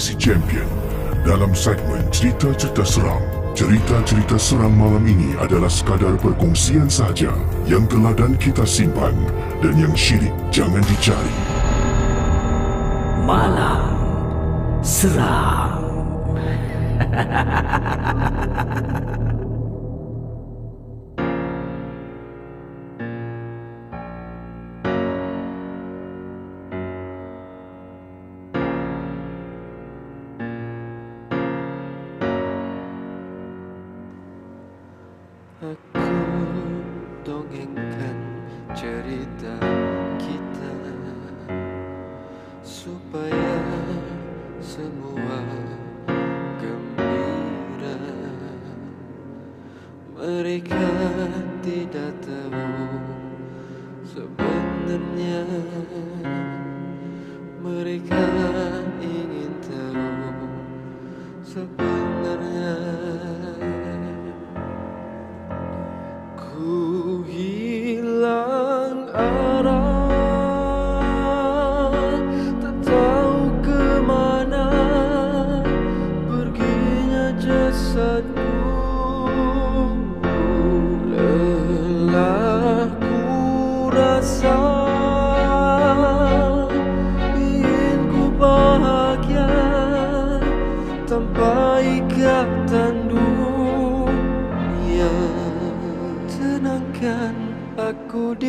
[0.00, 0.64] Casey Champion.
[1.28, 3.20] Dalam segmen cerita-cerita seram,
[3.52, 7.28] cerita-cerita seram malam ini adalah sekadar perkongsian sahaja
[7.68, 9.12] yang telah dan kita simpan
[9.60, 11.36] dan yang syirik jangan dicari.
[13.28, 13.92] Malam
[14.80, 15.84] Seram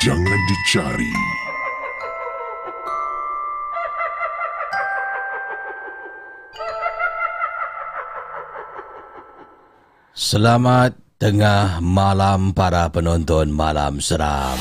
[0.00, 1.14] jangan dicari.
[10.16, 14.58] Selamat tengah malam para penonton malam seram.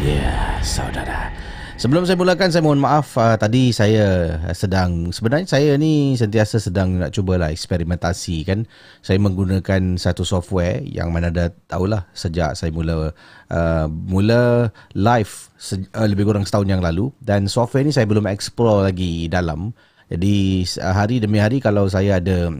[0.00, 1.49] Ya, saudara.
[1.80, 7.00] Sebelum saya mulakan saya mohon maaf uh, tadi saya sedang sebenarnya saya ni sentiasa sedang
[7.00, 8.68] nak cubalah eksperimentasi kan.
[9.00, 13.16] Saya menggunakan satu software yang mana dah tahulah sejak saya mula
[13.48, 18.28] uh, mula live se- uh, lebih kurang setahun yang lalu dan software ni saya belum
[18.28, 19.72] explore lagi dalam
[20.12, 22.52] Jadi hari demi hari kalau saya ada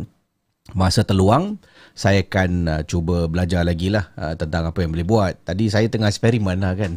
[0.72, 1.60] masa terluang,
[1.92, 5.44] saya akan uh, cuba belajar lagi lah uh, tentang apa yang boleh buat.
[5.44, 6.96] Tadi saya tengah eksperimen lah kan.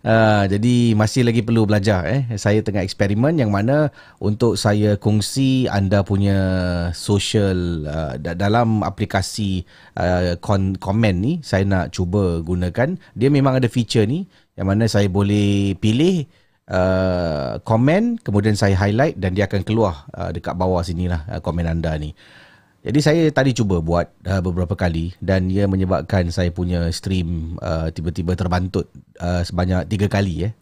[0.00, 2.24] Uh, jadi masih lagi perlu belajar eh.
[2.40, 6.40] Saya tengah eksperimen yang mana untuk saya kongsi anda punya
[6.96, 9.68] social uh, dalam aplikasi
[10.00, 10.40] uh,
[10.80, 12.96] komen ni saya nak cuba gunakan.
[13.12, 14.24] Dia memang ada feature ni
[14.56, 16.24] yang mana saya boleh pilih
[16.72, 21.44] uh, komen kemudian saya highlight dan dia akan keluar uh, dekat bawah sini lah uh,
[21.44, 22.16] komen anda ni.
[22.80, 27.92] Jadi saya tadi cuba buat uh, beberapa kali dan ia menyebabkan saya punya stream uh,
[27.92, 28.88] tiba-tiba terbantut
[29.20, 30.52] uh, sebanyak tiga kali eh.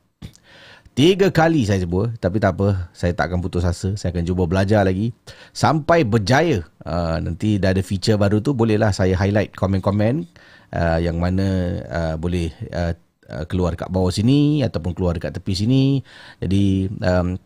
[0.99, 3.95] Tiga kali saya cuba tapi tak apa saya tak akan putus asa.
[3.95, 5.15] Saya akan cuba belajar lagi.
[5.55, 10.27] Sampai berjaya uh, nanti dah ada feature baru tu bolehlah saya highlight komen-komen
[10.75, 11.47] uh, yang mana
[11.87, 12.99] uh, boleh uh,
[13.47, 16.03] keluar dekat bawah sini ataupun keluar dekat tepi sini.
[16.43, 17.39] Jadi um,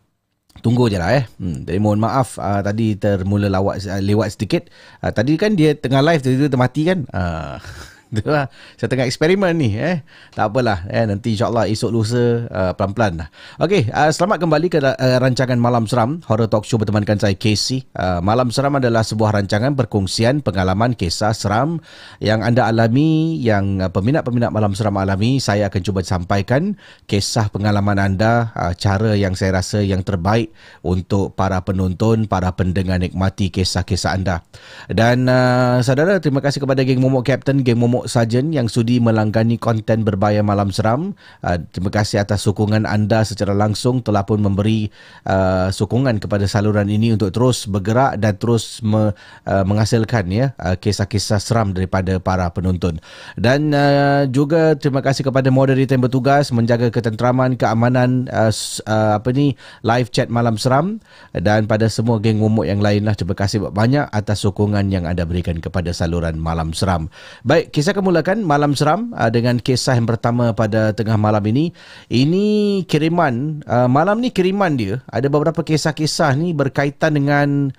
[0.60, 1.24] Tunggu je lah eh.
[1.40, 4.68] Hmm, jadi mohon maaf uh, tadi termula lawat uh, lewat sedikit.
[5.00, 6.98] Uh, tadi kan dia tengah live tiba-tiba termati kan.
[7.08, 7.56] Uh,
[8.20, 8.52] Itulah.
[8.76, 10.04] Saya tengah eksperimen ni eh.
[10.36, 13.28] Tak apalah eh nanti insya-Allah esok lusa uh, pelan-pelan lah.
[13.56, 17.88] Okey, uh, selamat kembali ke uh, rancangan Malam Seram Horror Talk Show bertemankan saya Casey.
[17.96, 21.80] Uh, Malam Seram adalah sebuah rancangan perkongsian pengalaman kisah seram
[22.20, 25.40] yang anda alami yang uh, peminat-peminat Malam Seram alami.
[25.40, 26.76] Saya akan cuba sampaikan
[27.08, 30.52] kisah pengalaman anda, uh, cara yang saya rasa yang terbaik
[30.84, 34.44] untuk para penonton, para pendengar nikmati kisah-kisah anda.
[34.92, 39.56] Dan uh, saudara, terima kasih kepada geng Momok Captain, geng Momok Sajen yang sudi melanggani
[39.56, 41.14] konten berbayar malam seram.
[41.40, 44.90] Uh, terima kasih atas sokongan anda secara langsung telah pun memberi
[45.26, 49.14] uh, sokongan kepada saluran ini untuk terus bergerak dan terus me,
[49.46, 52.98] uh, menghasilkan ya uh, kisah-kisah seram daripada para penonton.
[53.38, 58.52] Dan uh, juga terima kasih kepada moderator yang bertugas menjaga ketenteraman, keamanan uh,
[58.86, 59.54] uh, apa ni
[59.86, 60.98] live chat malam seram
[61.32, 65.22] dan pada semua geng momok yang lain lah terima kasih banyak atas sokongan yang anda
[65.22, 67.06] berikan kepada saluran malam seram.
[67.46, 71.70] Baik, kisah akan mulakan malam seram uh, dengan kisah yang pertama pada tengah malam ini.
[72.08, 75.04] Ini kiriman, uh, malam ni kiriman dia.
[75.12, 77.70] Ada beberapa kisah-kisah ni berkaitan dengan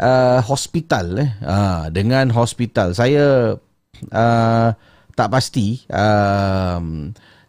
[0.00, 1.20] uh, hospital.
[1.20, 1.30] Eh.
[1.44, 2.96] Uh, dengan hospital.
[2.96, 3.54] Saya
[4.08, 4.68] uh,
[5.12, 6.80] tak pasti uh,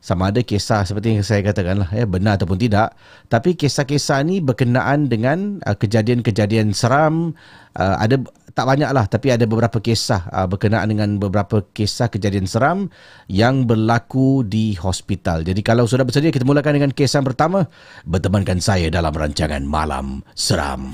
[0.02, 2.98] sama ada kisah seperti yang saya katakan lah, eh, benar ataupun tidak.
[3.30, 7.38] Tapi kisah-kisah ni berkenaan dengan uh, kejadian-kejadian seram.
[7.78, 8.18] Uh, ada
[8.52, 12.92] tak banyak lah tapi ada beberapa kisah uh, berkenaan dengan beberapa kisah kejadian seram
[13.32, 15.44] yang berlaku di hospital.
[15.48, 17.66] Jadi kalau sudah bersedia kita mulakan dengan kisah pertama
[18.04, 20.92] bertemankan saya dalam rancangan Malam Seram.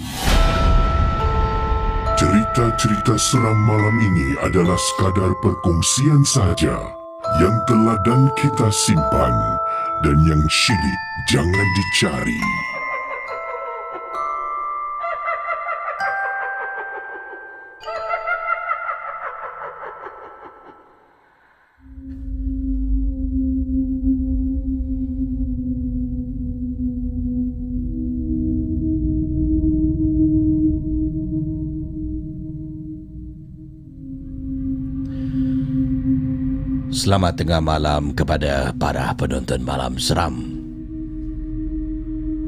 [2.17, 6.73] Cerita-cerita seram malam ini adalah sekadar perkongsian saja
[7.37, 9.33] yang telah dan kita simpan
[10.01, 10.99] dan yang syilid
[11.29, 12.41] jangan dicari.
[36.97, 40.33] Selamat tengah malam kepada para penonton malam seram.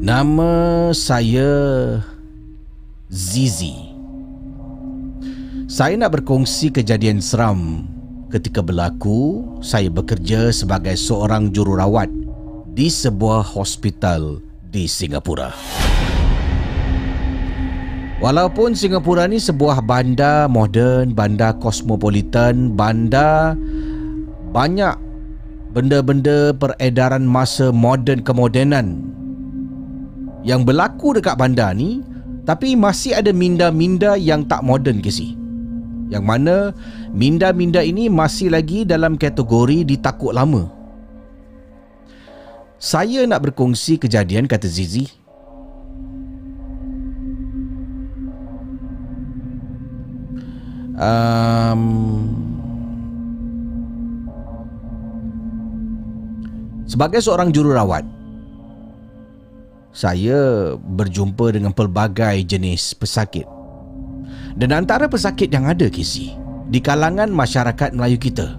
[0.01, 1.53] Nama saya
[3.13, 3.93] Zizi.
[5.69, 7.85] Saya nak berkongsi kejadian seram
[8.33, 12.09] ketika berlaku saya bekerja sebagai seorang jururawat
[12.73, 15.53] di sebuah hospital di Singapura.
[18.17, 23.53] Walaupun Singapura ni sebuah bandar moden, bandar kosmopolitan, bandar
[24.49, 24.97] banyak
[25.71, 29.05] benda-benda peredaran masa moden kemodenan
[30.41, 32.01] yang berlaku dekat bandar ni
[32.49, 35.37] tapi masih ada minda-minda yang tak moden ke si?
[36.09, 36.55] Yang mana
[37.13, 40.65] minda-minda ini masih lagi dalam kategori ditakut lama.
[42.81, 45.05] Saya nak berkongsi kejadian kata Zizi.
[50.97, 52.48] Um,
[56.89, 58.01] Sebagai seorang jururawat,
[59.93, 63.45] saya berjumpa dengan pelbagai jenis pesakit.
[64.57, 66.33] Dan antara pesakit yang ada, Kisi,
[66.65, 68.57] di kalangan masyarakat Melayu kita,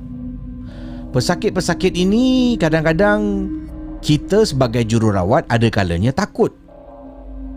[1.11, 3.51] pesakit-pesakit ini kadang-kadang
[3.99, 6.55] kita sebagai jururawat ada kalanya takut.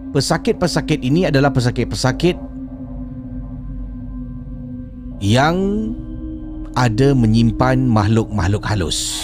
[0.10, 2.38] Pesakit-pesakit ini adalah pesakit-pesakit
[5.22, 5.58] yang
[6.74, 9.23] ada menyimpan makhluk-makhluk halus.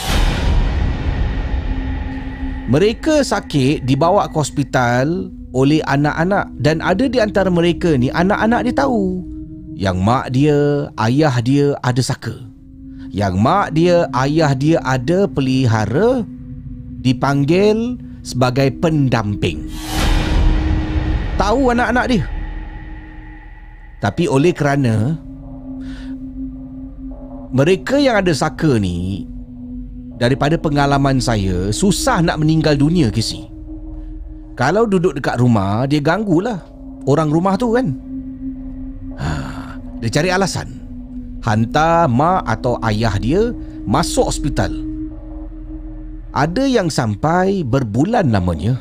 [2.70, 8.76] Mereka sakit dibawa ke hospital oleh anak-anak dan ada di antara mereka ni anak-anak dia
[8.78, 9.26] tahu
[9.80, 12.36] yang mak dia, ayah dia ada saka.
[13.16, 16.28] Yang mak dia, ayah dia ada pelihara
[17.00, 19.72] dipanggil sebagai pendamping.
[21.40, 22.28] Tahu anak-anak dia.
[24.04, 25.16] Tapi oleh kerana
[27.56, 29.24] mereka yang ada saka ni
[30.20, 33.48] daripada pengalaman saya susah nak meninggal dunia kisi.
[34.60, 36.60] Kalau duduk dekat rumah dia ganggulah
[37.08, 37.96] orang rumah tu kan.
[39.16, 39.30] Ha,
[40.04, 40.68] dia cari alasan.
[41.40, 43.56] Hantar mak atau ayah dia
[43.88, 44.76] masuk hospital.
[46.36, 48.78] Ada yang sampai berbulan lamanya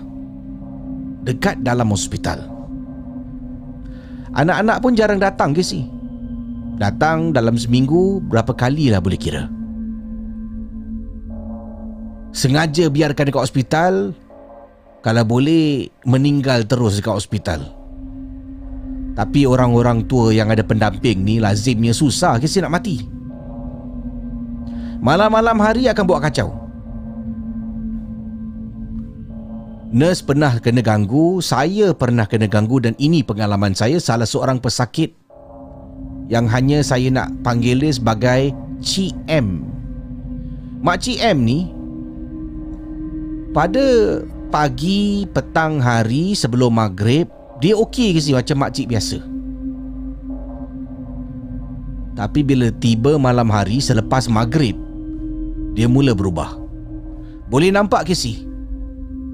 [1.23, 2.43] dekat dalam hospital.
[4.35, 5.87] Anak-anak pun jarang datang ke si.
[6.77, 9.58] Datang dalam seminggu berapa kali lah boleh kira.
[12.33, 14.13] Sengaja biarkan dekat hospital
[15.01, 17.61] Kalau boleh meninggal terus dekat hospital.
[19.19, 23.03] Tapi orang-orang tua yang ada pendamping ni lazimnya susah kasi nak mati?
[24.99, 26.51] Malam-malam hari akan buat kacau.
[29.89, 35.17] Nurse pernah kena ganggu, saya pernah kena ganggu dan ini pengalaman saya salah seorang pesakit
[36.29, 38.53] yang hanya saya nak panggil dia sebagai
[38.85, 39.65] Cik M.
[40.85, 41.78] Mak Cik M ni
[43.59, 44.23] pada
[44.55, 47.27] pagi petang hari sebelum maghrib
[47.59, 49.19] dia okey ke si macam makcik biasa.
[52.15, 54.79] Tapi bila tiba malam hari selepas maghrib
[55.75, 56.55] dia mula berubah.
[57.51, 58.47] Boleh nampak ke si?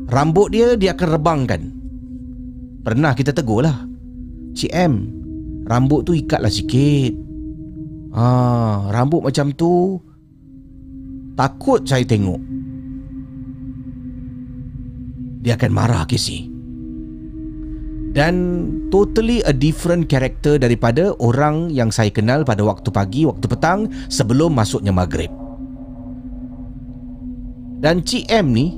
[0.09, 1.63] Rambut dia dia akan rebangkan.
[2.81, 3.77] Pernah kita tegur lah.
[4.57, 5.05] Cik M,
[5.69, 7.13] rambut tu ikatlah sikit.
[8.17, 10.01] Ah, rambut macam tu
[11.37, 12.54] takut saya tengok
[15.45, 16.49] dia akan marah Casey.
[18.17, 18.35] Dan
[18.89, 24.57] totally a different character daripada orang yang saya kenal pada waktu pagi, waktu petang sebelum
[24.57, 25.29] masuknya maghrib.
[27.85, 28.73] Dan Cik M ni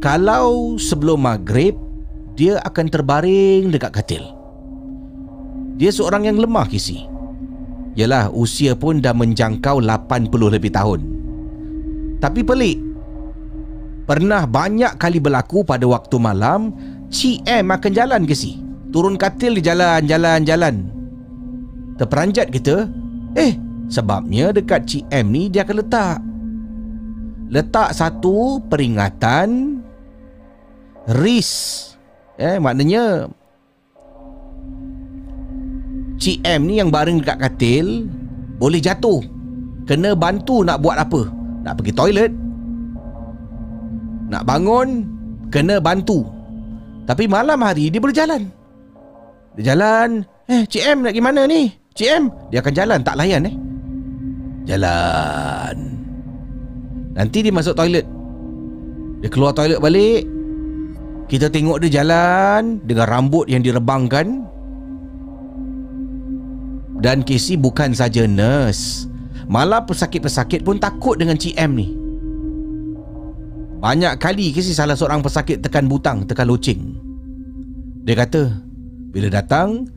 [0.00, 1.76] kalau sebelum maghrib
[2.38, 4.24] dia akan terbaring dekat katil.
[5.76, 7.04] Dia seorang yang lemah kisi.
[7.98, 11.00] Yalah usia pun dah menjangkau 80 lebih tahun.
[12.22, 12.89] Tapi pelik
[14.10, 16.74] Pernah banyak kali berlaku pada waktu malam
[17.14, 18.58] Cik M akan jalan ke si?
[18.90, 20.90] Turun katil di jalan, jalan, jalan.
[21.94, 22.90] Terperanjat kita
[23.38, 23.54] Eh,
[23.86, 26.18] sebabnya dekat Cik M ni dia akan letak.
[27.54, 29.78] Letak satu peringatan
[31.14, 31.94] Risk.
[32.34, 33.30] Eh, maknanya
[36.18, 38.10] Cik M ni yang baring dekat katil
[38.58, 39.22] Boleh jatuh.
[39.86, 41.30] Kena bantu nak buat apa?
[41.62, 42.49] Nak pergi toilet
[44.30, 45.18] nak bangun
[45.50, 46.22] Kena bantu.
[47.04, 48.46] Tapi malam hari dia boleh jalan.
[49.58, 51.74] Dia jalan Eh Cik M nak pergi mana ni?
[51.98, 53.54] Cik M Dia akan jalan tak layan eh.
[54.70, 55.76] Jalan.
[57.18, 58.06] Nanti dia masuk toilet.
[59.18, 60.22] Dia keluar toilet balik.
[61.26, 64.46] Kita tengok dia jalan Dengan rambut yang direbangkan.
[67.02, 69.10] Dan Casey bukan saja nurse.
[69.50, 71.99] Malah pesakit-pesakit pun takut dengan Cik M ni
[73.80, 77.00] banyak kali ke si salah seorang pesakit tekan butang, tekan loceng.
[78.04, 78.52] Dia kata,
[79.10, 79.88] bila datang,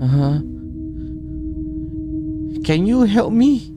[0.00, 0.40] uh,
[2.66, 3.70] Can you help me?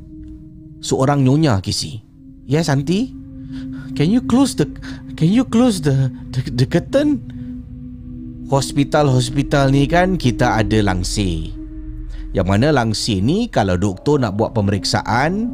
[0.81, 2.01] Seorang nyonya kisi.
[2.49, 3.13] Yes, auntie.
[3.93, 4.65] Can you close the
[5.13, 7.21] Can you close the the, the curtain?
[8.49, 11.53] Hospital-hospital ni kan kita ada langsir.
[12.33, 15.53] Yang mana langsir ni kalau doktor nak buat pemeriksaan,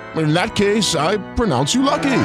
[0.11, 2.19] In that case, I pronounce you lucky.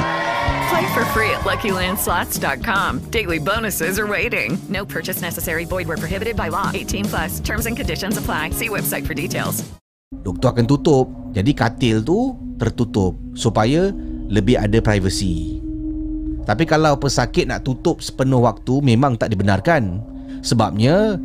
[0.67, 3.07] Play for free at LuckyLandSlots.com.
[3.07, 4.59] Daily bonuses are waiting.
[4.67, 5.63] No purchase necessary.
[5.63, 6.67] Void where prohibited by law.
[6.75, 7.39] 18 plus.
[7.39, 8.51] Terms and conditions apply.
[8.51, 9.63] See website for details.
[10.11, 11.07] Doktor akan tutup.
[11.31, 13.95] Jadi katil tu tertutup supaya
[14.27, 15.63] lebih ada privacy.
[16.43, 20.03] Tapi kalau pesakit nak tutup sepenuh waktu memang tak dibenarkan.
[20.43, 21.15] Sebabnya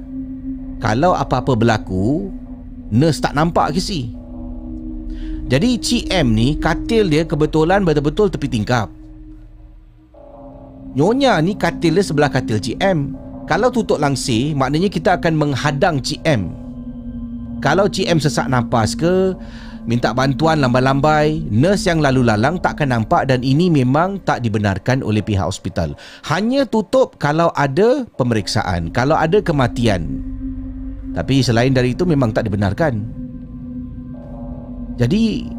[0.79, 2.31] kalau apa-apa berlaku,
[2.91, 4.15] nurse tak nampak ke si.
[5.53, 8.89] Jadi Cik M ni katil dia kebetulan betul-betul tepi tingkap.
[10.97, 13.13] Nyonya ni katil dia sebelah katil Cik M.
[13.45, 16.57] Kalau tutup langsir, maknanya kita akan menghadang Cik M.
[17.61, 19.37] Kalau Cik M sesak nafas ke,
[19.85, 25.05] minta bantuan lambai-lambai, nurse yang lalu lalang tak akan nampak dan ini memang tak dibenarkan
[25.05, 25.93] oleh pihak hospital.
[26.33, 30.17] Hanya tutup kalau ada pemeriksaan, kalau ada kematian.
[31.13, 33.22] Tapi selain dari itu memang tak dibenarkan.
[35.03, 35.51] Jadi,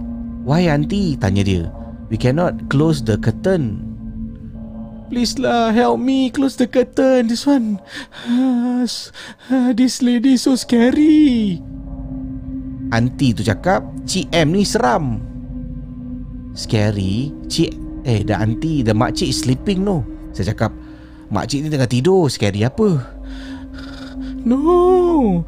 [0.48, 1.20] why auntie?
[1.20, 1.68] Tanya dia.
[2.08, 3.84] We cannot close the curtain.
[5.12, 7.28] Please lah, help me close the curtain.
[7.28, 7.84] This one.
[9.76, 11.60] This lady so scary.
[12.96, 15.20] Auntie tu cakap, Cik M ni seram.
[16.56, 17.36] Scary?
[17.52, 17.76] Cik,
[18.08, 20.08] eh dah auntie, dah makcik sleeping no.
[20.32, 20.72] Saya cakap,
[21.34, 23.04] makcik ni tengah tidur, scary apa?
[24.48, 25.44] No.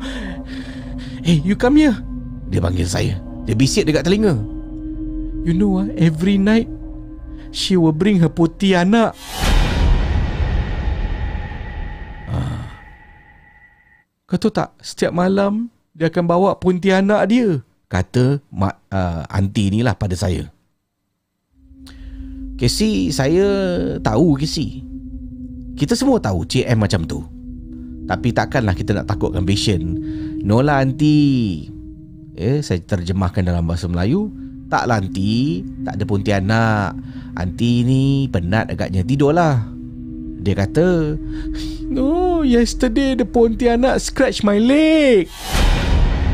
[1.24, 1.96] Hey, you come here.
[2.52, 3.24] Dia panggil saya.
[3.46, 4.34] Dia bisik dekat telinga.
[5.46, 6.66] You know ah, every night
[7.54, 9.14] she will bring her putih anak.
[12.26, 12.66] Ah.
[14.26, 17.62] Kau tahu tak, setiap malam dia akan bawa pontianak dia.
[17.86, 20.50] Kata mak uh, aunty ni lah pada saya.
[22.58, 23.46] Casey, saya
[24.02, 24.82] tahu Casey.
[25.78, 27.20] Kita semua tahu Cik M macam tu.
[28.10, 29.86] Tapi takkanlah kita nak takutkan patient.
[30.42, 31.75] No lah aunty.
[32.36, 34.28] Eh, saya terjemahkan dalam bahasa Melayu.
[34.68, 36.92] Taklah aunty, tak ada pontianak.
[37.40, 39.64] Aunty ni penat agaknya tidurlah.
[40.44, 41.16] Dia kata,
[41.88, 45.32] No, yesterday the pontianak scratch my leg.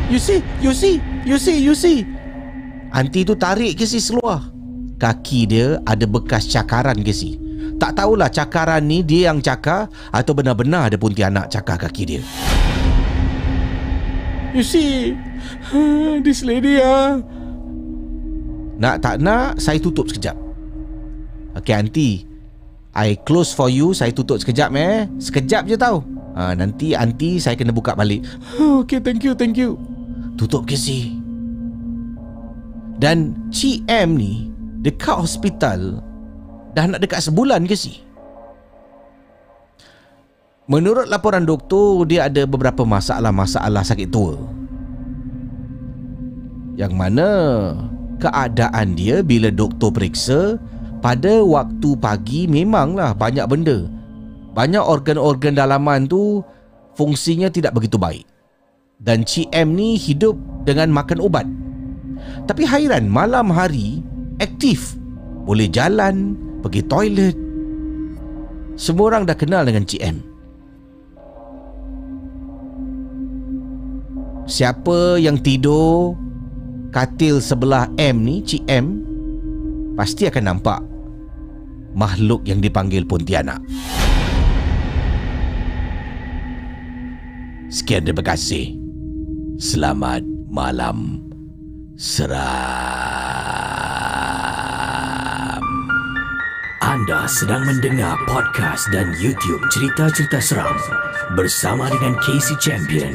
[0.10, 2.04] You see, you see, you see, you see.
[2.92, 4.50] Aunty tu tarik ke si seluar.
[4.98, 7.38] Kaki dia ada bekas cakaran ke si.
[7.78, 12.22] Tak tahulah cakaran ni dia yang cakar atau benar-benar ada pontianak cakar kaki dia.
[14.52, 15.16] You see,
[16.28, 17.24] this lady ah.
[18.82, 20.36] Nak tak nak, saya tutup sekejap.
[21.62, 22.28] Okay, aunty.
[22.92, 25.08] I close for you, saya tutup sekejap eh.
[25.24, 26.04] Sekejap je tau.
[26.36, 28.28] Ha, nanti aunty saya kena buka balik.
[28.60, 29.80] Okay, thank you, thank you.
[30.36, 31.16] Tutup ke si?
[33.00, 34.52] Dan Cik M ni
[34.84, 36.04] dekat hospital
[36.76, 38.04] dah nak dekat sebulan ke si?
[40.70, 44.38] Menurut laporan doktor, dia ada beberapa masalah-masalah sakit tua.
[46.78, 47.30] Yang mana
[48.22, 50.62] keadaan dia bila doktor periksa
[51.02, 53.90] pada waktu pagi memanglah banyak benda.
[54.54, 56.46] Banyak organ-organ dalaman tu
[56.94, 58.30] fungsinya tidak begitu baik.
[59.02, 61.50] Dan Cik M ni hidup dengan makan ubat.
[62.46, 64.06] Tapi hairan malam hari
[64.38, 64.94] aktif.
[65.42, 67.34] Boleh jalan, pergi toilet.
[68.78, 70.31] Semua orang dah kenal dengan Cik M.
[74.52, 76.20] Siapa yang tidur
[76.92, 79.00] katil sebelah M ni, Cik M,
[79.96, 80.84] pasti akan nampak
[81.96, 83.64] makhluk yang dipanggil Pontianak.
[87.72, 88.76] Sekian terima kasih.
[89.56, 90.20] Selamat
[90.52, 91.24] malam
[91.96, 93.21] seram.
[96.82, 100.74] Anda sedang mendengar podcast dan YouTube cerita-cerita seram
[101.38, 103.14] bersama dengan Casey Champion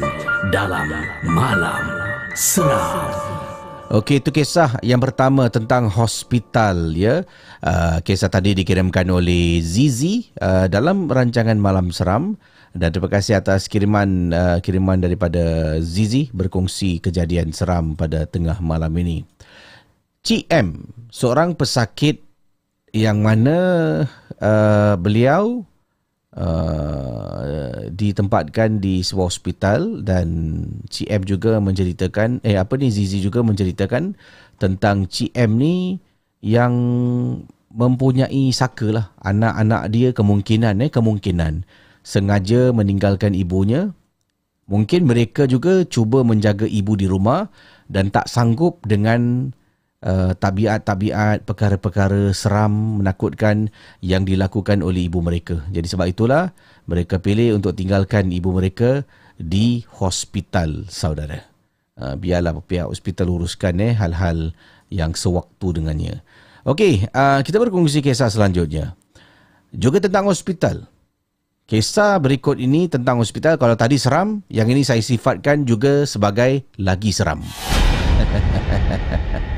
[0.55, 0.87] dalam
[1.27, 1.83] Malam
[2.31, 3.11] Seram.
[3.91, 7.27] Okey, itu kisah yang pertama tentang hospital ya.
[7.59, 12.39] Uh, kisah tadi dikirimkan oleh Zizi uh, dalam rancangan Malam Seram
[12.71, 18.95] dan terima kasih atas kiriman uh, kiriman daripada Zizi berkongsi kejadian seram pada tengah malam
[18.95, 19.27] ini.
[20.23, 22.26] Cik M, seorang pesakit
[22.97, 23.57] yang mana
[24.41, 25.61] uh, beliau
[26.33, 30.27] uh, ditempatkan di sebuah hospital dan
[30.89, 34.17] Cik M juga menceritakan eh apa ni Zizi juga menceritakan
[34.57, 35.75] tentang Cik M ni
[36.41, 36.73] yang
[37.69, 39.05] mempunyai saka lah.
[39.21, 41.61] Anak-anak dia kemungkinan eh kemungkinan
[42.01, 43.93] sengaja meninggalkan ibunya.
[44.67, 47.47] Mungkin mereka juga cuba menjaga ibu di rumah
[47.87, 49.51] dan tak sanggup dengan
[50.03, 53.71] uh, tabiat-tabiat perkara-perkara seram menakutkan
[54.03, 55.63] yang dilakukan oleh ibu mereka.
[55.73, 56.53] Jadi sebab itulah
[56.85, 59.07] mereka pilih untuk tinggalkan ibu mereka
[59.37, 61.41] di hospital saudara.
[61.97, 64.53] Uh, biarlah pihak hospital uruskan eh hal-hal
[64.93, 66.21] yang sewaktu dengannya.
[66.67, 68.93] Okey, uh, kita berkongsi kisah selanjutnya.
[69.73, 70.85] Juga tentang hospital.
[71.67, 73.59] Kisah berikut ini tentang hospital.
[73.59, 77.43] Kalau tadi seram, yang ini saya sifatkan juga sebagai lagi seram.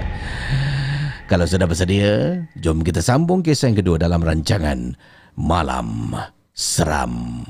[1.29, 4.97] Kalau sudah bersedia, jom kita sambung kisah yang kedua dalam rancangan
[5.37, 6.17] Malam
[6.57, 7.45] Seram.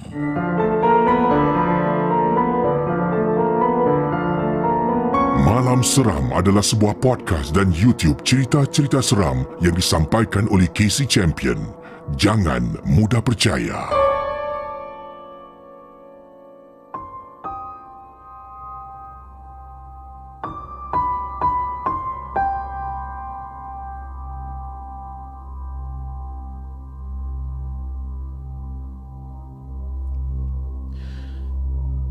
[5.48, 11.72] Malam Seram adalah sebuah podcast dan YouTube cerita-cerita seram yang disampaikan oleh Casey Champion.
[12.20, 14.09] Jangan mudah percaya.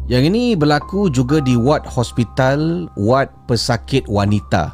[0.09, 4.73] Yang ini berlaku juga di ward hospital, ward pesakit wanita.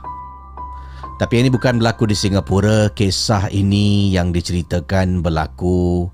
[1.19, 2.87] Tapi ini bukan berlaku di Singapura.
[2.95, 6.07] Kisah ini yang diceritakan berlaku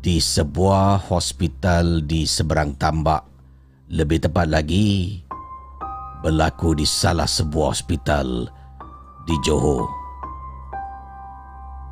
[0.00, 3.28] di sebuah hospital di seberang tambak.
[3.92, 5.20] Lebih tepat lagi,
[6.24, 8.48] berlaku di salah sebuah hospital
[9.28, 9.84] di Johor.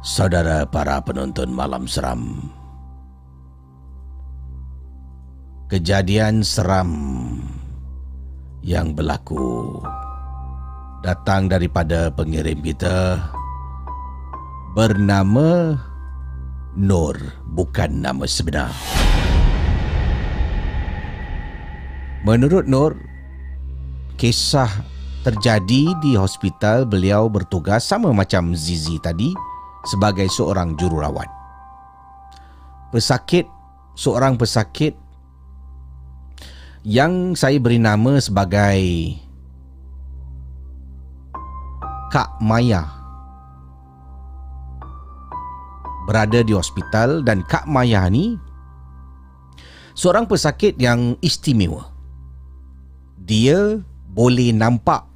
[0.00, 2.48] Saudara para penonton malam seram
[5.74, 6.94] kejadian seram
[8.62, 9.82] yang berlaku
[11.02, 13.18] datang daripada pengirim kita
[14.78, 15.74] bernama
[16.78, 17.18] Nur
[17.58, 18.70] bukan nama sebenar.
[22.22, 22.94] Menurut Nur,
[24.14, 24.70] kisah
[25.26, 29.34] terjadi di hospital beliau bertugas sama macam Zizi tadi
[29.90, 31.26] sebagai seorang jururawat.
[32.94, 33.50] Pesakit,
[33.98, 35.03] seorang pesakit
[36.84, 39.16] yang saya beri nama sebagai
[42.12, 42.84] Kak Maya
[46.04, 48.36] berada di hospital dan Kak Maya ni
[49.96, 51.88] seorang pesakit yang istimewa.
[53.16, 53.80] Dia
[54.12, 55.08] boleh nampak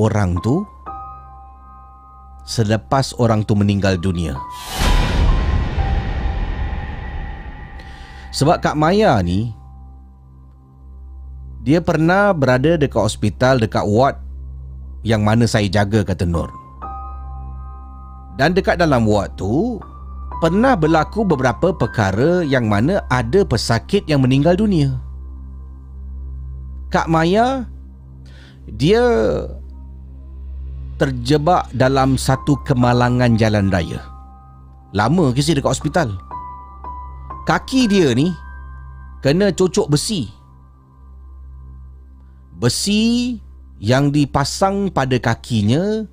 [0.00, 0.64] orang tu
[2.48, 4.40] selepas orang tu meninggal dunia.
[8.32, 9.52] Sebab Kak Maya ni
[11.64, 14.20] dia pernah berada dekat hospital dekat ward
[15.00, 16.52] yang mana saya jaga kata Nur.
[18.36, 19.80] Dan dekat dalam ward tu
[20.44, 24.92] pernah berlaku beberapa perkara yang mana ada pesakit yang meninggal dunia.
[26.92, 27.64] Kak Maya
[28.68, 29.00] dia
[31.00, 34.04] terjebak dalam satu kemalangan jalan raya.
[34.92, 36.12] Lama ke sih dekat hospital.
[37.48, 38.36] Kaki dia ni
[39.24, 40.43] kena cocok besi
[42.58, 43.36] besi
[43.82, 46.06] yang dipasang pada kakinya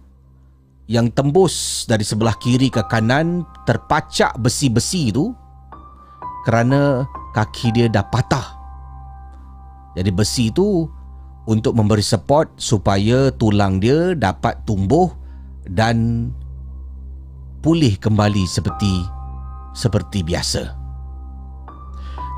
[0.92, 5.32] yang tembus dari sebelah kiri ke kanan terpacak besi-besi itu
[6.44, 8.60] kerana kaki dia dah patah.
[9.96, 10.90] Jadi besi itu
[11.48, 15.08] untuk memberi support supaya tulang dia dapat tumbuh
[15.70, 16.28] dan
[17.62, 19.06] pulih kembali seperti
[19.72, 20.76] seperti biasa.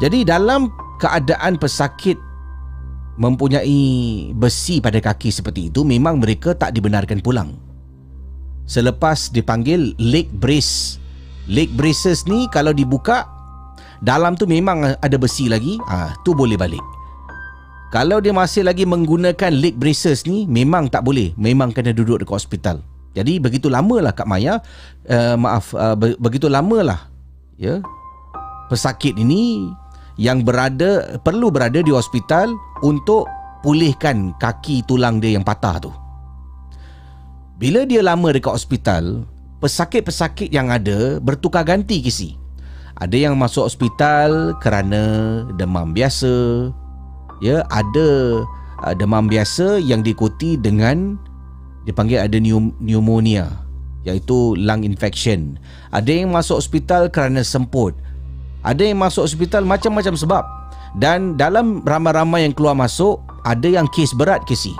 [0.02, 2.20] Jadi dalam keadaan pesakit
[3.17, 3.80] mempunyai
[4.34, 7.54] besi pada kaki seperti itu memang mereka tak dibenarkan pulang.
[8.65, 10.97] Selepas dipanggil leg brace.
[11.52, 13.28] Leg braces ni kalau dibuka
[13.99, 16.84] dalam tu memang ada besi lagi, ah tu boleh balik.
[17.91, 22.36] Kalau dia masih lagi menggunakan leg braces ni memang tak boleh, memang kena duduk dekat
[22.41, 22.78] hospital.
[23.13, 24.58] Jadi begitu lamalah Kak Maya,
[25.06, 27.06] uh, maaf uh, begitu lamalah
[27.62, 27.84] ya.
[28.71, 29.69] Pesakit ini
[30.17, 33.26] yang berada perlu berada di hospital untuk
[33.63, 35.91] pulihkan kaki tulang dia yang patah tu.
[37.56, 39.24] Bila dia lama dekat hospital,
[39.63, 42.36] pesakit-pesakit yang ada bertukar ganti kisi.
[43.00, 45.02] Ada yang masuk hospital kerana
[45.56, 46.69] demam biasa.
[47.39, 48.43] Ya, ada
[48.84, 51.15] uh, demam biasa yang diikuti dengan
[51.88, 53.48] dipanggil ada pneumonia
[54.04, 55.56] iaitu lung infection.
[55.96, 57.96] Ada yang masuk hospital kerana semput.
[58.63, 60.43] Ada yang masuk hospital macam-macam sebab
[60.97, 64.73] dan dalam ramai-ramai yang keluar masuk ada yang kes berat kesi.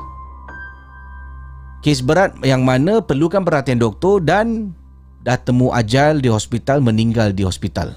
[1.84, 4.72] Kes berat yang mana perlukan perhatian doktor dan
[5.26, 7.92] dah temu ajal di hospital meninggal di hospital.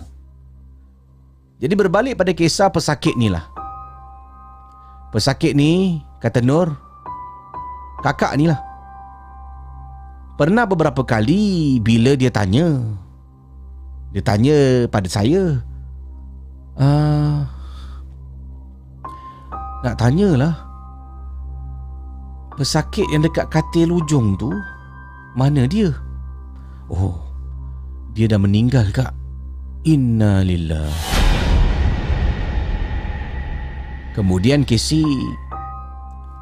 [1.63, 3.57] Jadi berbalik pada kisah pesakit ni lah.
[5.17, 6.77] Pesakit ni kata Nur
[8.05, 8.61] Kakak ni lah
[10.37, 12.85] Pernah beberapa kali Bila dia tanya
[14.13, 15.65] Dia tanya pada saya
[16.77, 17.49] uh,
[19.85, 20.57] Nak tanyalah
[22.57, 24.49] Pesakit yang dekat katil ujung tu
[25.37, 25.93] Mana dia?
[26.89, 27.21] Oh
[28.17, 29.13] Dia dah meninggal kak
[29.85, 30.89] Innalillah
[34.17, 35.05] Kemudian Casey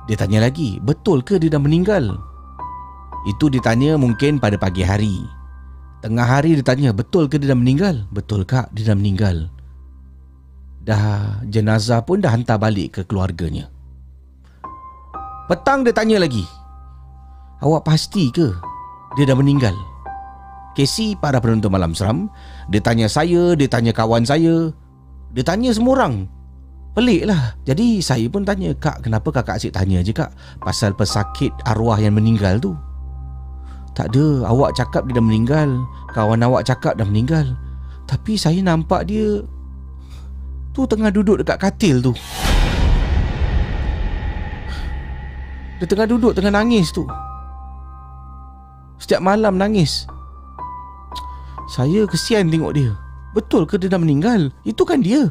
[0.06, 2.14] Dia tanya lagi Betul ke dia dah meninggal?
[3.26, 5.26] Itu ditanya mungkin pada pagi hari
[6.06, 8.06] Tengah hari dia tanya Betul ke dia dah meninggal?
[8.14, 9.50] Betul kak dia dah meninggal
[10.84, 13.72] Dah jenazah pun dah hantar balik ke keluarganya.
[15.44, 16.40] Petang dia tanya lagi
[17.60, 18.48] Awak pasti ke
[19.12, 19.76] dia dah meninggal?
[20.72, 22.32] Casey para penonton malam seram
[22.72, 24.72] Dia tanya saya, dia tanya kawan saya
[25.36, 26.26] Dia tanya semua orang.
[26.96, 30.32] Pelik lah Jadi saya pun tanya Kak kenapa kakak asyik tanya je kak
[30.64, 32.72] Pasal pesakit arwah yang meninggal tu?
[33.94, 34.50] Tak ada.
[34.50, 35.70] Awak cakap dia dah meninggal.
[36.10, 37.54] Kawan awak cakap dah meninggal.
[38.10, 39.46] Tapi saya nampak dia
[40.74, 42.10] Tu tengah duduk dekat katil tu.
[45.78, 47.06] Dia tengah duduk tengah nangis tu.
[48.98, 50.10] Setiap malam nangis.
[51.70, 52.90] Saya kesian tengok dia.
[53.38, 54.50] Betul ke dia dah meninggal?
[54.66, 55.30] Itu kan dia.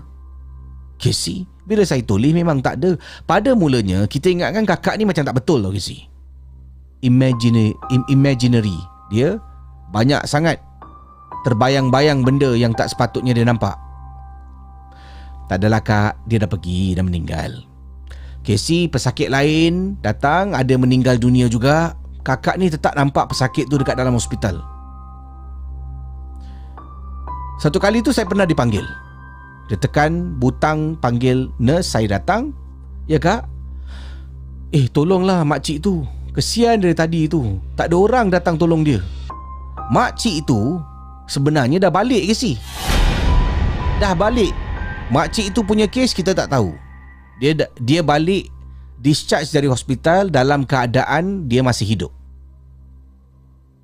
[0.99, 2.95] Casey Bila saya tulis memang tak ada.
[3.27, 6.07] Pada mulanya Kita ingatkan kakak ni macam tak betul tau Casey.
[7.03, 7.75] Imagine,
[8.07, 8.75] Imaginary.
[9.11, 9.39] Dia
[9.91, 10.63] Banyak sangat
[11.43, 13.75] Terbayang-bayang benda Yang tak sepatutnya dia nampak
[15.51, 17.63] Tak adalah kak Dia dah pergi Dah meninggal
[18.43, 23.99] Casey pesakit lain Datang Ada meninggal dunia juga Kakak ni tetap nampak pesakit tu Dekat
[23.99, 24.63] dalam hospital
[27.59, 28.83] Satu kali tu saya pernah dipanggil
[29.71, 32.51] dia tekan butang panggil nurse saya datang.
[33.07, 33.47] Ya kak?
[34.75, 36.03] Eh tolonglah makcik tu.
[36.33, 37.61] Kesian dari tadi tu.
[37.77, 38.99] Tak ada orang datang tolong dia.
[39.93, 40.81] Makcik tu
[41.29, 42.59] sebenarnya dah balik ke si?
[44.01, 44.51] Dah balik.
[45.11, 46.77] Makcik tu punya kes kita tak tahu.
[47.41, 48.47] Dia dia balik
[49.03, 52.11] discharge dari hospital dalam keadaan dia masih hidup.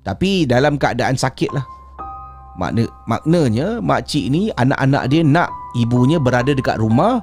[0.00, 1.66] Tapi dalam keadaan sakit lah.
[2.56, 7.20] Makna, maknanya makcik ni anak-anak dia nak ibunya berada dekat rumah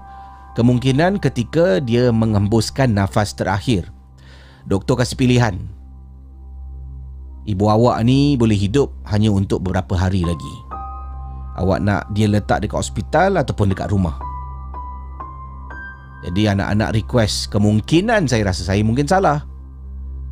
[0.54, 3.90] kemungkinan ketika dia mengembuskan nafas terakhir.
[4.70, 5.56] Doktor kasih pilihan.
[7.48, 10.67] Ibu awak ni boleh hidup hanya untuk beberapa hari lagi.
[11.58, 14.18] Awak nak dia letak dekat hospital ataupun dekat rumah.
[16.26, 19.46] Jadi anak-anak request kemungkinan saya rasa saya mungkin salah.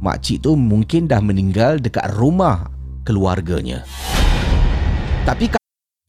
[0.01, 2.69] Makcik tu mungkin dah meninggal dekat rumah
[3.07, 3.85] keluarganya.
[5.25, 5.49] Tapi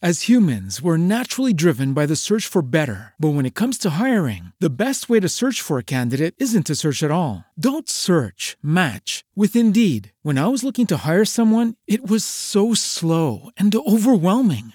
[0.06, 3.14] As humans, we're naturally driven by the search for better.
[3.18, 6.66] But when it comes to hiring, the best way to search for a candidate isn't
[6.66, 7.46] to search at all.
[7.58, 10.12] Don't search, match with Indeed.
[10.20, 14.74] When I was looking to hire someone, it was so slow and overwhelming.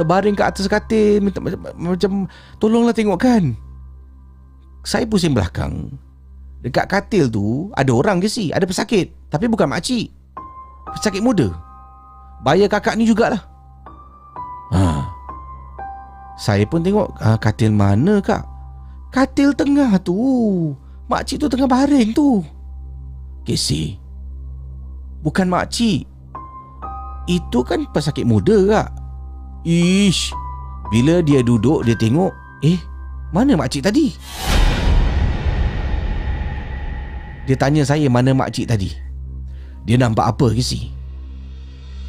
[0.00, 1.44] Terbaring ke atas katil minta,
[1.76, 2.24] macam
[2.56, 3.52] tolonglah tengok kan
[4.80, 5.92] saya pusing belakang.
[6.64, 8.48] Dekat katil tu ada orang ke si?
[8.48, 9.12] Ada pesakit.
[9.28, 10.08] Tapi bukan makcik
[10.96, 11.52] pesakit muda.
[12.40, 13.44] Bayar kakak ni jugalah.
[14.70, 15.02] Ha.
[16.40, 18.40] saya pun tengok ha, katil mana kak?
[19.12, 20.16] Katil tengah tu.
[21.10, 22.40] Makcik tu tengah baring tu.
[23.44, 24.00] Casey
[25.20, 26.08] bukan makcik
[27.28, 28.88] itu kan pesakit muda kak
[29.64, 30.32] Ish
[30.88, 32.32] Bila dia duduk Dia tengok
[32.64, 32.80] Eh
[33.30, 34.10] Mana makcik tadi?
[37.50, 38.94] Dia tanya saya mana makcik tadi.
[39.82, 40.94] Dia nampak apa Casey?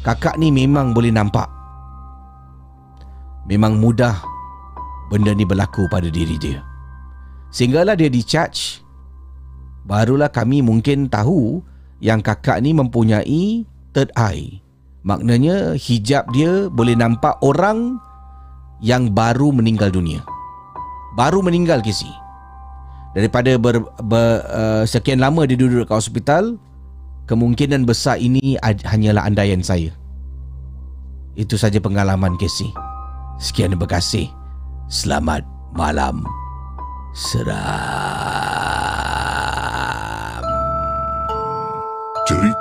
[0.06, 1.50] Kakak ni memang boleh nampak.
[3.50, 4.22] Memang mudah
[5.10, 6.62] benda ni berlaku pada diri dia.
[7.50, 8.86] Sehinggalah dia di-charge
[9.82, 11.60] Barulah kami mungkin tahu
[11.98, 14.61] Yang kakak ni mempunyai Third eye
[15.02, 17.98] Maknanya hijab dia boleh nampak orang
[18.82, 20.22] Yang baru meninggal dunia.
[21.18, 22.10] Baru meninggal Casey
[23.12, 26.56] Daripada ber, ber, uh, sekian lama dia duduk kat hospital
[27.28, 29.94] Kemungkinan besar ini hanyalah andaian saya.
[31.38, 32.68] Itu saja pengalaman Casey
[33.42, 34.30] Sekian terima kasih.
[34.86, 35.42] Selamat
[35.74, 36.22] malam.
[37.16, 38.11] Seram.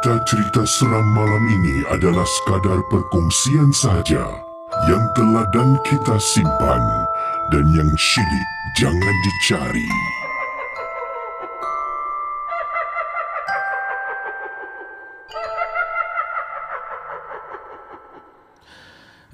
[0.01, 4.33] Cerita-cerita seram malam ini adalah sekadar perkongsian sahaja
[4.89, 6.81] yang telah dan kita simpan
[7.53, 8.47] dan yang syilid
[8.81, 9.89] jangan dicari.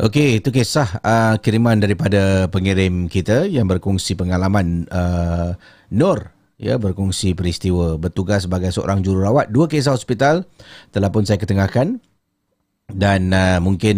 [0.04, 5.56] Okey, itu kisah uh, kiriman daripada pengirim kita yang berkongsi pengalaman uh,
[5.96, 10.46] Nur ya berkongsi peristiwa bertugas sebagai seorang jururawat dua kisah hospital
[10.90, 12.02] telah pun saya ketengahkan
[12.88, 13.98] dan uh, mungkin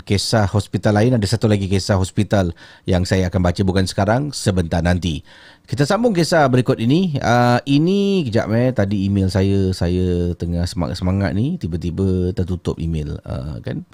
[0.00, 2.56] kisah hospital lain ada satu lagi kisah hospital
[2.88, 5.20] yang saya akan baca bukan sekarang sebentar nanti.
[5.68, 7.20] Kita sambung kisah berikut ini.
[7.20, 13.60] Uh, ini kejap eh tadi email saya saya tengah semangat-semangat ni tiba-tiba tertutup email uh,
[13.60, 13.84] kan.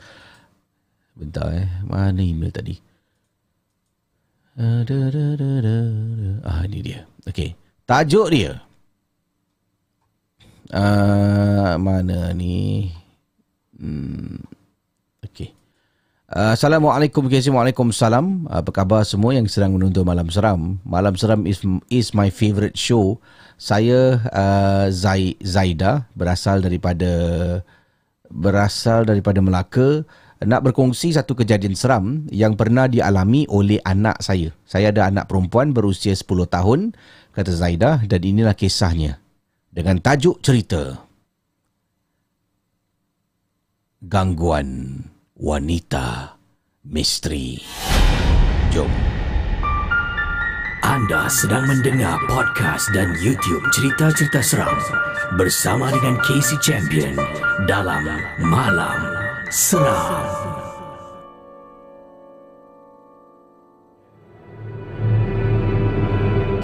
[1.18, 1.66] Bentar eh.
[1.82, 2.78] Mana email tadi?
[6.46, 7.02] Ah, ini dia.
[7.26, 7.65] Okey.
[7.86, 8.66] Tajuk dia.
[10.74, 12.90] Uh, mana ni?
[13.78, 14.42] Hmm.
[15.22, 15.54] Okey.
[16.26, 18.50] Uh, Assalamualaikum Assalamualaikum salam.
[18.50, 20.82] Apa khabar semua yang sedang menonton Malam Seram?
[20.82, 23.22] Malam Seram is is my favorite show.
[23.54, 27.06] Saya uh, Zai, Zaida berasal daripada
[28.26, 30.02] berasal daripada Melaka
[30.44, 34.52] nak berkongsi satu kejadian seram yang pernah dialami oleh anak saya.
[34.68, 36.92] Saya ada anak perempuan berusia 10 tahun,
[37.36, 39.20] kata Zaidah dan inilah kisahnya.
[39.68, 41.04] Dengan tajuk cerita.
[44.00, 44.96] Gangguan
[45.36, 46.40] Wanita
[46.88, 47.60] Misteri.
[48.72, 48.88] Jom.
[50.80, 54.78] Anda sedang mendengar podcast dan YouTube cerita-cerita seram
[55.36, 57.20] bersama dengan Casey Champion
[57.68, 58.06] dalam
[58.40, 59.12] Malam
[59.52, 60.55] Seram.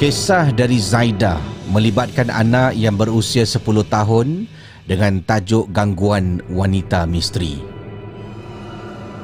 [0.03, 1.39] Kisah dari Zaida
[1.71, 4.51] melibatkan anak yang berusia 10 tahun
[4.83, 7.63] dengan tajuk gangguan wanita misteri.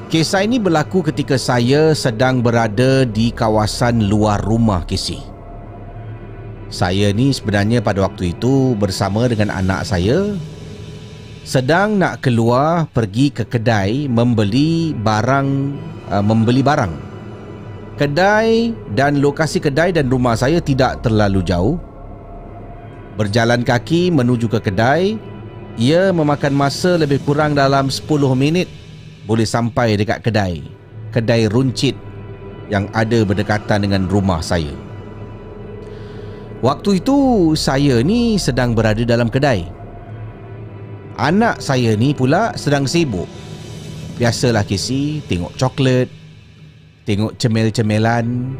[0.07, 5.19] Kisah ini berlaku ketika saya sedang berada di kawasan luar rumah Casey.
[6.71, 10.39] Saya ni sebenarnya pada waktu itu bersama dengan anak saya
[11.43, 15.49] sedang nak keluar pergi ke kedai membeli barang
[16.07, 17.08] uh, membeli barang.
[17.99, 21.83] Kedai dan lokasi kedai dan rumah saya tidak terlalu jauh.
[23.19, 25.19] Berjalan kaki menuju ke kedai,
[25.75, 28.07] ia memakan masa lebih kurang dalam 10
[28.39, 28.71] minit
[29.27, 30.63] boleh sampai dekat kedai.
[31.11, 31.99] Kedai runcit
[32.71, 34.71] yang ada berdekatan dengan rumah saya.
[36.63, 37.19] Waktu itu
[37.59, 39.67] saya ni sedang berada dalam kedai.
[41.19, 43.27] Anak saya ni pula sedang sibuk
[44.23, 46.18] Biasalah Casey Tengok coklat
[47.09, 48.53] Tengok cemel-cemelan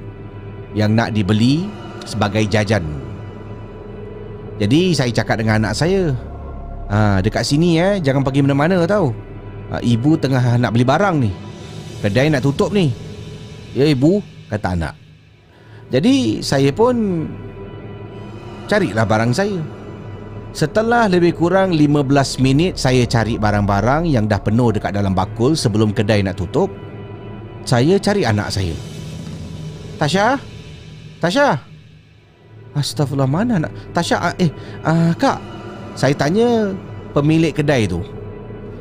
[0.73, 1.69] Yang nak dibeli
[2.09, 2.81] Sebagai jajan.
[4.57, 6.17] Jadi saya cakap dengan anak saya
[6.89, 9.13] ha, Dekat sini eh Jangan pergi mana-mana tau.
[9.69, 11.31] Ha, Ibu tengah nak beli barang ni.
[12.01, 12.89] Kedai nak tutup ni.
[13.77, 14.97] Ya ibu Kata anak.
[15.93, 17.29] Jadi saya pun
[18.69, 19.61] Carilah barang saya.
[20.53, 25.97] Setelah lebih kurang 15 minit saya cari barang-barang yang dah penuh dekat dalam bakul sebelum
[25.97, 26.69] kedai nak tutup,
[27.65, 28.75] saya cari anak saya.
[29.99, 30.39] Tasha?
[31.19, 31.59] Tasha?
[32.77, 33.73] Astagfirullah mana anak?
[33.91, 34.51] Tasha eh
[34.87, 35.43] uh, kak,
[35.99, 36.71] saya tanya
[37.11, 38.05] pemilik kedai tu.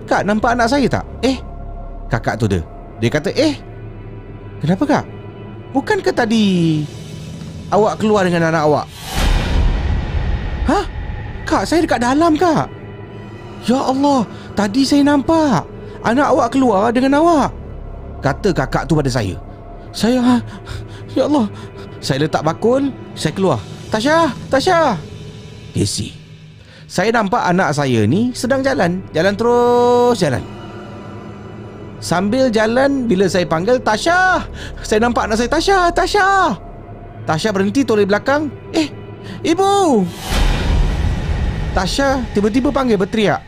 [0.05, 1.05] Kak nampak anak saya tak?
[1.25, 1.35] Eh,
[2.07, 2.61] kakak tu dia.
[3.01, 3.57] Dia kata, "Eh,
[4.61, 5.05] kenapa kak?
[5.75, 6.85] Bukankah tadi
[7.73, 8.87] awak keluar dengan anak awak?"
[10.67, 10.85] Hah?
[11.47, 12.67] Kak, saya dekat dalam, Kak.
[13.63, 15.63] Ya Allah, tadi saya nampak.
[16.03, 17.55] Anak awak keluar dengan awak.
[18.21, 19.37] Kata kakak tu pada saya.
[19.93, 20.41] Saya...
[21.17, 21.49] Ya Allah.
[21.97, 23.57] Saya letak bakul, saya keluar.
[23.89, 24.93] Tasha, Tasha.
[25.73, 26.13] Casey.
[26.85, 29.01] Saya nampak anak saya ni sedang jalan.
[29.11, 30.43] Jalan terus jalan.
[31.97, 34.45] Sambil jalan, bila saya panggil, Tasha.
[34.85, 36.27] Saya nampak anak saya, Tasha, Tasha.
[37.25, 38.47] Tasha berhenti toleh belakang.
[38.71, 38.87] Eh,
[39.41, 40.05] ibu!
[41.73, 43.41] Tasha tiba-tiba panggil berteriak.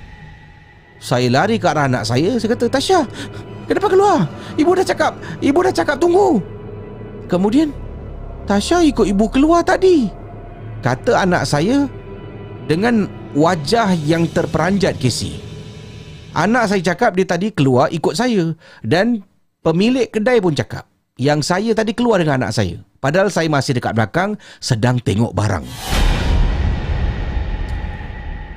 [0.99, 2.35] Saya lari ke arah anak saya.
[2.41, 3.05] Saya kata, Tasha,
[3.69, 4.25] kenapa keluar?
[4.57, 6.41] Ibu dah cakap, ibu dah cakap tunggu.
[7.29, 7.69] Kemudian,
[8.49, 10.09] Tasha ikut ibu keluar tadi.
[10.81, 11.85] Kata anak saya
[12.65, 13.05] dengan
[13.37, 15.37] wajah yang terperanjat Casey.
[16.33, 19.21] Anak saya cakap dia tadi keluar ikut saya dan
[19.61, 20.89] pemilik kedai pun cakap
[21.21, 22.81] yang saya tadi keluar dengan anak saya.
[22.97, 25.65] Padahal saya masih dekat belakang sedang tengok barang.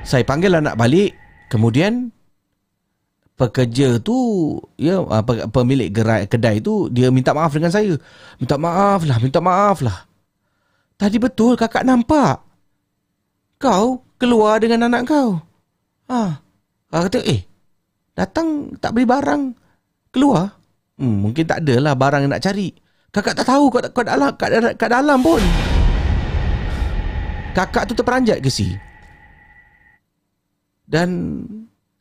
[0.03, 1.15] Saya panggil anak balik,
[1.53, 2.09] kemudian
[3.33, 4.15] pekerja tu
[4.77, 7.97] ya ah, pe- pemilik gerai kedai tu dia minta maaf dengan saya.
[8.37, 10.05] Minta maaf lah, minta maaf lah.
[10.97, 12.39] Tadi betul kakak nampak.
[13.57, 15.39] Kau keluar dengan anak kau.
[16.11, 16.39] Ha.
[16.93, 17.41] Kakak kata, eh,
[18.13, 19.41] datang tak beli barang.
[20.13, 20.53] Keluar.
[21.01, 22.69] Hmm, mungkin tak adalah barang yang nak cari.
[23.09, 25.41] Kakak tak tahu kat, kat, dalam, kat, kat dalam pun.
[27.53, 28.73] Kakak tu terperanjat ke si?
[30.85, 31.09] Dan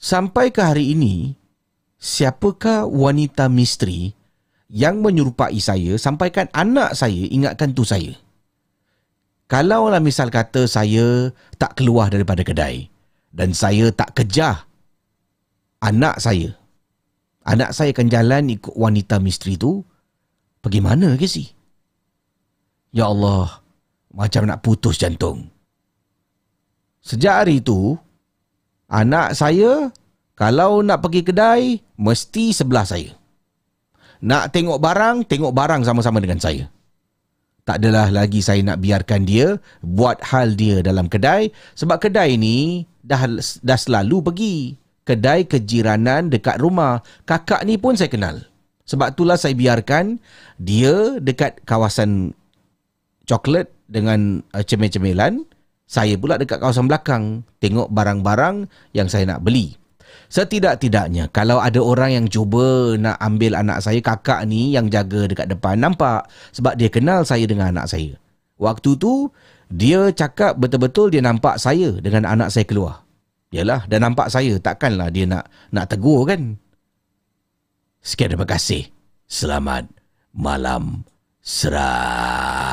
[0.03, 1.39] sampai ke hari ini,
[2.03, 4.11] siapakah wanita misteri
[4.67, 8.19] yang menyerupai saya sampaikan anak saya ingatkan tu saya?
[9.47, 11.31] Kalaulah misal kata saya
[11.61, 12.91] tak keluar daripada kedai
[13.31, 14.67] dan saya tak kejar
[15.79, 16.57] anak saya.
[17.43, 19.83] Anak saya akan jalan ikut wanita misteri tu.
[20.63, 21.51] Pergi mana ke si?
[22.95, 23.61] Ya Allah,
[24.15, 25.51] macam nak putus jantung.
[27.03, 27.99] Sejak hari itu,
[28.93, 29.91] anak saya
[30.37, 33.13] kalau nak pergi kedai, mesti sebelah saya.
[34.23, 36.71] Nak tengok barang, tengok barang sama-sama dengan saya.
[37.63, 39.55] Tak adalah lagi saya nak biarkan dia
[39.87, 44.57] buat hal dia dalam kedai sebab kedai ni dah dah selalu pergi
[45.07, 47.07] kedai kejiranan dekat rumah.
[47.23, 48.43] Kakak ni pun saya kenal.
[48.83, 50.19] Sebab itulah saya biarkan
[50.59, 52.35] dia dekat kawasan
[53.31, 55.47] coklat dengan uh, cemil-cemilan.
[55.93, 58.65] Saya pula dekat kawasan belakang tengok barang-barang
[58.97, 59.77] yang saya nak beli.
[60.33, 65.53] Setidak-tidaknya kalau ada orang yang cuba nak ambil anak saya kakak ni yang jaga dekat
[65.53, 66.25] depan nampak
[66.57, 68.17] sebab dia kenal saya dengan anak saya.
[68.57, 69.29] Waktu tu
[69.69, 73.05] dia cakap betul-betul dia nampak saya dengan anak saya keluar.
[73.53, 74.57] Yalah, dah nampak saya.
[74.57, 76.57] Takkanlah dia nak nak tegur kan?
[78.01, 78.89] Sekian terima kasih.
[79.29, 79.93] Selamat
[80.33, 81.05] malam
[81.45, 82.72] seram.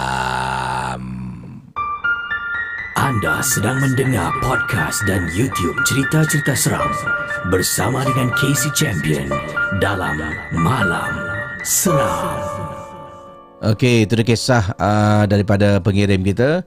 [3.09, 6.93] Anda sedang mendengar podcast dan YouTube cerita-cerita seram
[7.49, 9.25] bersama dengan Casey Champion
[9.81, 10.21] dalam
[10.53, 11.17] Malam
[11.65, 12.37] Seram.
[13.65, 16.61] Okey, itu dia kisah uh, daripada pengirim kita.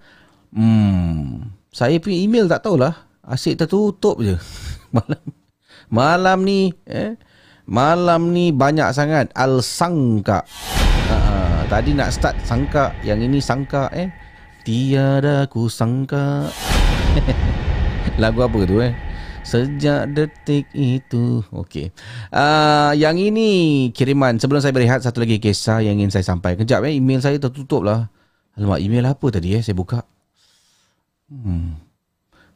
[0.51, 3.07] Hmm, saya punya email tak tahulah.
[3.23, 4.35] Asyik tertutup je.
[4.99, 5.23] Malam
[5.95, 7.15] malam ni eh
[7.71, 10.43] malam ni banyak sangat al sangka.
[11.07, 14.11] Uh, tadi nak start sangka, yang ini sangka eh.
[14.63, 16.47] Tiada ku sangka.
[18.23, 18.95] Lagu apa tu eh?
[19.43, 21.43] Sejak detik itu.
[21.51, 21.91] Okey.
[22.31, 23.51] Uh, Yang ini
[23.91, 24.39] Kiriman.
[24.39, 26.63] Sebelum saya berehat Satu lagi kisah Yang ingin saya sampaikan.
[26.63, 26.95] Kejap eh.
[26.95, 28.07] Email saya tertutup lah.
[28.55, 29.63] Alamak email apa tadi eh?
[29.67, 30.07] Saya buka.
[31.27, 31.83] Hmm.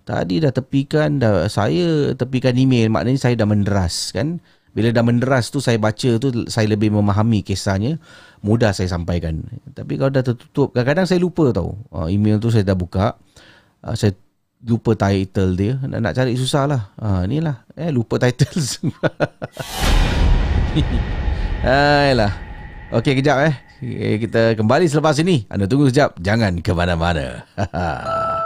[0.07, 2.87] Tadi dah tepikan dah Saya tepikan email.
[2.87, 4.39] Maknanya saya dah menderas kan
[4.77, 7.97] Bila dah menderas tu Saya baca tu Saya lebih memahami kisahnya
[8.45, 9.41] Mudah saya sampaikan.
[9.73, 11.81] Tapi kalau dah tertutup Kadang-kadang saya lupa tau.
[11.89, 13.17] Uh, Email tu saya dah buka
[13.81, 14.13] uh, Saya
[14.67, 15.73] lupa title dia.
[15.81, 16.83] Nak, nak cari susah lah.
[17.01, 17.65] Ha, ni lah.
[17.73, 18.61] Eh, lupa title
[21.65, 22.33] Ayolah
[23.01, 23.55] Okey kejap eh
[24.21, 25.49] Kita kembali selepas ini.
[25.49, 26.21] Anda tunggu sekejap.
[26.21, 27.49] Jangan ke mana-mana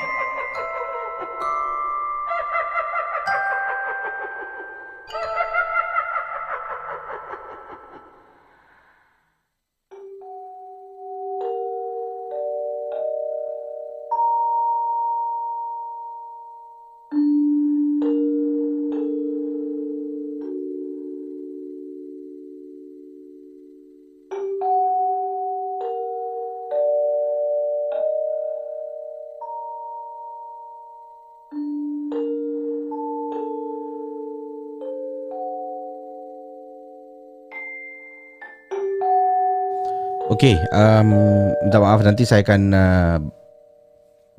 [40.41, 41.13] Okey, um,
[41.61, 43.21] minta maaf nanti saya akan uh,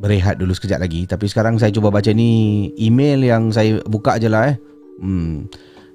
[0.02, 1.06] berehat dulu sekejap lagi.
[1.06, 4.58] Tapi sekarang saya cuba baca ni email yang saya buka je lah eh.
[4.98, 5.46] Hmm.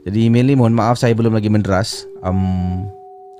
[0.08, 2.08] Jadi email ni mohon maaf saya belum lagi menderas.
[2.24, 2.88] Um,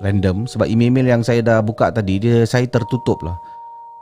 [0.04, 0.44] random.
[0.44, 3.40] Sebab email-email yang saya dah buka tadi, dia saya tertutup lah.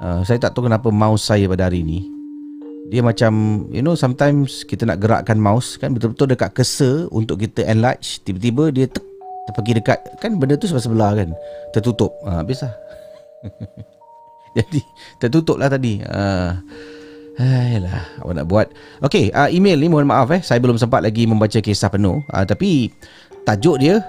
[0.03, 2.03] Uh, saya tak tahu kenapa mouse saya pada hari ni.
[2.87, 7.67] dia macam you know sometimes kita nak gerakkan mouse kan betul-betul dekat cursor untuk kita
[7.67, 9.03] enlarge tiba-tiba dia tek,
[9.55, 11.29] pergi dekat kan benda tu sebelah-sebelah kan
[11.71, 12.15] tertutup.
[12.27, 12.75] Ha, habis lah.
[14.57, 14.81] Jadi
[15.23, 16.01] tertutup lah tadi.
[16.03, 16.57] Ha.
[17.37, 18.67] Ayolah, apa nak buat?
[19.05, 20.41] Okay, uh, email ni mohon maaf eh.
[20.41, 22.25] Saya belum sempat lagi membaca kisah penuh.
[22.33, 22.89] Uh, Tapi
[23.45, 24.01] tajuk dia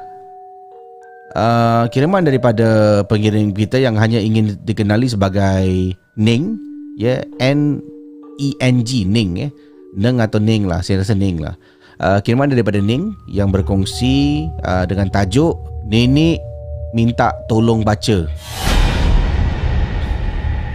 [1.36, 5.68] uh, Kiriman daripada pengirim kita Yang hanya ingin dikenali sebagai
[6.16, 6.56] Ning
[6.96, 9.52] Ya, yeah, N-E-N-G Ning eh.
[10.00, 11.60] Neng atau Ning lah, saya rasa Ning lah
[12.02, 16.44] uh, Kiriman daripada Ning Yang berkongsi uh, dengan tajuk Nenek
[16.92, 18.28] minta tolong baca.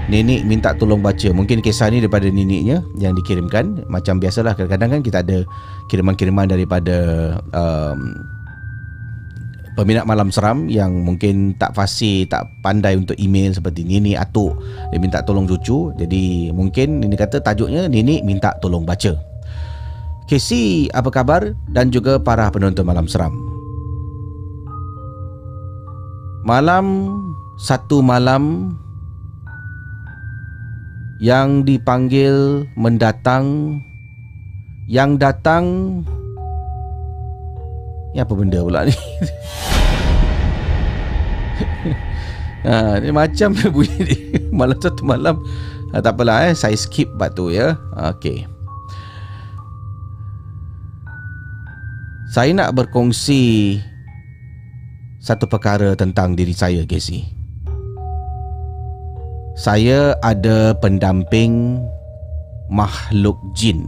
[0.09, 1.29] Nenek minta tolong baca.
[1.33, 3.87] Mungkin kisah ni daripada neneknya Yang dikirimkan.
[3.89, 5.39] Macam biasalah Kadang-kadang kan kita ada
[5.93, 6.97] Kiriman-kiriman daripada
[7.53, 8.16] um,
[9.73, 14.53] Peminat malam seram Yang mungkin tak fasih Tak pandai untuk email Seperti nenek atuk
[14.93, 15.97] Dia minta tolong cucu.
[15.97, 19.32] Jadi mungkin Ini kata tajuknya Nenek minta tolong baca
[20.31, 21.53] Casey apa kabar?
[21.70, 23.35] Dan juga para penonton malam seram.
[26.43, 27.18] Malam
[27.62, 28.75] Satu malam
[31.23, 33.79] yang dipanggil mendatang
[34.91, 36.03] yang datang
[38.11, 38.95] ni apa benda pula ni?
[42.62, 44.16] Ha, ni macam bunyi ni.
[44.55, 45.43] Malam satu malam.
[45.91, 46.55] Ha, tak apalah eh.
[46.55, 47.75] Saya skip batu ya.
[47.99, 48.62] Okey
[52.33, 53.76] saya nak berkongsi
[55.20, 57.28] satu perkara tentang diri saya Casey
[59.53, 61.76] saya ada pendamping
[62.72, 63.85] makhluk jin.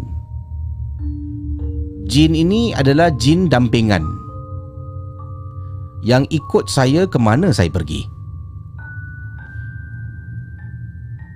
[2.05, 4.05] Jin ini adalah jin dampingan
[6.05, 8.05] yang ikut saya ke mana saya pergi.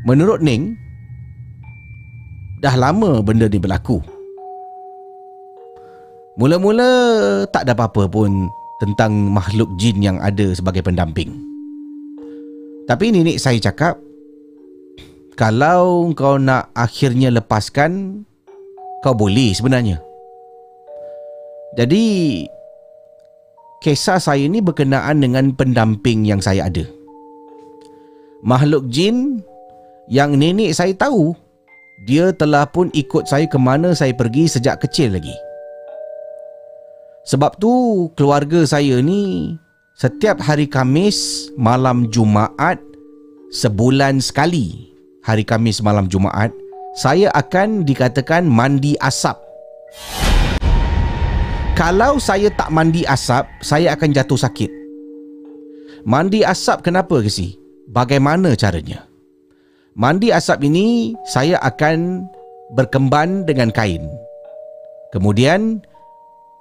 [0.05, 0.77] Menurut Ning,
[2.61, 4.18] dah lama benda ni berlaku.
[6.39, 6.87] Mula-mula
[7.51, 8.47] tak ada apa-apa pun
[8.79, 11.35] tentang makhluk jin yang ada sebagai pendamping.
[12.87, 13.99] Tapi nenek saya cakap,
[15.35, 18.23] kalau kau nak akhirnya lepaskan
[19.03, 19.99] kau boleh sebenarnya.
[21.75, 22.47] Jadi
[23.83, 26.87] kisah saya ini berkenaan dengan pendamping yang saya ada.
[28.47, 29.43] Makhluk jin
[30.07, 31.35] yang nenek saya tahu
[32.07, 35.35] dia telah pun ikut saya ke mana saya pergi sejak kecil lagi
[37.29, 39.53] sebab tu keluarga saya ni
[39.93, 42.81] setiap hari Kamis malam Jumaat
[43.53, 44.89] sebulan sekali
[45.29, 46.49] hari Kamis malam Jumaat,
[46.97, 49.37] saya akan dikatakan mandi asap.
[51.77, 54.71] Kalau saya tak mandi asap, saya akan jatuh sakit.
[56.09, 57.61] Mandi asap kenapa ke si?
[57.93, 59.05] Bagaimana caranya?
[59.93, 62.25] Mandi asap ini saya akan
[62.73, 64.09] berkemban dengan kain.
[65.13, 65.85] Kemudian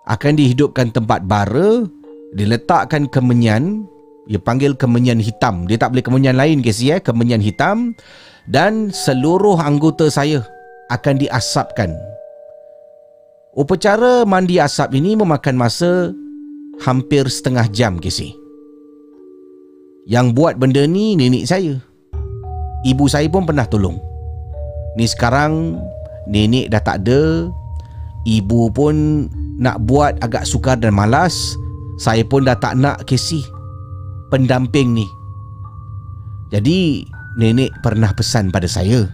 [0.07, 1.83] akan dihidupkan tempat bara,
[2.31, 3.83] diletakkan kemenyan,
[4.27, 5.67] dia panggil kemenyan hitam.
[5.67, 7.95] Dia tak boleh kemenyan lain ke eh, kemenyan hitam
[8.47, 10.43] dan seluruh anggota saya
[10.91, 11.91] akan diasapkan.
[13.57, 16.13] Upacara mandi asap ini memakan masa
[16.83, 18.35] hampir setengah jam kisi.
[20.07, 21.75] Yang buat benda ni nenek saya.
[22.85, 23.97] Ibu saya pun pernah tolong.
[24.95, 25.81] Ni sekarang
[26.29, 27.49] nenek dah tak ada.
[28.23, 28.95] Ibu pun
[29.57, 31.57] nak buat agak sukar dan malas.
[31.97, 33.41] Saya pun dah tak nak kisi
[34.29, 35.07] pendamping ni.
[36.53, 39.05] Jadi nenek pernah pesan pada saya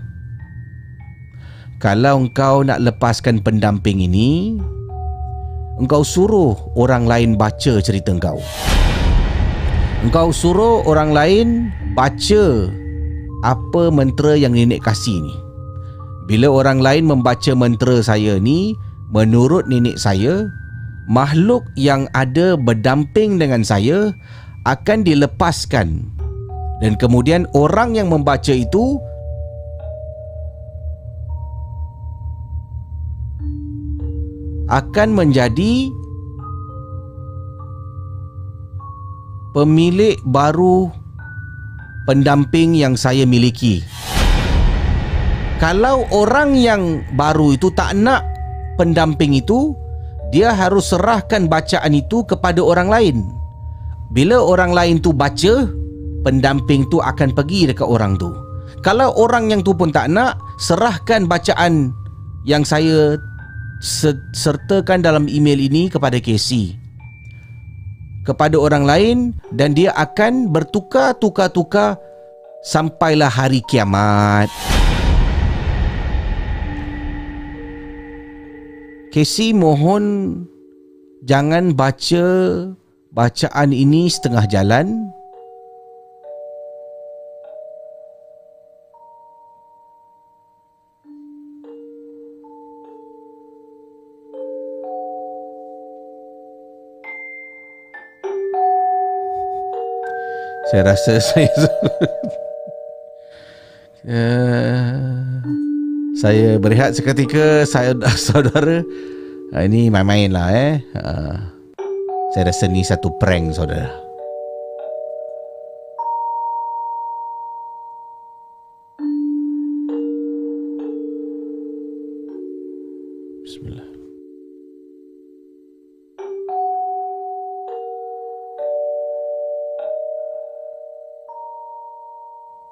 [1.83, 4.55] kalau engkau nak lepaskan pendamping ini
[5.75, 8.39] engkau suruh orang lain baca cerita engkau
[10.07, 11.47] engkau suruh orang lain
[11.91, 12.71] baca
[13.43, 15.35] apa mentera yang nenek kasih ni
[16.23, 18.79] bila orang lain membaca mentera saya ni
[19.11, 20.47] menurut nenek saya
[21.09, 24.15] makhluk yang ada berdamping dengan saya
[24.63, 26.07] akan dilepaskan
[26.79, 28.99] dan kemudian orang yang membaca itu
[34.71, 35.91] akan menjadi
[39.53, 40.89] pemilik baru
[42.09, 43.85] pendamping yang saya miliki.
[45.61, 48.32] Kalau orang yang baru itu tak nak
[48.79, 49.73] pendamping itu,
[50.33, 53.17] dia harus serahkan bacaan itu kepada orang lain.
[54.13, 55.69] Bila orang lain tu baca,
[56.25, 58.33] pendamping tu akan pergi dekat orang tu.
[58.81, 61.93] Kalau orang yang tu pun tak nak, serahkan bacaan
[62.43, 63.15] yang saya
[64.31, 66.79] sertakan dalam email ini kepada Casey.
[68.23, 69.17] Kepada orang lain
[69.51, 71.99] dan dia akan bertukar-tukar-tukar
[72.63, 74.47] sampailah hari kiamat.
[79.13, 80.41] Casey mohon
[81.21, 82.25] jangan baca
[83.13, 85.13] bacaan ini setengah jalan.
[100.73, 101.53] Saya rasa saya
[104.09, 105.69] uh,
[106.13, 107.97] saya berehat seketika saya
[108.29, 108.85] saudara.
[109.53, 110.81] Uh, ini main-main lah eh.
[110.97, 111.37] Uh,
[112.33, 114.03] saya rasa ni satu prank saudara.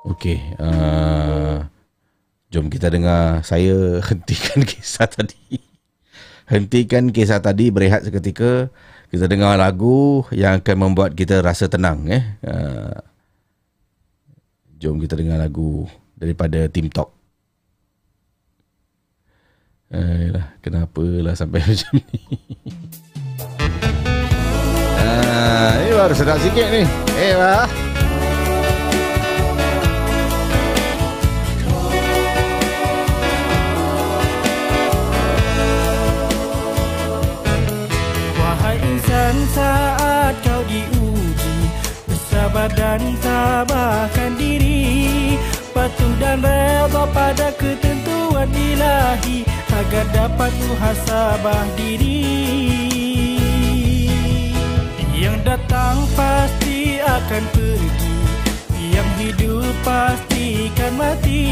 [0.02, 1.66] Okey, uh,
[2.52, 5.58] jom kita dengar saya hentikan kisah tadi.
[6.52, 8.68] Hentikan kisah tadi berehat seketika.
[9.08, 12.24] Kita dengar lagu yang akan membuat kita rasa tenang eh.
[12.44, 12.96] Uh,
[14.80, 17.12] jom kita dengar lagu daripada Team Talk.
[19.92, 20.32] Eh,
[20.64, 22.20] kenapa lah sampai macam ni?
[24.96, 26.88] Ah, ini baru sedap sikit ni.
[27.20, 27.91] Eh, lah.
[39.32, 41.58] Insan saat kau diuji.
[42.08, 45.40] Bersabar dan tabahkan diri.
[45.72, 49.48] Patuh dan rela pada ketentuan ilahi.
[49.72, 52.28] Agar dapat muhasabah diri.
[55.16, 58.16] Yang datang pasti akan pergi.
[58.92, 61.46] Yang hidup pasti akan mati.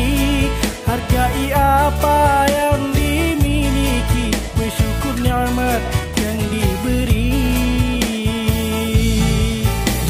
[0.84, 2.20] Hargai apa
[2.50, 4.36] yang dimiliki.
[4.58, 5.80] Bersyukur nikmat
[6.20, 7.49] yang diberi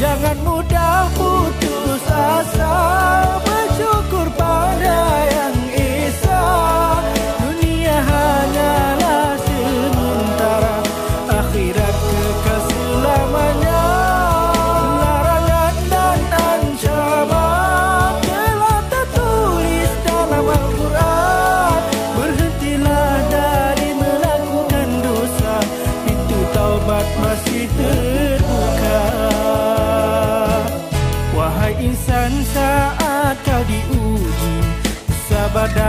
[0.00, 2.72] Jangan mudah putus asa.
[3.44, 5.28] Bersyukur pada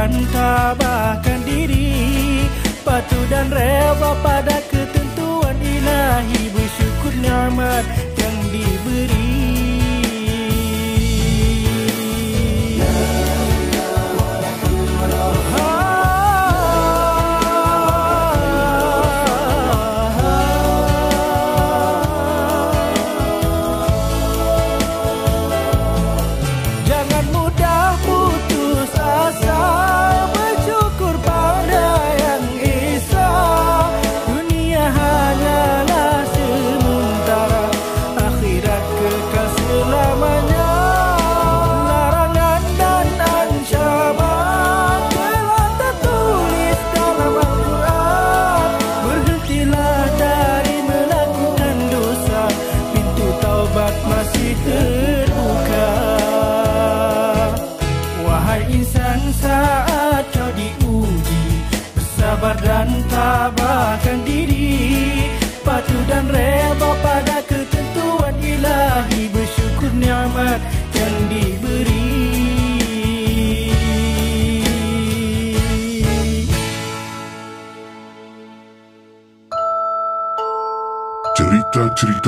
[0.02, 1.94] dan tabahkan diri.
[2.82, 4.61] Patuh dan rela pada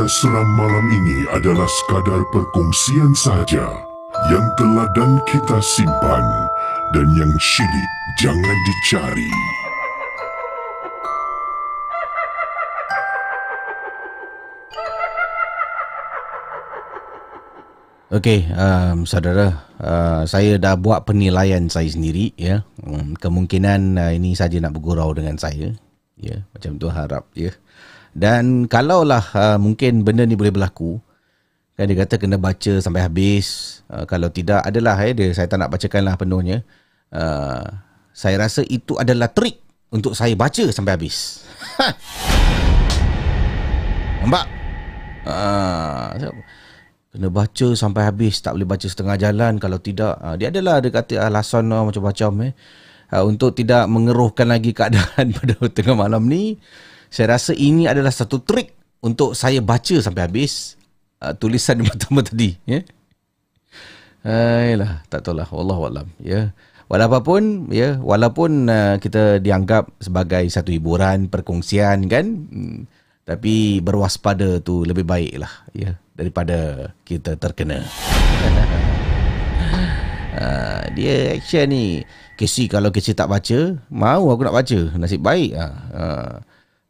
[0.03, 3.71] Cerita-cerita seram malam ini adalah sekadar perkongsian sahaja
[4.27, 6.25] yang telah dan kita simpan
[6.91, 7.89] dan yang syilid
[8.19, 9.31] jangan dicari.
[18.11, 22.67] Okey, um, saudara, uh, saya dah buat penilaian saya sendiri ya.
[22.83, 25.71] Um, kemungkinan uh, ini saja nak bergurau dengan saya.
[26.19, 27.55] Ya, macam tu harap ya.
[28.13, 31.01] Dan kalaulah uh, mungkin benda ni boleh berlaku,
[31.73, 33.81] kan dia kata kena baca sampai habis.
[33.89, 36.61] Uh, kalau tidak adalah ya dia saya tak nak bacakanlah penuhnya.
[37.09, 37.65] Uh,
[38.13, 39.57] saya rasa itu adalah trik
[39.89, 41.41] untuk saya baca sampai habis.
[44.23, 44.45] Nampak?
[45.27, 46.31] Ah, uh,
[47.13, 50.91] Kena baca sampai habis Tak boleh baca setengah jalan Kalau tidak uh, Dia adalah Dia
[50.91, 52.51] kata alasan uh, macam-macam eh.
[53.13, 56.57] uh, untuk tidak mengeruhkan lagi keadaan pada tengah malam ni,
[57.13, 58.73] saya rasa ini adalah satu trik
[59.05, 60.81] untuk saya baca sampai habis
[61.21, 62.57] uh, tulisan pertama tadi.
[62.65, 62.81] Ya.
[64.25, 65.45] Ayolah, tak tahulah.
[65.45, 66.09] Wallahualam.
[66.17, 66.57] Ya.
[66.89, 72.89] Walaupun ya, walaupun uh, kita dianggap sebagai satu hiburan, perkongsian kan, hmm,
[73.29, 77.85] tapi berwaspada tu lebih baik lah ya daripada kita terkena.
[80.33, 82.01] uh, dia action ni.
[82.33, 84.79] Kesi kalau kesi tak baca, mau aku nak baca.
[84.97, 85.53] Nasib baik.
[85.53, 86.33] Uh, uh,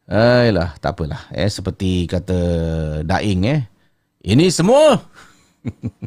[0.07, 1.27] ayolah, tak apalah.
[1.31, 2.37] Eh, seperti kata
[3.07, 3.61] Daing eh.
[4.23, 4.99] Ini semua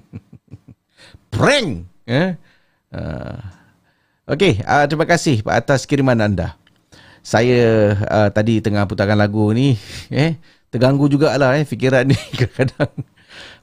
[1.32, 1.84] prank.
[2.08, 2.36] Eh?
[2.92, 3.40] Uh,
[4.26, 6.58] Okey, uh, terima kasih atas kiriman anda.
[7.22, 9.78] Saya uh, tadi tengah putarkan lagu ni,
[10.10, 10.34] eh,
[10.66, 12.90] terganggu jugalah eh fikiran ni kadang-kadang.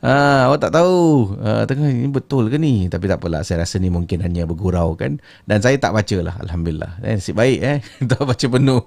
[0.03, 1.31] Ah, awak tak tahu.
[1.39, 2.91] Uh, tengah ini betul ke ni?
[2.91, 5.23] Tapi tak apalah Saya rasa ni mungkin hanya bergurau kan?
[5.47, 6.99] Dan saya tak baca lah Alhamdulillah.
[7.07, 7.77] Eh, Nasib baik eh?
[8.11, 8.83] Tak baca penuh.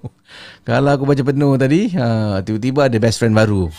[0.68, 3.72] Kalau aku baca penuh tadi uh, Tiba-tiba ada best friend baru.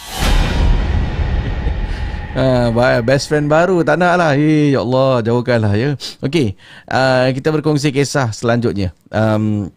[2.38, 4.38] Ha, best friend baru tak nak lah.
[4.38, 5.98] Eh, Ya Allah jauhkanlah ya.
[6.22, 6.54] Okey
[6.86, 8.94] uh, Kita berkongsi kisah selanjutnya.
[9.10, 9.74] Um,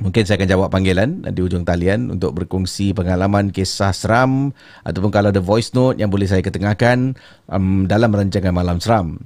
[0.00, 5.28] Mungkin saya akan jawab panggilan di ujung talian untuk berkongsi pengalaman kisah seram ataupun kalau
[5.28, 7.12] ada voice note yang boleh saya ketengahkan
[7.52, 9.20] um, dalam rancangan Malam Seram.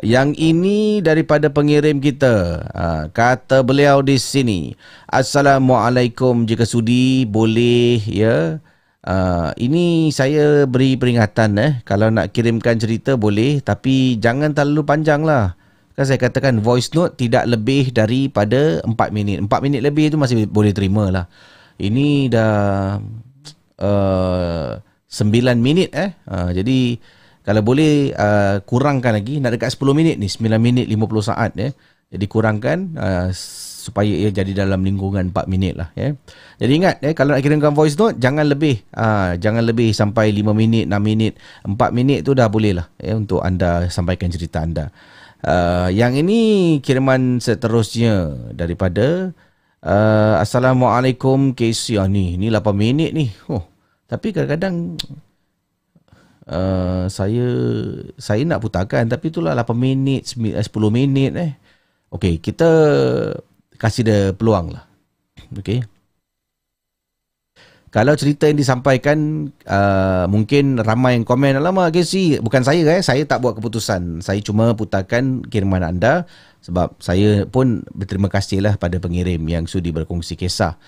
[0.00, 2.64] Yang ini daripada pengirim kita.
[2.72, 4.72] Uh, kata beliau di sini.
[5.10, 8.62] Assalamualaikum jika sudi boleh ya.
[9.02, 15.26] Uh, ini saya beri peringatan eh kalau nak kirimkan cerita boleh tapi jangan terlalu panjang
[15.26, 15.58] lah
[15.92, 20.48] kan saya katakan voice note tidak lebih daripada 4 minit 4 minit lebih tu masih
[20.48, 21.26] boleh terima lah
[21.80, 22.96] ini dah
[23.80, 26.96] uh, 9 minit eh uh, jadi
[27.42, 31.74] kalau boleh uh, kurangkan lagi nak dekat 10 minit ni 9 minit 50 saat eh
[32.12, 33.28] jadi kurangkan uh,
[33.82, 36.14] supaya ia jadi dalam lingkungan 4 minit lah ya.
[36.62, 40.54] Jadi ingat eh kalau nak kirimkan voice note jangan lebih uh, jangan lebih sampai 5
[40.54, 41.34] minit, 6 minit,
[41.66, 44.94] 4 minit tu dah boleh lah ya untuk anda sampaikan cerita anda.
[45.42, 49.34] Uh, yang ini kiriman seterusnya daripada
[49.82, 53.26] uh, Assalamualaikum KC oh, ni ni 8 minit ni.
[53.50, 53.66] Oh,
[54.06, 54.94] tapi kadang-kadang
[56.46, 57.46] uh, saya
[58.22, 60.62] saya nak putarkan tapi itulah 8 minit 10
[60.94, 61.52] minit eh.
[62.14, 62.70] Okey, kita
[63.82, 64.86] kasih dia peluang lah.
[65.58, 65.82] Okay.
[67.92, 73.04] Kalau cerita yang disampaikan uh, mungkin ramai yang komen Alamak Casey Bukan saya eh.
[73.04, 74.24] Saya tak buat keputusan.
[74.24, 76.24] Saya cuma putarkan kiriman anda
[76.64, 80.80] Sebab saya pun berterima kasih lah pada pengirim Yang sudi berkongsi kisah.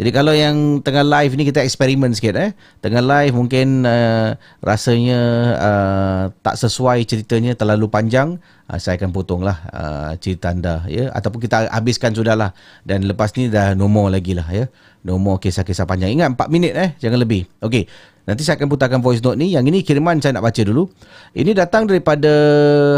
[0.00, 2.56] Jadi kalau yang tengah live ni kita eksperimen sikit eh.
[2.80, 4.34] Tengah live mungkin uh,
[4.64, 5.20] rasanya
[5.60, 8.40] uh, tak sesuai ceritanya terlalu panjang,
[8.72, 11.12] uh, saya akan potonglah uh, cerita anda ya.
[11.12, 12.56] Ataupun kita habiskan sudahlah.
[12.82, 14.72] Dan lepas ni dah no more lagi lah ya.
[15.02, 16.14] No more kisah-kisah panjang.
[16.14, 17.50] Ingat 4 minit eh, jangan lebih.
[17.58, 17.90] Okey.
[18.22, 19.50] Nanti saya akan putarkan voice note ni.
[19.50, 20.86] Yang ini kiriman saya nak baca dulu.
[21.34, 22.30] Ini datang daripada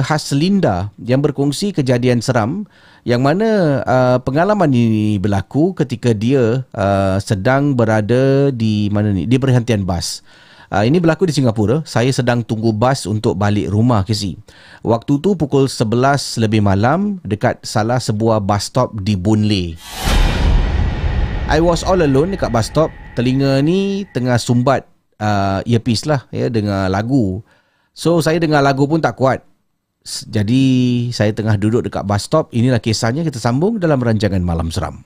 [0.05, 2.68] Haslinda yang berkongsi kejadian seram
[3.09, 9.40] yang mana uh, pengalaman ini berlaku ketika dia uh, sedang berada di mana ni di
[9.40, 10.20] perhentian bas.
[10.68, 11.80] Uh, ini berlaku di Singapura.
[11.88, 14.36] Saya sedang tunggu bas untuk balik rumah ke si.
[14.84, 19.80] Waktu tu pukul 11 lebih malam dekat salah sebuah bus stop di Boon Lay.
[21.45, 22.88] I was all alone dekat bus stop.
[23.12, 24.88] Telinga ni tengah sumbat
[25.20, 27.45] uh, earpiece lah ya dengar lagu.
[27.92, 29.45] So saya dengar lagu pun tak kuat.
[30.05, 32.49] Jadi saya tengah duduk dekat bus stop.
[32.57, 35.05] Inilah kisahnya kita sambung dalam rancangan Malam Seram.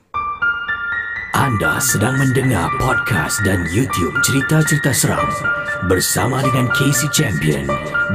[1.39, 5.29] Anda sedang mendengar podcast dan YouTube cerita-cerita seram
[5.87, 7.67] bersama dengan Casey Champion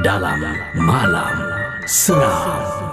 [0.04, 0.44] dalam
[0.76, 1.36] Malam
[1.88, 2.93] Seram.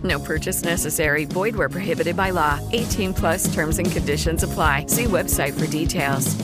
[0.00, 1.28] No purchase necessary.
[1.28, 2.56] Void where prohibited by law.
[2.72, 4.88] 18 plus terms and conditions apply.
[4.88, 6.38] See website for details.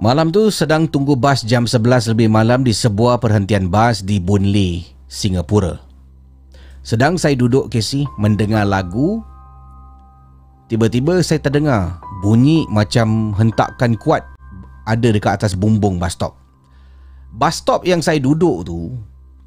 [0.00, 4.48] Malam tu sedang tunggu bas jam 11 lebih malam di sebuah perhentian bas di Boon
[4.48, 5.76] Lay, Singapura.
[6.80, 9.20] Sedang saya duduk Casey mendengar lagu
[10.70, 14.22] Tiba-tiba saya terdengar bunyi macam hentakan kuat
[14.86, 16.38] ada dekat atas bumbung bus stop.
[17.34, 18.94] Bus stop yang saya duduk tu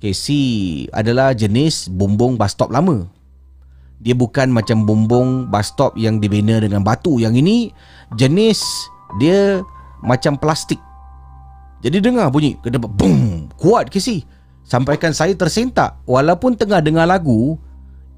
[0.04, 3.08] Casey adalah jenis bumbung bus stop lama.
[4.04, 7.24] Dia bukan macam bumbung bus stop yang dibina dengan batu.
[7.24, 7.58] Yang ini
[8.20, 8.60] jenis
[9.16, 9.64] dia
[10.04, 10.76] macam plastik.
[11.88, 14.28] Jadi dengar bunyi kena boom kuat si.
[14.68, 17.56] Sampaikan saya tersentak walaupun tengah dengar lagu,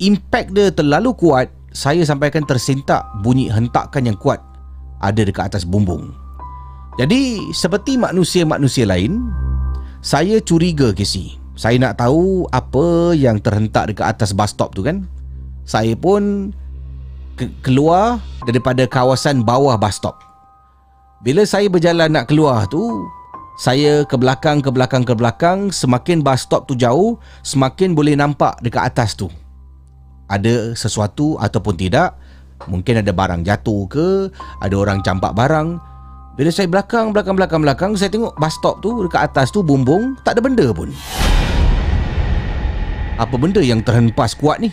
[0.01, 4.41] impact dia terlalu kuat, saya sampaikan tersentak bunyi hentakan yang kuat
[5.05, 6.13] ada dekat atas bumbung.
[6.97, 9.21] Jadi seperti manusia-manusia lain,
[10.01, 11.44] saya curiga si.
[11.55, 15.07] Saya nak tahu apa yang terhentak dekat atas bus stop tu kan.
[15.63, 16.51] Saya pun
[17.39, 20.19] ke- keluar daripada kawasan bawah bus stop.
[21.23, 23.07] Bila saya berjalan nak keluar tu,
[23.55, 28.59] saya ke belakang, ke belakang, ke belakang, semakin bus stop tu jauh, semakin boleh nampak
[28.59, 29.31] dekat atas tu.
[30.27, 32.19] Ada sesuatu ataupun tidak,
[32.67, 34.07] mungkin ada barang jatuh ke,
[34.59, 35.94] ada orang campak barang.
[36.35, 40.19] Bila saya belakang, belakang, belakang, belakang, saya tengok bus stop tu dekat atas tu bumbung,
[40.19, 40.91] tak ada benda pun.
[43.15, 44.67] Apa benda yang terhempas kuat ni?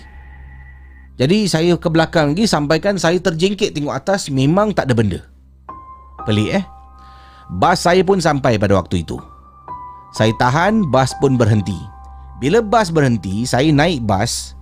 [1.23, 5.23] Jadi saya ke belakang lagi sampaikan saya terjengkit tengok atas memang tak ada benda.
[6.27, 6.65] Pelik eh?
[7.47, 9.23] Bas saya pun sampai pada waktu itu.
[10.19, 11.79] Saya tahan, bas pun berhenti.
[12.43, 14.59] Bila bas berhenti, saya naik bas.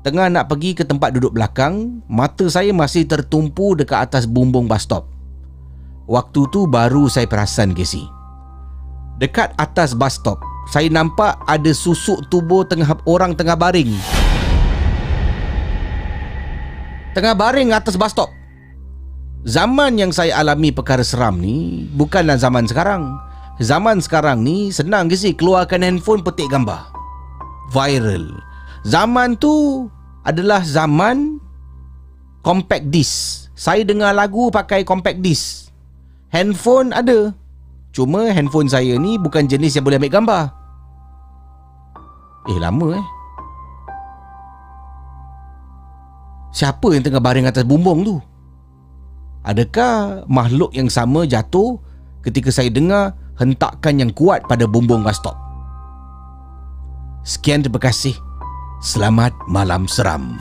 [0.00, 4.88] Tengah nak pergi ke tempat duduk belakang, mata saya masih tertumpu dekat atas bumbung bus
[4.88, 5.19] stop.
[6.10, 8.02] Waktu tu baru saya perasan Casey.
[9.22, 13.94] Dekat atas bus stop, saya nampak ada susuk tubuh tengah orang tengah baring.
[17.14, 18.26] Tengah baring atas bus stop.
[19.46, 23.14] Zaman yang saya alami perkara seram ni bukanlah zaman sekarang.
[23.62, 26.90] Zaman sekarang ni senang ke sih keluarkan handphone petik gambar.
[27.70, 28.34] Viral.
[28.82, 29.86] Zaman tu
[30.26, 31.38] adalah zaman
[32.42, 33.46] compact disc.
[33.54, 35.69] Saya dengar lagu pakai compact disc.
[36.30, 37.34] Handphone ada.
[37.90, 40.44] Cuma handphone saya ni bukan jenis yang boleh ambil gambar.
[42.46, 43.06] Eh lama eh.
[46.50, 48.16] Siapa yang tengah baring atas bumbung tu?
[49.42, 51.78] Adakah makhluk yang sama jatuh
[52.26, 55.34] ketika saya dengar hentakan yang kuat pada bumbung bus stop?
[57.26, 58.14] Sekian terima kasih.
[58.80, 60.40] Selamat malam seram.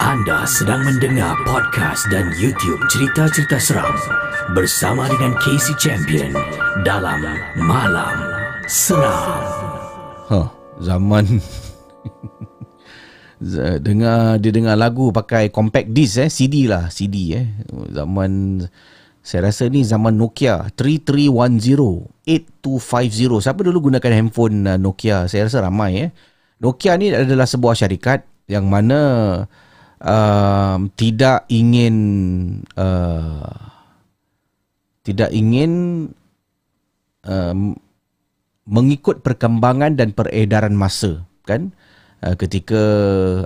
[0.00, 3.92] Anda sedang mendengar podcast dan YouTube cerita-cerita seram
[4.56, 6.32] bersama dengan Casey Champion
[6.88, 7.20] dalam
[7.60, 8.16] Malam
[8.64, 9.44] Seram.
[10.24, 10.48] Huh,
[10.80, 11.44] zaman.
[13.44, 17.46] Z- dengar dia dengar lagu pakai compact disc eh CD lah CD eh.
[17.92, 18.64] Zaman
[19.20, 21.28] saya rasa ni zaman Nokia 3310
[22.24, 25.28] 8250 siapa dulu gunakan handphone uh, Nokia?
[25.28, 26.10] Saya rasa ramai eh.
[26.56, 28.98] Nokia ni adalah sebuah syarikat yang mana
[29.44, 29.68] uh,
[30.96, 31.96] tidak ingin
[32.74, 33.52] uh,
[35.04, 35.72] tidak ingin
[37.28, 37.54] uh,
[38.68, 41.74] mengikut perkembangan dan peredaran masa kan?
[42.20, 42.82] Uh, ketika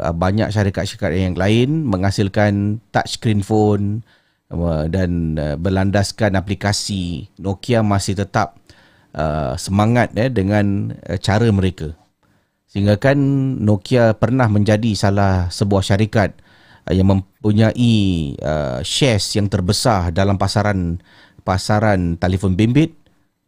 [0.03, 4.03] uh, banyak syarikat-syarikat yang lain menghasilkan touchscreen phone
[4.51, 8.59] uh, dan uh, berlandaskan aplikasi Nokia masih tetap
[9.15, 11.95] uh, semangat eh, dengan uh, cara mereka.
[12.67, 13.17] Sehingga kan
[13.63, 16.35] Nokia pernah menjadi salah sebuah syarikat
[16.93, 17.95] yang mempunyai
[18.45, 21.01] uh, shares yang terbesar dalam pasaran
[21.45, 22.93] pasaran telefon bimbit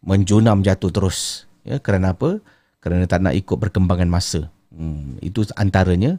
[0.00, 1.44] menjunam jatuh terus.
[1.66, 2.40] Ya kerana apa?
[2.80, 4.48] Kerana tak nak ikut perkembangan masa.
[4.72, 6.16] Hmm, itu antaranya.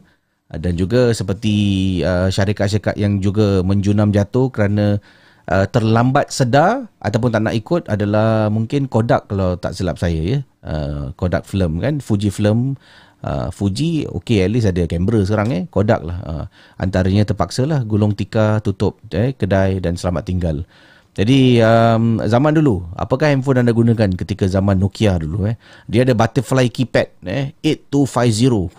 [0.48, 1.56] Dan juga seperti
[2.04, 4.96] uh, syarikat-syarikat yang juga menjunam jatuh kerana
[5.48, 10.38] uh, terlambat sedar ataupun tak nak ikut adalah mungkin Kodak kalau tak silap saya ya.
[10.64, 12.80] Uh, Kodak film kan, Fuji film
[13.18, 16.18] Uh, Fuji okay at least ada kamera sekarang eh Kodak lah.
[16.22, 16.44] Uh,
[16.78, 20.62] antaranya terpaksa lah gulung tikar tutup eh, kedai dan selamat tinggal.
[21.18, 25.58] Jadi um, zaman dulu apakah handphone anda gunakan ketika zaman Nokia dulu eh?
[25.90, 28.70] Dia ada butterfly keypad eh 8250 huh.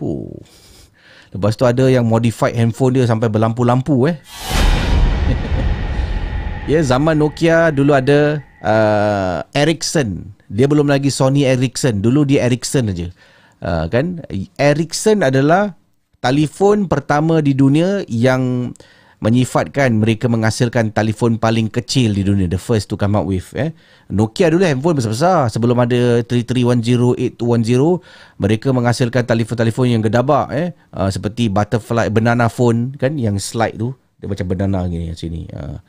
[1.35, 4.23] lepas tu ada yang modified handphone dia sampai berlampu-lampu eh.
[6.71, 10.31] Ya zaman Nokia dulu ada uh, Ericsson.
[10.47, 11.99] Dia belum lagi Sony Ericsson.
[11.99, 13.11] Dulu dia Ericsson aja
[13.59, 14.23] Uh, kan?
[14.55, 15.75] Ericsson adalah
[16.19, 18.71] telefon pertama di dunia yang
[19.19, 22.47] menyifatkan mereka menghasilkan telefon paling kecil di dunia.
[22.47, 23.75] The first to come out with eh?
[24.07, 25.51] Nokia dulu handphone besar-besar.
[25.51, 27.99] Sebelum ada 3310 8210
[28.39, 30.71] mereka menghasilkan telefon-telefon yang gedabak eh?
[30.95, 33.19] Uh, seperti butterfly banana phone kan?
[33.19, 33.91] Yang slide tu.
[34.19, 35.79] Dia macam banana gini sini uh,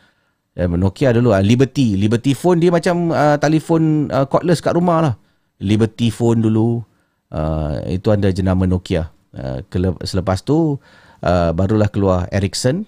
[0.67, 1.95] Nokia dulu Liberty.
[1.95, 5.15] Liberty phone dia macam uh, telefon uh, cordless kat rumah lah.
[5.63, 6.83] Liberty phone dulu
[7.31, 9.15] Uh, itu anda jenama Nokia.
[9.31, 9.63] Uh,
[10.03, 10.83] selepas tu
[11.23, 12.83] uh, barulah keluar Ericsson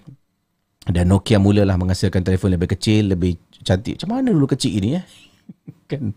[0.83, 4.03] dan Nokia mulalah menghasilkan telefon lebih kecil, lebih cantik.
[4.03, 5.05] Macam mana dulu kecil ini eh?
[5.91, 6.11] kan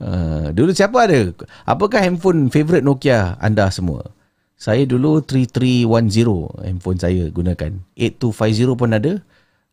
[0.00, 1.36] uh, dulu siapa ada?
[1.68, 4.08] Apakah handphone favorite Nokia anda semua?
[4.60, 7.80] Saya dulu 3310 handphone saya gunakan.
[7.96, 9.12] 8250 pun ada.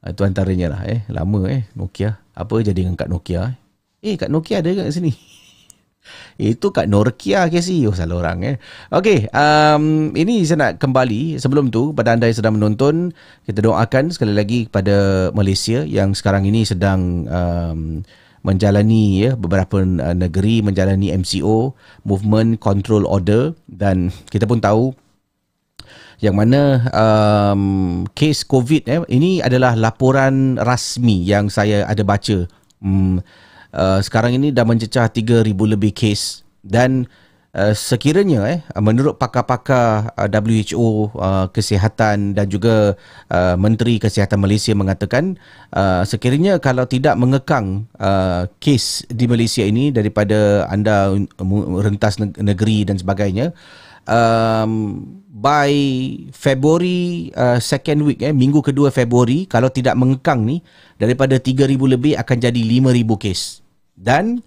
[0.04, 1.08] Uh, itu antaranya lah eh.
[1.08, 2.20] Lama eh Nokia.
[2.36, 3.56] Apa jadi dengan kad Nokia?
[4.04, 5.16] Eh, eh kad Nokia ada kat sini.
[6.38, 7.84] Itu kat Norkia ke si?
[7.90, 8.56] Oh salah orang eh.
[8.94, 13.12] Okey, um, ini saya nak kembali sebelum tu pada anda yang sedang menonton,
[13.50, 18.06] kita doakan sekali lagi kepada Malaysia yang sekarang ini sedang um,
[18.46, 21.76] menjalani ya beberapa uh, negeri menjalani MCO,
[22.08, 24.96] Movement Control Order dan kita pun tahu
[26.18, 32.50] yang mana um, kes COVID eh, ini adalah laporan rasmi yang saya ada baca.
[32.82, 33.22] Hmm,
[33.74, 36.44] Uh, sekarang ini dah mencecah 3000 lebih kes.
[36.64, 37.08] Dan
[37.58, 42.94] uh, sekiranya eh menurut pakar-pakar uh, WHO uh, kesihatan dan juga
[43.34, 45.42] uh, menteri kesihatan Malaysia mengatakan
[45.74, 51.14] uh, sekiranya kalau tidak mengekang uh, kes di Malaysia ini daripada anda
[51.82, 53.52] rentas negeri dan sebagainya
[54.08, 55.70] um, by
[56.34, 60.66] February uh, second week eh minggu kedua Februari kalau tidak mengekang ni
[60.98, 63.62] daripada 3000 lebih akan jadi 5000 kes.
[63.94, 64.42] Dan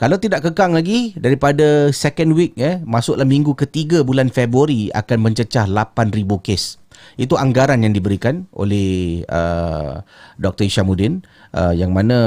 [0.00, 5.68] kalau tidak kekang lagi daripada second week eh masuklah minggu ketiga bulan Februari akan mencecah
[5.68, 6.80] 8000 kes.
[7.20, 10.00] Itu anggaran yang diberikan oleh uh,
[10.40, 10.68] Dr.
[10.68, 11.20] Ishamuddin
[11.54, 12.18] uh, yang mana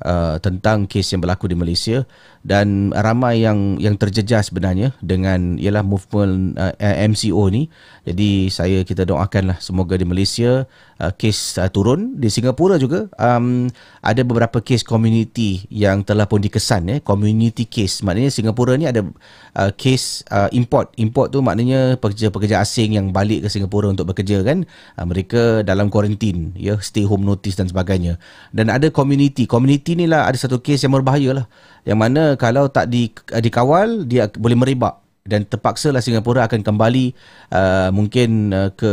[0.00, 2.04] uh, tentang kes yang berlaku di Malaysia
[2.40, 7.68] dan ramai yang yang terjejas sebenarnya dengan ialah movement uh, MCO ni.
[8.08, 10.64] Jadi saya kita doakanlah semoga di Malaysia
[10.96, 12.16] uh, kes uh, turun.
[12.16, 13.68] Di Singapura juga um,
[14.00, 18.00] ada beberapa kes community yang telah pun dikesan ya community case.
[18.00, 19.04] Maknanya Singapura ni ada
[19.52, 20.96] uh, kes uh, import.
[20.96, 24.64] Import tu maknanya pekerja-pekerja asing yang balik ke Singapura untuk bekerja kan.
[24.96, 28.16] Uh, mereka dalam kuarantin ya stay home notice dan sebagainya.
[28.56, 29.48] Dan ada community.
[29.48, 31.46] Community ni lah ada satu kes yang berbahaya lah
[31.82, 33.10] yang mana kalau tak di,
[33.40, 35.00] dikawal dia boleh merebak.
[35.20, 37.12] Dan terpaksa lah Singapura akan kembali
[37.52, 38.90] uh, mungkin uh, ke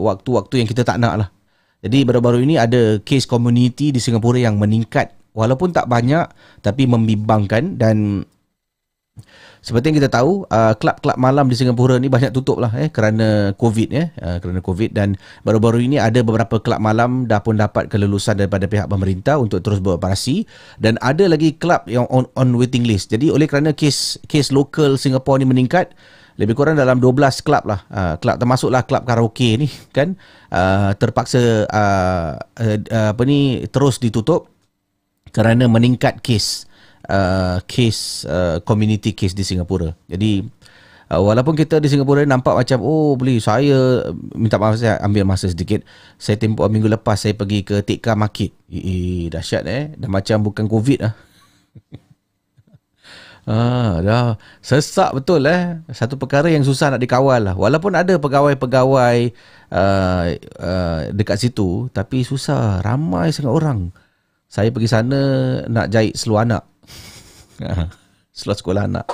[0.00, 1.28] waktu-waktu yang kita tak nak lah.
[1.84, 5.12] Jadi baru-baru ini ada case community di Singapura yang meningkat.
[5.36, 6.24] Walaupun tak banyak
[6.64, 8.24] tapi membimbangkan dan
[9.66, 13.50] seperti yang kita tahu, uh, kelab-kelab malam di Singapura ni banyak tutup lah eh, kerana
[13.58, 13.88] COVID.
[13.90, 18.38] Eh, uh, kerana COVID dan baru-baru ini ada beberapa kelab malam dah pun dapat kelulusan
[18.38, 20.46] daripada pihak pemerintah untuk terus beroperasi.
[20.78, 23.10] Dan ada lagi kelab yang on, on waiting list.
[23.10, 25.98] Jadi oleh kerana kes kes lokal Singapura ni meningkat,
[26.38, 27.82] lebih kurang dalam 12 kelab lah.
[27.90, 30.14] Uh, kelab termasuklah kelab karaoke ni kan.
[30.46, 34.46] Uh, terpaksa uh, uh, uh, apa ni terus ditutup
[35.34, 36.70] kerana meningkat kes
[37.10, 39.94] uh, case uh, community case di Singapura.
[40.10, 40.42] Jadi
[41.10, 45.50] uh, walaupun kita di Singapura nampak macam oh beli saya minta maaf saya ambil masa
[45.50, 45.82] sedikit.
[46.18, 48.54] Saya tempoh minggu lepas saya pergi ke Tikka Market.
[48.70, 49.82] Eh dahsyat eh.
[49.94, 51.14] Dah macam bukan COVID lah.
[53.46, 55.78] Ah, dah sesak betul eh.
[55.94, 57.54] Satu perkara yang susah nak dikawal lah.
[57.54, 59.18] Walaupun ada pegawai-pegawai
[59.70, 60.24] uh,
[60.58, 62.82] uh, dekat situ, tapi susah.
[62.82, 63.94] Ramai sangat orang.
[64.50, 65.20] Saya pergi sana
[65.70, 66.66] nak jahit seluar anak.
[68.36, 69.06] Setelah sekolah anak.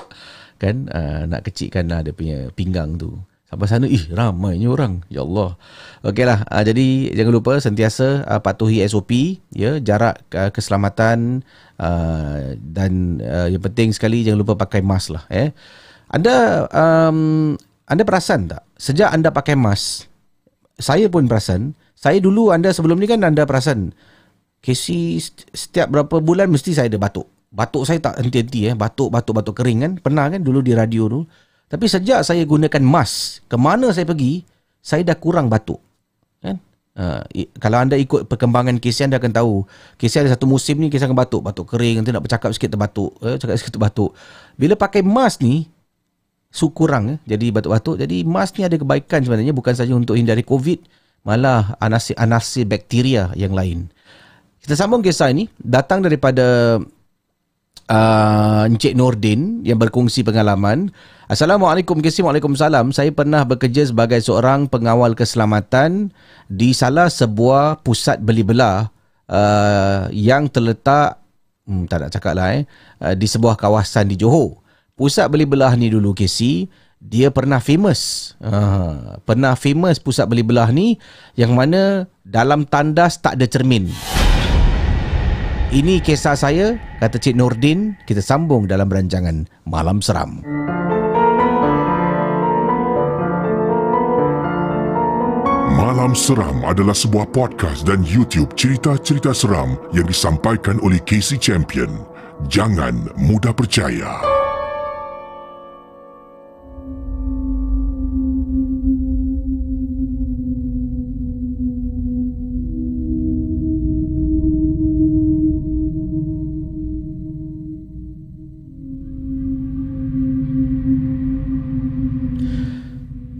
[0.58, 3.18] Kan uh, nak kecilkan lah dia punya pinggang tu.
[3.46, 5.04] Sampai sana ih ramainya orang.
[5.12, 5.60] Ya Allah.
[6.00, 11.44] Okeylah uh, jadi jangan lupa sentiasa uh, patuhi SOP ya jarak uh, keselamatan
[11.76, 15.52] uh, dan uh, yang penting sekali jangan lupa pakai mask lah eh.
[16.08, 17.52] Anda um,
[17.84, 18.64] anda perasan tak?
[18.80, 20.08] Sejak anda pakai mask
[20.80, 21.78] saya pun perasan.
[21.92, 23.94] Saya dulu anda sebelum ni kan anda perasan
[24.62, 25.18] Casey
[25.54, 28.74] setiap berapa bulan mesti saya ada batuk batuk saya tak henti-henti eh.
[28.74, 29.92] Batuk batuk batuk kering kan?
[30.00, 30.40] Pernah kan?
[30.40, 31.20] Dulu di radio tu
[31.68, 34.44] Tapi sejak saya gunakan mask, ke mana saya pergi,
[34.84, 35.80] saya dah kurang batuk.
[36.44, 36.60] Kan?
[36.92, 37.24] Uh,
[37.56, 39.64] kalau anda ikut perkembangan Casey anda akan tahu
[39.96, 41.40] Casey ada satu musim ni Casey akan batuk.
[41.40, 44.12] Batuk kering Nanti nak bercakap sikit terbatuk eh, Cakap sikit terbatuk.
[44.60, 45.64] Bila pakai mask ni
[46.52, 49.56] Su kurang eh, Jadi batuk-batuk Jadi mask ni ada kebaikan sebenarnya.
[49.56, 50.84] Bukan saja untuk hindari COVID
[51.24, 53.88] Malah anasir-anasir bakteria yang lain.
[54.58, 55.46] Kita sambung kisah ini.
[55.54, 56.76] Datang daripada
[57.88, 60.92] uh, Encik Nordin Yang berkongsi pengalaman.
[61.26, 62.92] Assalamualaikum Kesi Waalaikumsalam.
[62.92, 66.12] Saya pernah bekerja sebagai seorang pengawal keselamatan
[66.46, 68.92] Di salah sebuah pusat beli belah
[69.32, 71.18] uh, Yang terletak
[71.64, 72.62] hmm, Tak nak cakap lah eh
[73.00, 74.60] uh, Di sebuah kawasan di Johor.
[74.92, 76.68] Pusat beli belah ni dulu Kesi
[77.00, 78.34] Dia pernah famous.
[78.38, 81.00] Uh, Pernah famous pusat beli belah ni
[81.32, 81.82] Yang mana
[82.22, 83.90] dalam tandas tak ada cermin
[85.72, 87.96] ini kisah saya, kata Cik Nordin.
[88.04, 90.44] Kita sambung dalam rancangan Malam Seram.
[95.72, 102.04] Malam Seram adalah sebuah podcast dan YouTube cerita-cerita seram yang disampaikan oleh Casey Champion.
[102.52, 104.20] Jangan mudah percaya.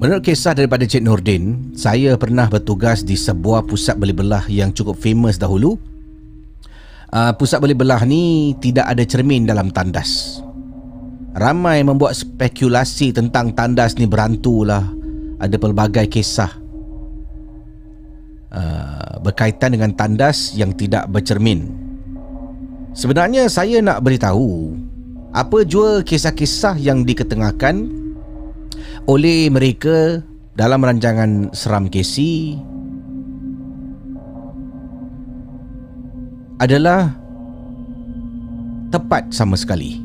[0.03, 4.99] Menurut kisah daripada Cik Nordin, saya pernah bertugas di sebuah pusat beli belah yang cukup
[4.99, 5.79] famous dahulu.
[7.15, 10.43] Uh, pusat beli belah ni tidak ada cermin dalam tandas.
[11.39, 14.83] Ramai membuat spekulasi tentang tandas ni berantu lah.
[15.39, 16.51] Ada pelbagai kisah
[18.51, 21.79] uh, berkaitan dengan tandas yang tidak bercermin.
[22.91, 24.75] Sebenarnya saya nak beritahu
[25.31, 28.02] apa jua kisah-kisah yang diketengahkan
[29.07, 30.23] oleh mereka
[30.55, 32.55] dalam rancangan Seram Kesi
[36.63, 37.11] adalah
[38.95, 39.99] tepat sama sekali.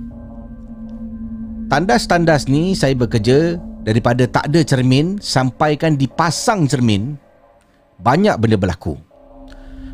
[1.68, 7.20] Tandas-tandas ni saya bekerja daripada tak ada cermin sampaikan dipasang cermin
[8.02, 8.95] banyak benda berlaku.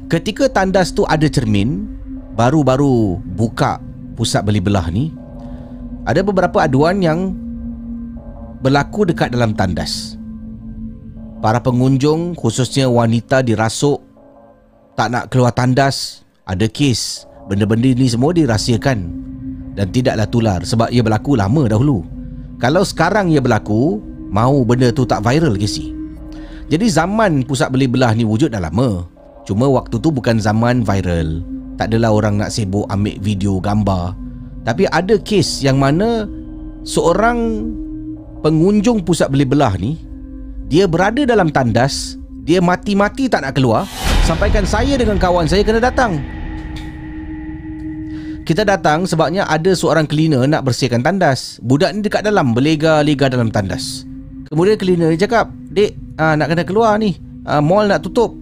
[0.08, 1.90] Ketika tandas tu ada cermin
[2.38, 3.82] baru-baru buka
[4.14, 5.10] pusat beli belah ni
[6.06, 7.34] ada beberapa aduan yang
[8.64, 10.16] berlaku dekat dalam tandas.
[11.44, 14.00] Para pengunjung khususnya wanita dirasuk
[14.96, 17.28] tak nak keluar tandas, ada kes.
[17.52, 19.00] Benda-benda ni semua dirahsiakan
[19.76, 22.08] dan tidaklah tular sebab ia berlaku lama dahulu.
[22.64, 24.00] Kalau sekarang ia berlaku,
[24.32, 25.92] mau benda tu tak viral ke si?
[26.72, 29.04] Jadi zaman pusat beli belah ni wujud dah lama.
[29.44, 31.44] Cuma waktu tu bukan zaman viral.
[31.76, 34.16] Tak adalah orang nak sibuk ambil video gambar.
[34.64, 36.24] Tapi ada kes yang mana
[36.88, 37.68] seorang
[38.44, 39.96] pengunjung pusat beli belah ni
[40.68, 43.88] dia berada dalam tandas dia mati-mati tak nak keluar
[44.24, 46.24] sampaikan saya dengan kawan saya kena datang.
[48.44, 51.64] Kita datang sebabnya ada seorang cleaner nak bersihkan tandas.
[51.64, 54.04] Budak ni dekat dalam berlega-lega dalam tandas.
[54.52, 57.16] Kemudian cleaner dia cakap dek aa, ah, nak kena keluar ni.
[57.48, 58.36] Aa, ah, mall nak tutup.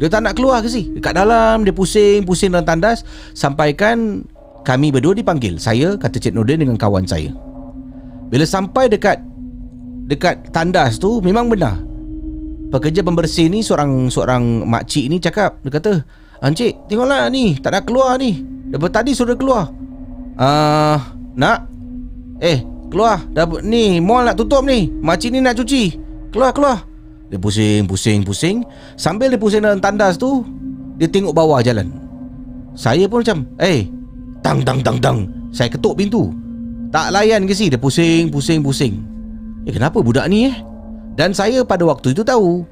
[0.00, 0.88] Dia tak nak keluar ke sih?
[0.96, 3.04] Dekat dalam dia pusing-pusing dalam tandas.
[3.36, 4.24] Sampaikan
[4.64, 5.60] kami berdua dipanggil.
[5.60, 7.45] Saya kata Cik Nordin dengan kawan saya
[8.26, 9.22] bila sampai dekat
[10.06, 11.82] dekat tandas tu memang benar.
[12.70, 15.92] Pekerja pembersih ni seorang seorang makcik ni cakap dia kata,
[16.42, 18.42] "Encik, tengoklah ni, tak nak keluar ni.
[18.70, 19.70] Daripada tadi sudah keluar."
[20.36, 20.98] Ah, uh,
[21.38, 21.70] nak?
[22.42, 22.60] Eh,
[22.92, 23.22] keluar.
[23.32, 24.90] Dah ni mall nak tutup ni.
[24.90, 25.96] Makcik ni nak cuci.
[26.34, 26.84] Keluar, keluar.
[27.26, 28.62] Dia pusing, pusing, pusing.
[28.94, 30.46] Sambil dia pusing dalam tandas tu,
[31.00, 31.90] dia tengok bawah jalan.
[32.76, 33.88] Saya pun macam, "Eh,
[34.44, 35.18] tang tang tang tang."
[35.50, 36.28] Saya ketuk pintu.
[36.96, 37.68] Tak layan ke si?
[37.68, 39.04] Dia pusing pusing pusing.
[39.68, 40.56] Eh kenapa budak ni eh?
[41.12, 42.64] Dan saya pada waktu itu tahu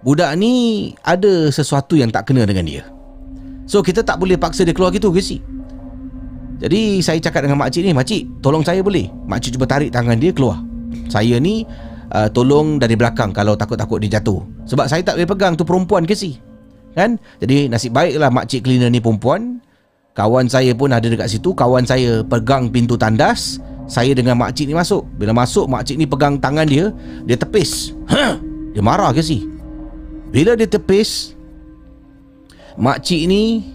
[0.00, 2.88] Budak ni Ada sesuatu yang tak kena dengan dia.
[3.68, 5.44] So kita tak boleh paksa dia keluar gitu ke si?
[6.64, 9.12] Jadi saya cakap dengan makcik ni Makcik tolong saya boleh.
[9.28, 10.56] Makcik cuba tarik tangan dia keluar.
[11.12, 11.68] Saya ni
[12.16, 14.40] uh, Tolong dari belakang Kalau takut-takut dia jatuh.
[14.64, 16.40] Sebab saya tak boleh pegang tu perempuan ke si?
[16.96, 17.20] Kan?
[17.36, 19.60] Jadi nasib baiklah makcik cleaner ni perempuan
[20.10, 21.54] Kawan saya pun ada dekat situ.
[21.54, 23.62] Kawan saya pegang pintu tandas.
[23.90, 25.06] Saya dengan makcik ni masuk.
[25.18, 26.90] Bila masuk makcik ni pegang tangan dia.
[27.26, 27.94] Dia tepis.
[28.10, 28.38] Ha!
[28.74, 29.42] Dia marah ke si?
[30.30, 31.34] Bila dia tepis
[32.78, 33.66] Makcik ni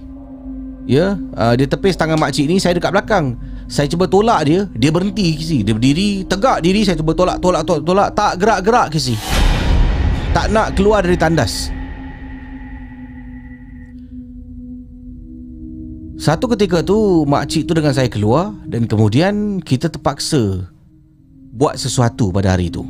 [0.87, 3.35] Ya uh, Dia tepis tangan makcik ni Saya dekat belakang.
[3.67, 4.71] Saya cuba tolak dia.
[4.71, 5.67] Dia berhenti ke si?
[5.67, 8.09] Dia berdiri Tegak diri Saya cuba tolak Tolak tolak tolak.
[8.15, 9.19] Tak gerak-gerak ke si?
[10.31, 11.75] Tak nak keluar dari tandas
[16.25, 20.65] Satu ketika tu makcik tu dengan saya keluar dan kemudian kita terpaksa
[21.53, 22.81] buat sesuatu pada hari itu.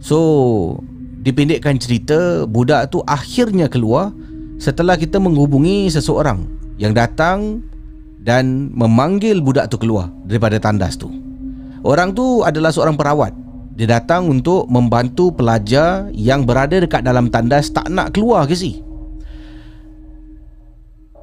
[0.00, 0.80] So,
[1.20, 4.16] dipendekkan cerita, budak tu akhirnya keluar
[4.56, 6.48] setelah kita menghubungi seseorang
[6.80, 7.60] yang datang
[8.24, 11.12] dan memanggil budak tu keluar daripada tandas tu.
[11.84, 13.36] Orang tu adalah seorang perawat.
[13.76, 18.80] Dia datang untuk membantu pelajar yang berada dekat dalam tandas tak nak keluar ke si.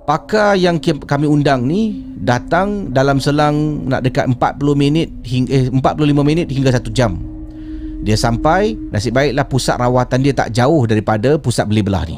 [0.10, 6.26] Pakar yang kami undang ni datang dalam selang nak dekat 40 minit hingga eh, 45
[6.26, 7.22] minit hingga 1 jam.
[8.02, 12.18] Dia sampai, nasib baiklah pusat rawatan dia tak jauh daripada pusat beli belah ni.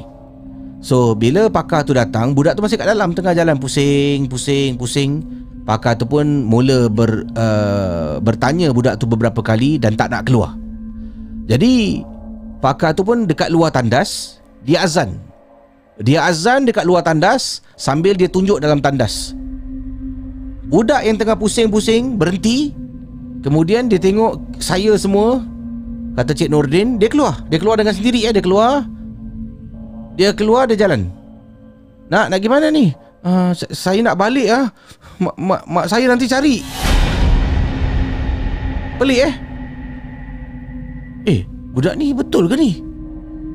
[0.80, 5.22] So bila pakar tu datang Budak tu masih kat dalam Tengah jalan pusing Pusing Pusing
[5.62, 10.58] Pakar tu pun Mula ber, uh, Bertanya budak tu beberapa kali Dan tak nak keluar
[11.46, 12.02] Jadi
[12.66, 15.22] Pakar tu pun dekat luar tandas Dia azan
[16.00, 19.36] Dia azan dekat luar tandas Sambil dia tunjuk dalam tandas.
[20.72, 22.72] Budak yang tengah pusing-pusing Berhenti
[23.44, 25.44] Kemudian dia tengok Saya semua
[26.16, 27.44] Kata Cik Nordin Dia keluar.
[27.52, 28.88] Dia keluar dengan sendiri ya Dia keluar.
[30.16, 31.08] Dia keluar dia jalan.
[32.12, 32.92] Nak nak gimana ni?
[33.24, 34.68] Uh, Saya nak balik ah.
[35.20, 36.60] Mak, mak, mak saya nanti cari.
[39.00, 39.34] Pelik eh?
[41.26, 41.42] Eh
[41.72, 42.84] Budak ni betul ke ni?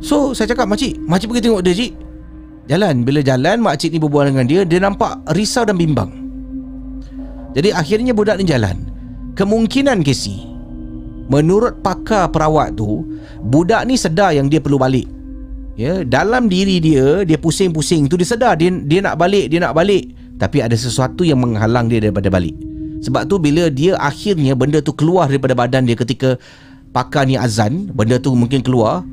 [0.01, 2.06] So saya cakap makcik Makcik pergi tengok dia cik
[2.67, 6.11] Jalan Bila jalan makcik ni berbual dengan dia Dia nampak risau dan bimbang.
[7.57, 8.77] Jadi akhirnya budak ni jalan.
[9.39, 10.43] Kemungkinan Casey
[11.31, 13.07] Menurut pakar perawat tu
[13.47, 15.07] Budak ni sedar yang dia perlu balik.
[15.77, 19.77] Ya dalam diri dia dia pusing-pusing tu dia sedar dia dia nak balik dia nak
[19.77, 20.09] balik.
[20.41, 22.57] Tapi ada sesuatu yang menghalang dia daripada balik.
[23.05, 26.41] Sebab tu bila dia akhirnya benda tu keluar daripada badan dia ketika
[26.97, 29.05] pakar ni azan benda tu mungkin keluar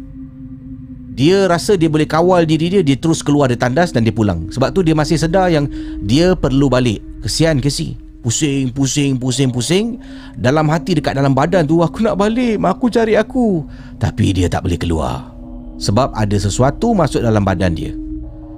[1.14, 4.50] dia rasa dia boleh kawal diri dia dia terus keluar dari tandas dan dia pulang.
[4.50, 5.70] Sebab tu dia masih sedar yang
[6.02, 7.06] dia perlu balik.
[7.22, 7.96] Kesian ke si?
[8.26, 10.02] Pusing pusing pusing pusing.
[10.34, 13.62] Dalam hati dekat dalam badan tu aku nak balik mak aku cari aku.
[14.02, 15.30] Tapi dia tak boleh keluar.
[15.78, 17.94] Sebab ada sesuatu masuk dalam badan dia.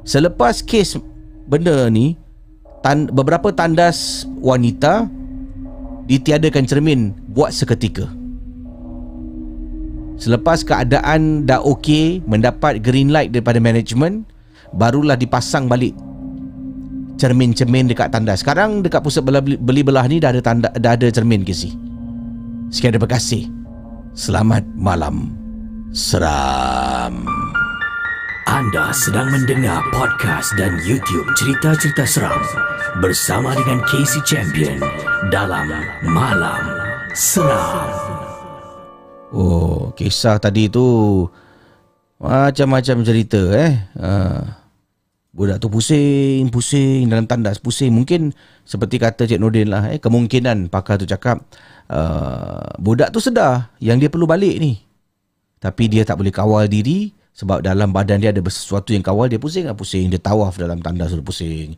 [0.05, 1.01] Selepas kes
[1.49, 2.13] benda ni,
[2.85, 5.09] tan- beberapa tandas wanita
[6.05, 7.01] ditiadakan cermin
[7.33, 8.05] buat seketika.
[10.15, 14.23] Selepas keadaan dah okey, mendapat green light daripada management,
[14.71, 15.95] barulah dipasang balik
[17.15, 18.43] cermin-cermin dekat tandas.
[18.43, 21.71] Sekarang dekat pusat beli belah ni dah ada tanda dah ada cermin ke si.
[22.71, 23.47] Sekian terima kasih.
[24.15, 25.35] Selamat malam
[25.91, 27.27] seram.
[28.45, 32.39] Anda sedang mendengar podcast dan YouTube cerita-cerita seram
[33.01, 34.77] bersama dengan Casey Champion
[35.33, 35.65] dalam
[36.05, 36.63] Malam
[37.17, 38.14] Seram.
[39.35, 41.27] Oh, kisah tadi tu
[42.23, 43.75] macam-macam cerita eh.
[43.99, 44.47] Uh,
[45.35, 47.91] budak tu pusing, pusing dalam tandas pusing.
[47.91, 48.31] Mungkin
[48.63, 51.43] seperti kata Cik Nordin lah eh, kemungkinan pakar tu cakap
[51.91, 54.79] uh, budak tu sedar yang dia perlu balik ni.
[55.59, 59.35] Tapi dia tak boleh kawal diri sebab dalam badan dia ada sesuatu yang kawal dia
[59.35, 61.75] pusing lah pusing dia tawaf dalam tanda sudah pusing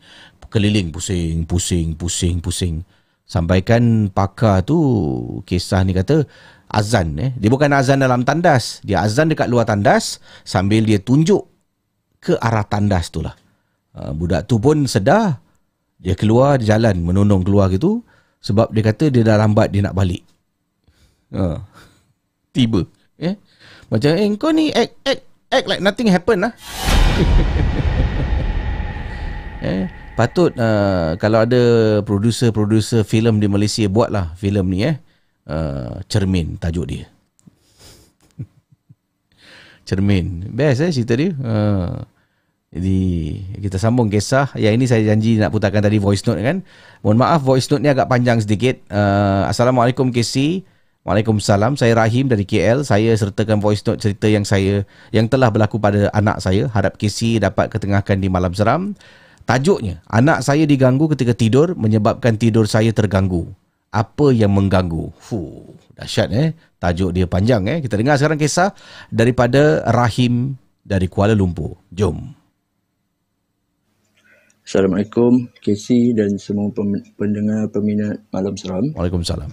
[0.53, 2.85] keliling pusing pusing pusing pusing
[3.27, 4.77] sampaikan pakar tu
[5.49, 6.29] kisah ni kata
[6.67, 7.31] azan eh.
[7.39, 8.83] Dia bukan azan dalam tandas.
[8.83, 11.47] Dia azan dekat luar tandas sambil dia tunjuk
[12.19, 13.35] ke arah tandas tu lah.
[13.95, 15.39] Uh, budak tu pun sedar.
[15.97, 18.03] Dia keluar dia jalan menonong keluar gitu.
[18.43, 20.21] Sebab dia kata dia dah lambat dia nak balik.
[21.33, 21.59] Uh,
[22.53, 22.85] tiba.
[23.17, 23.35] Eh?
[23.89, 26.53] Macam eh kau ni act, act, act like nothing happen lah.
[29.57, 31.61] Eh, Patut uh, kalau ada
[32.01, 34.97] producer-producer filem di Malaysia buat lah filem ni eh
[35.47, 37.05] uh, Cermin tajuk dia
[39.87, 42.03] Cermin Best eh cerita dia uh,
[42.75, 42.99] Jadi
[43.63, 46.61] kita sambung kisah Yang ini saya janji nak putarkan tadi voice note kan
[46.99, 50.67] Mohon maaf voice note ni agak panjang sedikit uh, Assalamualaikum Casey
[51.07, 51.79] Waalaikumsalam.
[51.79, 52.83] Saya Rahim dari KL.
[52.83, 54.83] Saya sertakan voice note cerita yang saya
[55.15, 56.67] yang telah berlaku pada anak saya.
[56.67, 58.91] Harap kisi dapat ketengahkan di malam seram.
[59.47, 63.47] Tajuknya, anak saya diganggu ketika tidur menyebabkan tidur saya terganggu.
[63.91, 65.15] Apa yang mengganggu?
[65.15, 66.51] Fuh, dahsyat eh.
[66.77, 67.77] Tajuk dia panjang eh.
[67.79, 68.75] Kita dengar sekarang kisah
[69.09, 71.79] daripada Rahim dari Kuala Lumpur.
[71.89, 72.35] Jom.
[74.67, 76.67] Assalamualaikum, Casey dan semua
[77.15, 78.83] pendengar peminat Malam Seram.
[78.99, 79.47] Waalaikumsalam.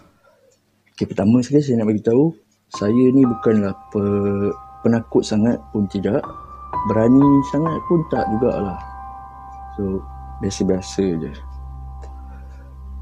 [0.90, 2.34] Okay, pertama sekali saya nak bagi tahu
[2.74, 4.02] saya ni bukanlah pe,
[4.82, 6.18] penakut sangat pun tidak,
[6.90, 7.22] berani
[7.54, 8.78] sangat pun tak jugalah.
[9.78, 10.02] So,
[10.42, 11.53] biasa-biasa je.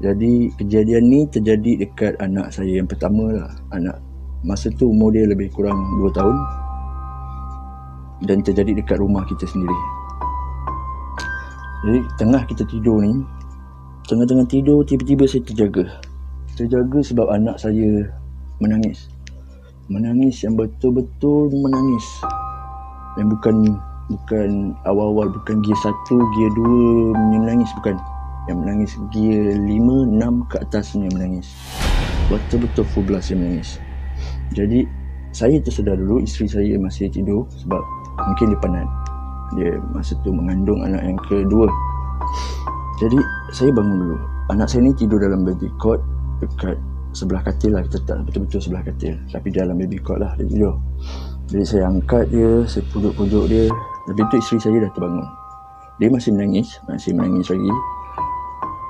[0.01, 3.51] Jadi, kejadian ni terjadi dekat anak saya yang pertama lah.
[3.75, 4.01] Anak
[4.41, 6.37] masa tu umur dia lebih kurang 2 tahun
[8.25, 9.79] dan terjadi dekat rumah kita sendiri.
[11.83, 13.21] Jadi, tengah kita tidur ni,
[14.07, 15.85] tengah-tengah tidur tiba-tiba saya terjaga
[16.53, 18.13] terjaga sebab anak saya
[18.61, 19.09] menangis.
[19.89, 22.05] Menangis yang betul-betul menangis.
[23.17, 23.77] Dan bukan
[24.09, 27.97] bukan awal-awal bukan gear 1, gear 2 punya menangis bukan.
[28.45, 31.47] Yang menangis gear 5, 6 ke atas punya menangis.
[32.27, 33.79] Betul-betul full blast yang menangis.
[34.51, 34.83] Jadi
[35.33, 37.81] saya tersedar dulu isteri saya masih tidur sebab
[38.21, 38.87] mungkin dia penat.
[39.57, 41.67] Dia masa tu mengandung anak yang kedua.
[43.01, 43.17] Jadi
[43.49, 44.17] saya bangun dulu.
[44.53, 45.97] Anak saya ni tidur dalam baby cot
[46.43, 46.77] dekat
[47.15, 47.81] sebelah katil lah.
[47.87, 49.17] Kita tak betul-betul sebelah katil.
[49.31, 50.75] Tapi dalam baby cot lah dia tidur.
[51.49, 53.67] Jadi saya angkat dia, saya pujuk-pujuk dia.
[54.09, 55.27] Lepas tu isteri saya dah terbangun.
[56.01, 57.73] Dia masih menangis, masih menangis lagi.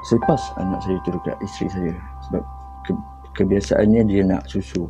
[0.03, 1.93] Saya pas anak saya tu dekat isteri saya.
[2.27, 2.43] Sebab
[2.83, 3.07] ke-
[3.39, 4.87] kebiasaannya dia nak susu.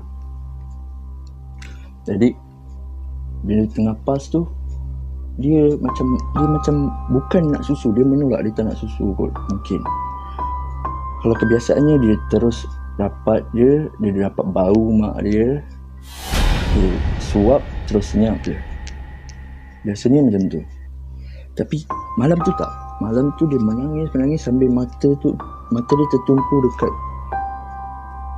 [2.04, 2.34] Jadi
[3.44, 4.48] bila tengah pas tu
[5.42, 6.76] dia macam dia macam
[7.10, 9.82] bukan nak susu dia menolak dia tak nak susu kot mungkin
[11.26, 12.70] kalau kebiasaannya dia terus
[13.02, 15.66] dapat dia dia dapat bau mak dia
[16.78, 18.54] dia suap terus senyap je
[19.82, 20.62] biasanya macam tu
[21.58, 21.82] tapi
[22.22, 25.36] malam tu tak malam tu dia menangis menangis sambil mata tu
[25.76, 26.94] mata dia tertumpu dekat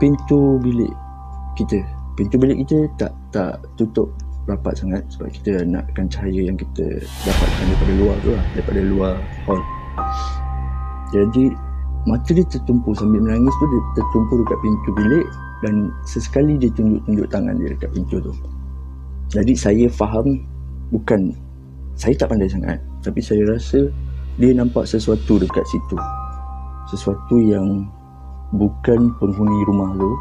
[0.01, 0.93] pintu bilik
[1.55, 1.85] kita.
[2.15, 4.11] Pintu bilik kita tak tak tutup
[4.45, 9.13] rapat sangat sebab kita nakkan cahaya yang kita dapatkan daripada luar tu lah daripada luar
[9.47, 9.61] hall.
[11.13, 11.53] Jadi
[12.05, 15.27] mata dia tertumpu sambil menangis tu dia tertumpu dekat pintu bilik
[15.63, 15.75] dan
[16.05, 18.33] sesekali dia tunjuk-tunjuk tangan dia dekat pintu tu.
[19.33, 20.45] Jadi saya faham
[20.93, 21.33] bukan
[21.95, 23.89] saya tak pandai sangat tapi saya rasa
[24.35, 25.97] dia nampak sesuatu dekat situ.
[26.91, 27.87] Sesuatu yang
[28.51, 30.11] bukan penghuni rumah tu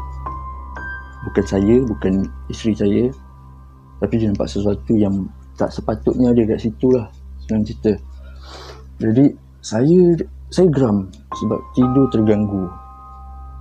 [1.29, 3.03] bukan saya bukan isteri saya
[3.99, 7.07] tapi dia nampak sesuatu yang tak sepatutnya dia kat situ lah
[7.43, 7.93] senang cerita.
[9.03, 10.15] Jadi saya
[10.51, 12.65] saya geram sebab tidur terganggu.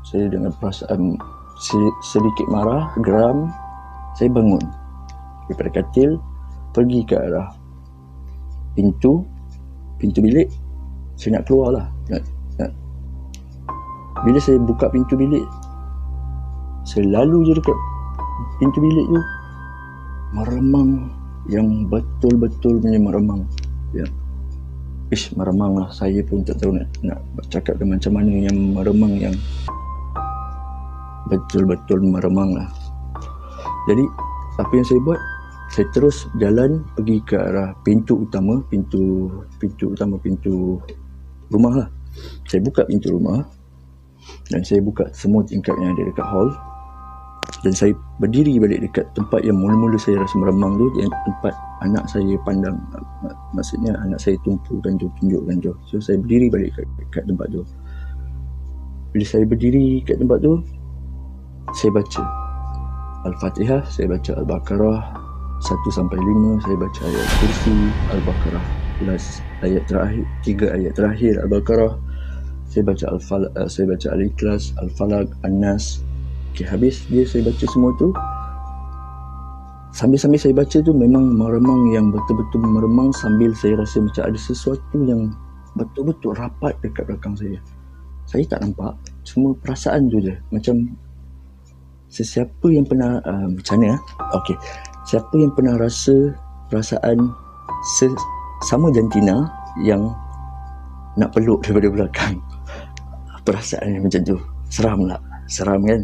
[0.04, 1.16] Saya dengan perasaan
[2.02, 3.50] sedikit marah geram
[4.14, 4.62] saya bangun.
[5.50, 6.18] Daripada katil
[6.70, 7.50] pergi ke arah
[8.74, 9.33] pintu
[10.04, 10.52] pintu bilik
[11.16, 11.86] saya nak keluar lah.
[12.12, 12.22] Nak,
[12.60, 12.70] nak.
[14.20, 15.48] bila saya buka pintu bilik
[16.84, 17.78] saya lalu je dekat
[18.60, 19.20] pintu bilik tu
[20.36, 21.08] meremang
[21.48, 23.48] yang betul-betul punya meremang.
[23.96, 24.04] Ya.
[25.08, 25.88] Ish meremang lah.
[25.92, 29.34] Saya pun tak tahu nak, nak cakap ke macam mana yang meremang yang
[31.32, 32.68] betul-betul meremang lah.
[33.88, 34.04] Jadi
[34.60, 35.20] apa yang saya buat
[35.74, 39.26] saya terus jalan pergi ke arah pintu utama pintu
[39.58, 40.78] pintu utama pintu
[41.50, 41.88] rumah lah.
[42.46, 43.42] Saya buka pintu rumah
[44.54, 46.46] dan saya buka semua tingkap yang ada dekat hall.
[47.66, 47.90] Dan saya
[48.22, 52.78] berdiri balik dekat tempat yang mula-mula saya rasa meremang tu yang tempat anak saya pandang
[53.50, 55.74] maksudnya anak saya tumpukan tu tunjukkan tu.
[55.90, 57.66] So saya berdiri balik kat, kat tempat tu.
[59.10, 60.62] Bila saya berdiri kat tempat tu
[61.74, 62.22] saya baca
[63.26, 65.23] Al-Fatihah saya baca Al-Baqarah
[65.62, 67.76] 1 sampai 5 saya baca ayat kursi
[68.10, 68.66] Al-Baqarah
[68.98, 71.94] plus ayat terakhir tiga ayat terakhir Al-Baqarah.
[72.70, 76.02] Saya baca Al-Falaq saya baca Al-Ikhlas Al-Falaq An-Nas.
[76.54, 78.10] Okay, habis dia saya baca semua tu.
[79.94, 84.98] Sambil-sambil saya baca tu memang meremang yang betul-betul meremang Sambil saya rasa macam ada sesuatu
[85.06, 85.30] yang
[85.78, 87.62] betul-betul rapat dekat belakang saya.
[88.26, 90.34] Saya tak nampak Cuma perasaan tu je.
[90.50, 90.98] Macam
[92.10, 93.94] Sesiapa yang pernah uh, Macam mana
[94.34, 94.58] Okay
[95.14, 96.34] Siapa yang pernah rasa
[96.66, 97.22] Perasaan
[98.66, 99.46] Sama jantina
[99.86, 100.10] Yang
[101.14, 102.42] Nak peluk daripada belakang?
[103.46, 104.34] Perasaan yang macam tu.
[104.74, 105.22] Seram lah.
[105.46, 106.02] Seram kan?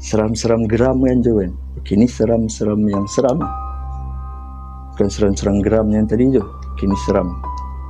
[0.00, 1.52] Seram-seram geram kan tu kan?
[1.84, 3.44] Ok ni seram-seram yang seram.
[4.96, 7.28] Bukan seram-seram geram yang tadi tu ok ni seram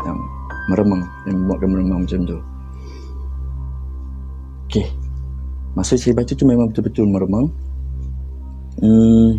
[0.03, 0.19] yang
[0.67, 2.39] meremang yang membuatkan meremang macam tu.
[4.67, 4.75] Ok
[5.79, 7.47] masa saya baca tu memang betul-betul meremang.
[8.83, 9.39] Hmm,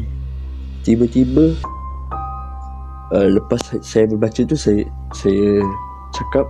[0.81, 1.53] tiba-tiba
[3.13, 5.61] uh, lepas saya berbaca tu saya saya
[6.11, 6.49] cakap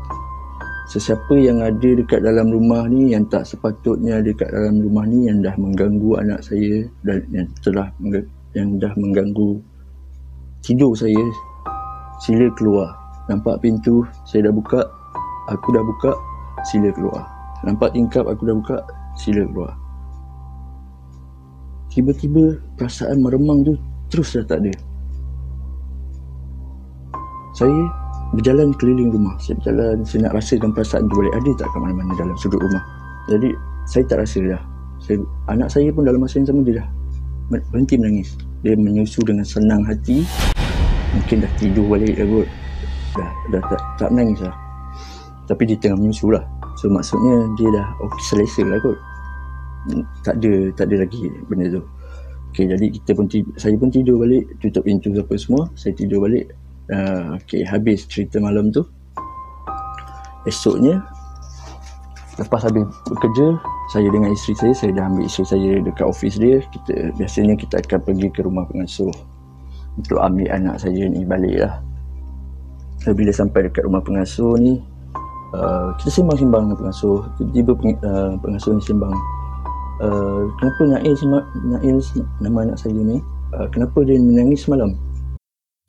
[0.91, 5.27] sesiapa yang ada dekat dalam rumah ni yang tak sepatutnya ada dekat dalam rumah ni
[5.31, 7.87] yang dah mengganggu anak saya dan yang telah
[8.51, 9.59] yang dah mengganggu
[10.61, 11.19] tidur saya
[12.21, 12.93] sila keluar.
[13.29, 14.81] Nampak pintu saya dah buka
[15.49, 16.11] aku dah buka
[16.67, 17.23] sila keluar.
[17.65, 18.77] Nampak tingkap aku dah buka
[19.17, 19.73] sila keluar.
[21.91, 23.75] Tiba-tiba perasaan meremang tu
[24.11, 24.73] terus dah tak ada.
[27.55, 27.79] Saya
[28.35, 29.35] berjalan keliling rumah.
[29.39, 31.33] Saya berjalan saya nak rasakan perasaan tu balik.
[31.39, 32.83] Ada tak kat mana-mana dalam sudut rumah?
[33.31, 33.49] Jadi
[33.87, 34.61] saya tak rasa dah.
[35.01, 35.17] Saya,
[35.49, 36.87] anak saya pun dalam masa yang sama dia dah
[37.51, 38.35] berhenti menangis.
[38.61, 40.27] Dia menyusu dengan senang hati.
[41.15, 42.47] Mungkin dah tidur balik dah kot.
[43.11, 44.55] Dah, dah tak, tak menangis lah
[45.51, 46.47] tapi dia tengah menyusu lah.
[46.79, 48.95] So maksudnya dia dah okay, selesa lah kot.
[50.23, 51.83] Tak ada tak ada lagi benda tu
[52.51, 56.27] Okay, jadi kita pun tidur, saya pun tidur balik, tutup pintu apa semua, saya tidur
[56.27, 56.51] balik.
[56.91, 58.83] Uh, okay, habis cerita malam tu.
[60.43, 60.99] Esoknya,
[62.35, 63.55] lepas habis bekerja,
[63.95, 66.59] saya dengan isteri saya, saya dah ambil isteri saya dekat office dia.
[66.59, 69.15] Kita Biasanya kita akan pergi ke rumah pengasuh
[69.95, 71.79] untuk ambil anak saya ni balik lah.
[72.99, 74.83] So, bila sampai dekat rumah pengasuh ni,
[75.55, 77.31] uh, kita sembang-sembang dengan pengasuh.
[77.39, 79.15] Tiba-tiba peng, uh, pengasuh ni sembang,
[80.01, 81.15] uh, kenapa Nail,
[81.63, 81.99] Nail
[82.41, 83.21] nama anak saya ni,
[83.53, 84.97] uh, kenapa dia menangis semalam?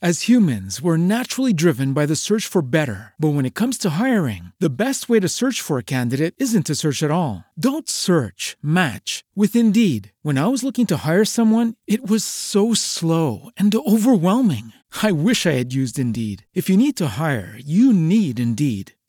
[0.02, 3.14] As humans, we're naturally driven by the search for better.
[3.22, 6.66] But when it comes to hiring, the best way to search for a candidate isn't
[6.66, 7.44] to search at all.
[7.54, 10.10] Don't search, match with Indeed.
[10.22, 14.72] When I was looking to hire someone, it was so slow and overwhelming.
[15.04, 16.48] I wish I had used Indeed.
[16.52, 18.94] If you need to hire, you need Indeed.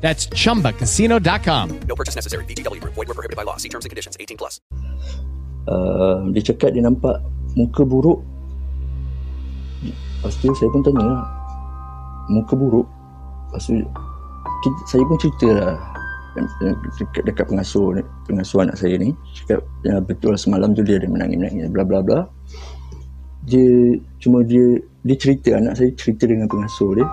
[0.00, 1.66] That's chumbacasino.com.
[1.88, 2.44] No purchase necessary.
[2.44, 2.94] VGW Group.
[2.94, 3.56] Void were prohibited by law.
[3.56, 4.16] See terms and conditions.
[4.20, 4.60] 18 plus.
[5.66, 7.18] Uh, dia cakap dia nampak
[7.56, 8.22] muka buruk.
[9.82, 11.22] Lepas tu saya pun tanya lah.
[12.28, 12.86] Muka buruk.
[13.50, 13.80] Lepas tu
[14.62, 15.76] kita, saya pun cerita lah.
[16.36, 17.96] Dekat, dekat pengasuh
[18.28, 22.04] pengasuh anak saya ni cakap ya, betul lah semalam tu dia ada menangis-menangis bla bla
[22.04, 22.28] bla
[23.48, 27.08] dia cuma dia dia cerita anak saya cerita dengan pengasuh dia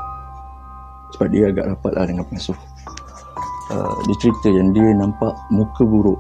[1.16, 2.58] sebab dia agak rapat lah dengan pengasuh
[3.72, 6.20] uh, dia cerita yang dia nampak muka buruk.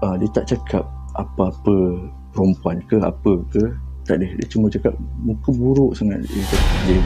[0.00, 0.88] Uh, dia tak cakap
[1.18, 3.62] apa-apa perempuan ke apa ke.
[4.08, 4.26] Tak ada.
[4.26, 6.24] Dia cuma cakap muka buruk sangat.
[6.24, 6.44] Dia,
[6.88, 6.98] dia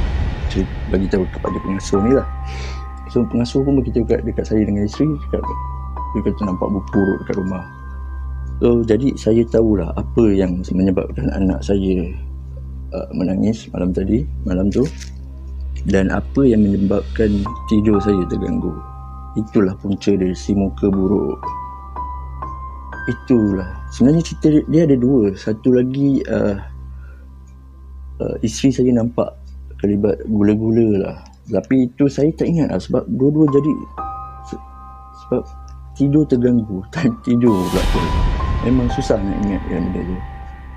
[0.53, 2.27] cerita, bagi tahu kepada pengasuh ni lah.
[3.11, 5.43] So pengasuh pun beritahu dekat, dekat saya dengan isteri cakap
[6.15, 7.65] dia kata nampak buruk dekat rumah.
[8.63, 12.07] So jadi saya tahulah apa yang menyebabkan anak saya
[12.95, 14.87] uh, menangis malam tadi malam tu
[15.91, 18.73] dan apa yang menyebabkan tidur saya terganggu
[19.35, 21.39] itulah punca dari si muka buruk.
[23.05, 23.85] Itulah.
[23.93, 25.35] Sebenarnya cerita dia, dia ada dua.
[25.37, 26.57] Satu lagi uh,
[28.23, 29.37] uh, isteri saya nampak
[29.79, 31.17] kelibat gula-gula lah.
[31.45, 33.73] Tapi itu saya tak ingat lah sebab dua-dua jadi
[35.25, 35.43] sebab
[35.95, 36.81] tidur terganggu.
[37.27, 38.01] Tidur pula tu.
[38.65, 40.34] Memang susah nak ingat yang benda tu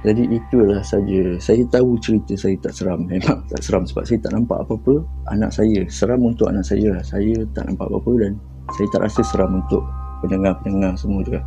[0.07, 1.35] jadi itulah saja.
[1.35, 3.03] Saya tahu cerita saya tak seram.
[3.11, 5.03] Memang tak seram sebab saya tak nampak apa-apa
[5.35, 5.83] anak saya.
[5.91, 7.03] Seram untuk anak saya lah.
[7.03, 8.31] Saya tak nampak apa-apa dan
[8.71, 9.83] saya tak rasa seram untuk
[10.23, 11.43] pendengar-pendengar semua juga.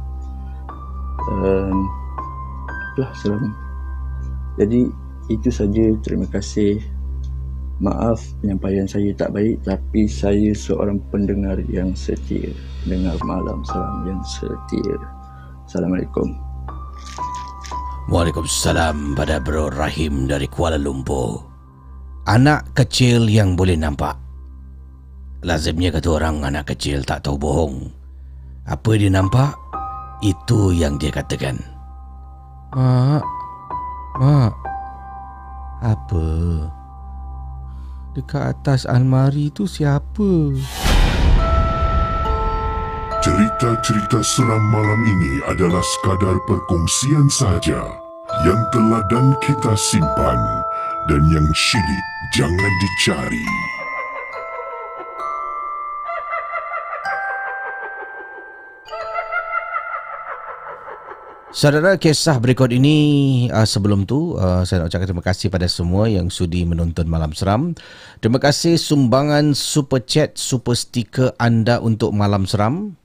[1.40, 1.88] Um,
[2.92, 3.42] itulah seram.
[4.60, 4.92] Jadi
[5.32, 5.84] itu saja.
[6.04, 6.84] Terima kasih.
[7.80, 12.52] Maaf penyampaian saya tak baik tapi saya seorang pendengar yang setia.
[12.84, 15.00] Dengar malam salam yang setia.
[15.64, 16.49] Assalamualaikum.
[18.10, 21.46] Waalaikumsalam pada Bro Rahim dari Kuala Lumpur.
[22.26, 24.18] Anak kecil yang boleh nampak.
[25.46, 27.86] Lazimnya kata orang anak kecil tak tahu bohong.
[28.66, 29.54] Apa dia nampak,
[30.26, 31.62] itu yang dia katakan.
[32.74, 33.22] Mak,
[34.18, 34.58] mak,
[35.78, 36.26] apa?
[38.18, 40.58] Dekat atas almari tu siapa?
[43.22, 47.99] Cerita-cerita seram malam ini adalah sekadar perkongsian saja
[48.40, 50.40] yang telah dan kita simpan
[51.12, 53.46] dan yang syilid jangan dicari.
[61.50, 62.96] Saudara, kisah berikut ini
[63.52, 67.36] uh, sebelum tu uh, saya nak ucapkan terima kasih pada semua yang sudi menonton Malam
[67.36, 67.76] Seram.
[68.24, 72.96] Terima kasih sumbangan super chat, super stiker anda untuk Malam Seram.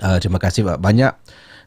[0.00, 1.12] Uh, terima kasih banyak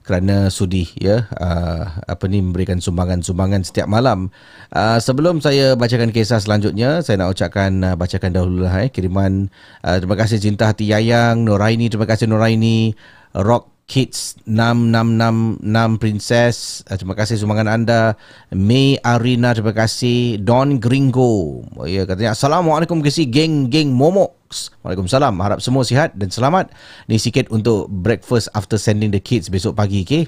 [0.08, 4.32] kerana sudi ya uh, apa ni memberikan sumbangan-sumbangan setiap malam.
[4.72, 9.52] Uh, sebelum saya bacakan kisah selanjutnya, saya nak ucapkan uh, bacakan dahulu lah eh kiriman
[9.84, 12.96] uh, terima kasih Cinta Hati Yayang, Nuraini, terima kasih Nuraini,
[13.36, 15.64] Rock Kids 6666
[16.04, 18.20] Princess uh, terima kasih sumbangan anda
[18.52, 25.40] May Arina terima kasih Don Gringo oh, ya katanya Assalamualaikum kesi geng geng Momox Waalaikumsalam
[25.40, 26.76] harap semua sihat dan selamat
[27.08, 30.28] ni sikit untuk breakfast after sending the kids besok pagi okay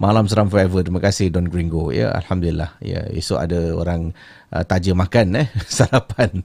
[0.00, 0.80] Malam seram forever.
[0.82, 1.92] Terima kasih Don Gringo.
[1.92, 2.74] Ya, alhamdulillah.
[2.80, 4.10] Ya, esok ada orang
[4.50, 5.48] uh, taja makan eh
[5.78, 6.42] sarapan.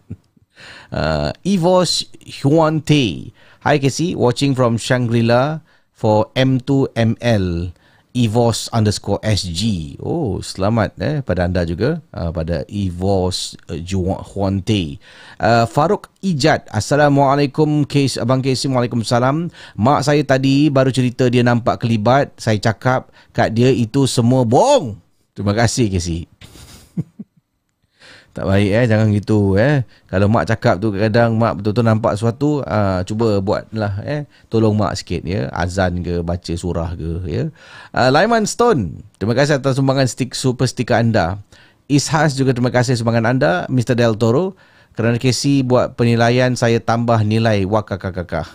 [0.93, 2.05] Uh, Evos
[2.43, 3.33] Huante.
[3.65, 5.65] Hi Casey, watching from Shangri-La
[5.97, 7.73] for M2ML
[8.17, 9.93] EVOS underscore SG.
[10.01, 14.97] Oh, selamat eh pada anda juga uh, pada EVOS uh, Huante.
[15.37, 16.65] Uh, Faruk Ijat.
[16.73, 18.73] Assalamualaikum Kes Abang Kesim.
[18.73, 19.53] Waalaikumsalam.
[19.77, 22.33] Mak saya tadi baru cerita dia nampak kelibat.
[22.41, 24.97] Saya cakap kat dia itu semua bohong.
[25.37, 26.25] Terima kasih Kesi.
[28.37, 29.81] Tak baik eh jangan gitu eh.
[30.05, 34.93] Kalau mak cakap tu kadang mak betul-betul nampak sesuatu uh, cuba buatlah eh tolong mak
[34.93, 37.49] sikit ya azan ke baca surah ke ya.
[37.97, 41.41] Uh, Laiman Stone terima kasih atas sumbangan stick super stiker anda.
[41.89, 44.53] Ishas juga terima kasih sumbangan anda Mr Del Toro
[44.93, 48.45] kerana Casey buat penilaian saya tambah nilai wakakakaka.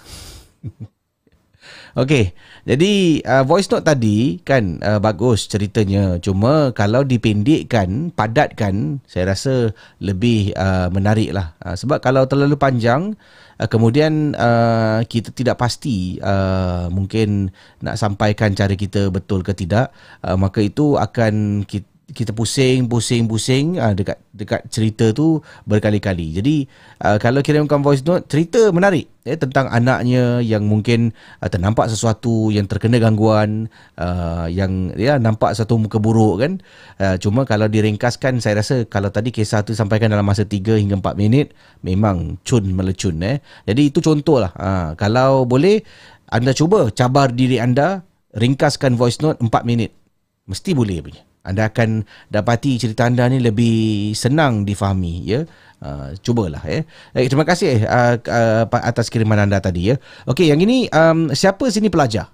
[1.99, 6.23] Okey, jadi uh, voice note tadi kan uh, bagus ceritanya.
[6.23, 11.59] Cuma kalau dipendekkan, padatkan, saya rasa lebih uh, menarik lah.
[11.59, 13.19] Uh, sebab kalau terlalu panjang,
[13.59, 17.51] uh, kemudian uh, kita tidak pasti uh, mungkin
[17.83, 19.91] nak sampaikan cara kita betul ke tidak,
[20.23, 26.37] uh, maka itu akan kita kita pusing pusing pusing uh, dekat dekat cerita tu berkali-kali.
[26.37, 26.57] Jadi
[27.01, 32.53] uh, kalau kirimkan voice note cerita menarik eh tentang anaknya yang mungkin uh, ternampak sesuatu
[32.53, 36.53] yang terkena gangguan uh, yang ya nampak satu muka buruk kan.
[37.01, 41.01] Uh, cuma kalau diringkaskan saya rasa kalau tadi kisah tu sampaikan dalam masa 3 hingga
[41.01, 43.41] 4 minit memang cun melecun eh.
[43.65, 44.53] Jadi itu contohlah.
[44.55, 45.81] Uh, kalau boleh
[46.29, 48.05] anda cuba cabar diri anda
[48.37, 49.97] ringkaskan voice note 4 minit.
[50.43, 55.43] Mesti boleh punya anda akan dapati cerita anda ni lebih senang difahami ya.
[55.83, 56.87] Uh, cubalah ya.
[57.19, 59.99] Eh, terima kasih uh, uh, atas kiriman anda tadi ya.
[60.31, 62.31] Okey yang ini um, siapa sini pelajar?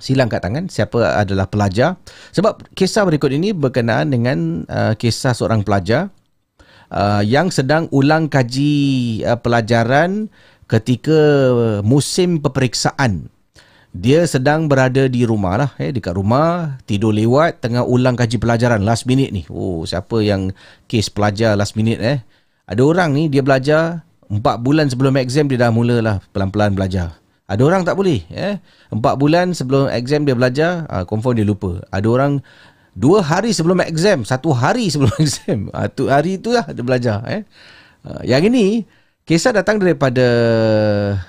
[0.00, 2.00] Silang kat tangan siapa adalah pelajar?
[2.32, 6.08] Sebab kisah berikut ini berkenaan dengan uh, kisah seorang pelajar
[6.88, 10.32] uh, yang sedang ulang kaji uh, pelajaran
[10.64, 11.20] ketika
[11.84, 13.28] musim peperiksaan
[13.96, 18.84] dia sedang berada di rumah lah eh, dekat rumah tidur lewat tengah ulang kaji pelajaran
[18.84, 19.48] last minute ni.
[19.48, 20.52] Oh siapa yang
[20.84, 22.20] kes pelajar last minute eh.
[22.68, 27.16] Ada orang ni dia belajar 4 bulan sebelum exam dia dah mulalah pelan-pelan belajar.
[27.48, 28.60] Ada orang tak boleh eh.
[28.92, 31.80] 4 bulan sebelum exam dia belajar uh, confirm dia lupa.
[31.88, 32.32] Ada orang
[32.92, 35.72] dua hari sebelum exam satu hari sebelum exam.
[35.72, 37.42] Uh, tu hari tu lah dia belajar eh.
[38.04, 38.84] Uh, yang ini
[39.28, 40.24] Kisah datang daripada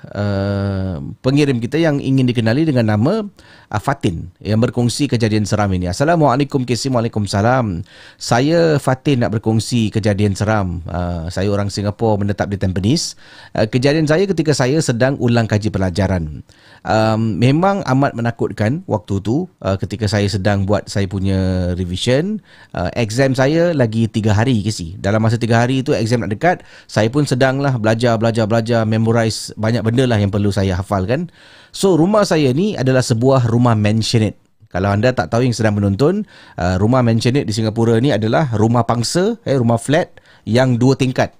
[0.08, 5.84] uh, pengirim kita yang ingin dikenali dengan nama uh, Fatin yang berkongsi kejadian seram ini.
[5.84, 6.96] Assalamualaikum Kisim.
[6.96, 7.84] Waalaikumsalam.
[8.16, 10.80] Saya Fatin nak berkongsi kejadian seram.
[10.88, 13.20] Uh, saya orang Singapura menetap di Tampines.
[13.52, 16.40] Uh, kejadian saya ketika saya sedang ulang kaji pelajaran.
[16.80, 22.40] Um, memang amat menakutkan waktu tu uh, ketika saya sedang buat saya punya revision.
[22.72, 24.96] Uh, exam saya lagi 3 hari Kisi.
[24.96, 28.80] Dalam masa 3 hari itu exam nak dekat, saya pun sedanglah belajar belajar belajar belajar
[28.86, 31.26] memorize banyak benda lah yang perlu saya hafalkan.
[31.74, 34.38] So rumah saya ni adalah sebuah rumah mansionette.
[34.70, 36.22] Kalau anda tak tahu yang sedang menonton,
[36.54, 40.14] uh, rumah mansionette di Singapura ni adalah rumah pangsa, eh rumah flat
[40.46, 41.34] yang dua tingkat.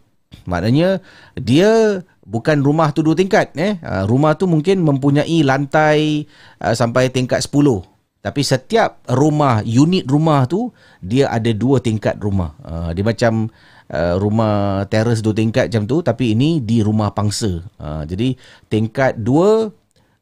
[0.50, 0.98] Maknanya
[1.38, 3.78] dia bukan rumah tu dua tingkat eh.
[3.86, 6.26] Uh, rumah tu mungkin mempunyai lantai
[6.58, 7.86] uh, sampai tingkat 10.
[8.20, 10.68] Tapi setiap rumah, unit rumah tu
[11.00, 12.58] dia ada dua tingkat rumah.
[12.60, 13.48] Uh, dia macam
[13.90, 17.60] uh, rumah teras dua tingkat macam tu tapi ini di rumah pangsa.
[17.76, 18.38] Uh, jadi
[18.70, 19.74] tingkat dua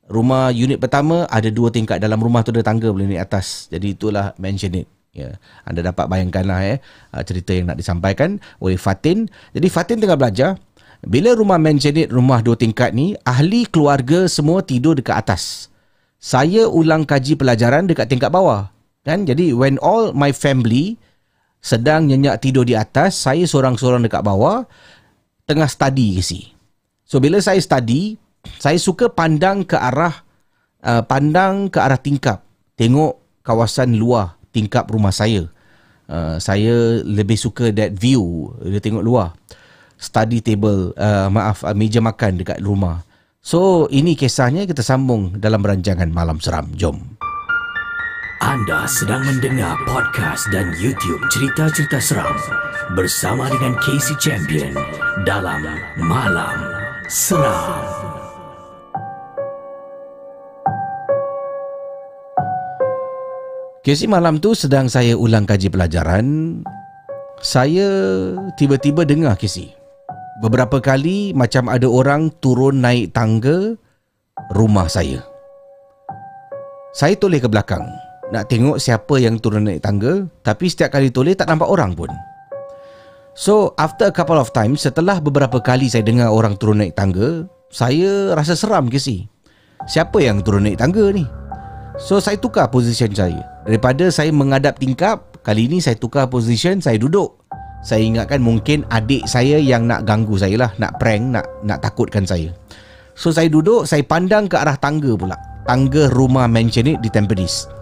[0.08, 3.68] rumah unit pertama ada dua tingkat dalam rumah tu ada tangga boleh naik atas.
[3.68, 4.88] Jadi itulah mansionette.
[5.16, 6.78] Ya, anda dapat bayangkanlah eh
[7.16, 9.26] uh, cerita yang nak disampaikan oleh Fatin.
[9.56, 10.60] Jadi Fatin tengah belajar
[11.06, 15.72] bila rumah mansionette rumah dua tingkat ni ahli keluarga semua tidur dekat atas.
[16.18, 18.74] Saya ulang kaji pelajaran dekat tingkat bawah.
[19.06, 19.24] Kan?
[19.24, 20.98] Jadi when all my family
[21.58, 24.64] sedang nyenyak tidur di atas, saya seorang-seorang dekat bawah
[25.48, 26.40] tengah study ke si.
[27.08, 28.20] So bila saya study,
[28.60, 30.24] saya suka pandang ke arah
[30.84, 32.44] uh, pandang ke arah tingkap,
[32.78, 35.48] tengok kawasan luar tingkap rumah saya.
[36.08, 39.36] Uh, saya lebih suka that view, dia tengok luar.
[39.98, 43.02] Study table, uh, maaf, uh, meja makan dekat rumah.
[43.42, 46.70] So ini kisahnya kita sambung dalam rancangan Malam Seram.
[46.76, 47.27] Jom.
[48.38, 52.38] Anda sedang mendengar podcast dan YouTube cerita-cerita seram
[52.94, 54.78] bersama dengan Casey Champion
[55.26, 55.66] dalam
[55.98, 56.58] Malam
[57.10, 57.82] Seram.
[63.82, 66.62] Kesi malam tu sedang saya ulang kaji pelajaran.
[67.42, 67.90] Saya
[68.54, 69.74] tiba-tiba dengar Kesi
[70.38, 73.74] Beberapa kali macam ada orang turun naik tangga
[74.54, 75.26] rumah saya.
[76.94, 81.32] Saya toleh ke belakang Nak tengok siapa yang turun naik tangga Tapi setiap kali toleh
[81.32, 82.12] tak nampak orang pun.
[83.32, 87.48] So after a couple of times Setelah beberapa kali saya dengar orang turun naik tangga
[87.72, 89.24] Saya rasa seram Kesi
[89.88, 91.24] Siapa yang turun naik tangga ni?
[91.96, 93.40] So saya tukar position saya.
[93.64, 97.40] Daripada saya mengadap tingkap Kali ini saya tukar position Saya duduk.
[97.80, 102.28] Saya ingatkan mungkin adik saya yang nak ganggu saya lah Nak prank, nak nak takutkan
[102.28, 102.52] saya.
[103.16, 105.38] So saya duduk Saya pandang ke arah tangga pula.
[105.64, 107.77] Tangga rumah mansion ni di Tampines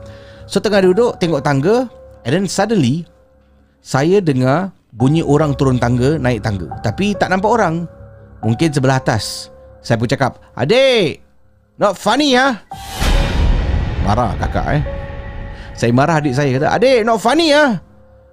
[0.46, 1.90] So tengah duduk tengok tangga
[2.22, 3.02] And then suddenly
[3.82, 7.90] Saya dengar bunyi orang turun tangga Naik tangga Tapi tak nampak orang
[8.46, 9.50] Mungkin sebelah atas
[9.82, 11.18] Saya pun cakap Adik
[11.76, 12.62] Not funny ha
[14.06, 14.82] Marah kakak eh
[15.74, 17.82] Saya marah adik saya kata Adik not funny ah.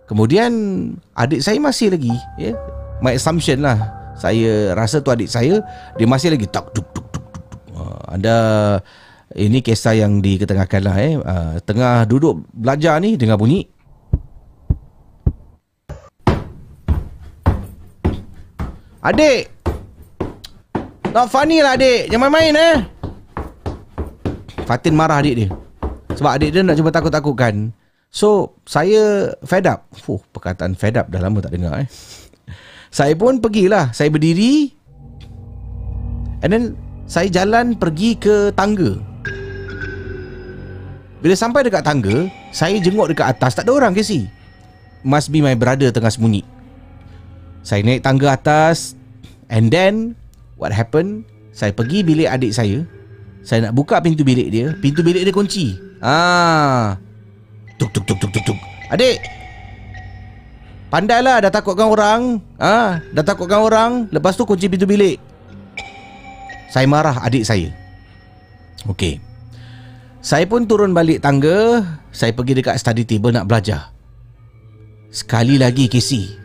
[0.06, 0.53] Kemudian
[1.18, 2.53] Adik saya masih lagi ya?
[2.53, 2.56] Yeah?
[3.02, 5.65] My assumption lah Saya rasa tu adik saya
[5.98, 7.45] Dia masih lagi tak duk duk duk, duk.
[7.73, 8.35] Uh, Ada
[9.34, 11.18] Ini kisah yang diketengahkan lah eh.
[11.18, 13.66] Uh, tengah duduk belajar ni Dengar bunyi.
[19.04, 19.50] Adik!
[21.12, 22.14] Not funny lah adik.
[22.14, 22.78] Jangan main-main eh.
[24.64, 25.50] Fatin marah adik dia.
[26.14, 27.74] Sebab adik dia nak cuba takut-takutkan.
[28.14, 29.90] So saya fed up.
[29.98, 31.90] Fuh, Perkataan fed up dah lama tak dengar eh.
[32.94, 33.92] Saya pun pergilah.
[33.98, 34.72] Saya berdiri.
[36.46, 36.66] And then
[37.04, 39.12] Saya jalan pergi ke tangga
[41.24, 43.56] Bila sampai dekat tangga Saya jenguk dekat atas.
[43.56, 44.04] Tak ada orang ke
[45.08, 46.44] Must be my brother tengah sembunyi.
[47.64, 49.00] Saya naik tangga atas
[49.48, 50.20] And then
[50.60, 51.24] What happened
[51.56, 52.84] Saya pergi bilik adik saya.
[53.44, 54.72] Saya nak buka pintu bilik dia.
[54.80, 55.76] Pintu bilik dia kunci.
[56.00, 56.95] Ah,
[57.76, 58.60] Tuk tuk tuk tuk tuk tuk.
[58.88, 59.20] Adik!
[60.88, 62.40] Pandailah dah takutkan orang.
[62.56, 64.08] Ah, Dah takutkan orang.
[64.16, 65.20] Lepas tu kunci pintu bilik.
[66.72, 67.70] Saya marah adik saya.
[68.88, 69.33] Okey
[70.24, 71.84] Saya pun turun balik tangga
[72.16, 73.91] Saya pergi dekat study table nak belajar.
[75.12, 76.40] Sekali lagi Casey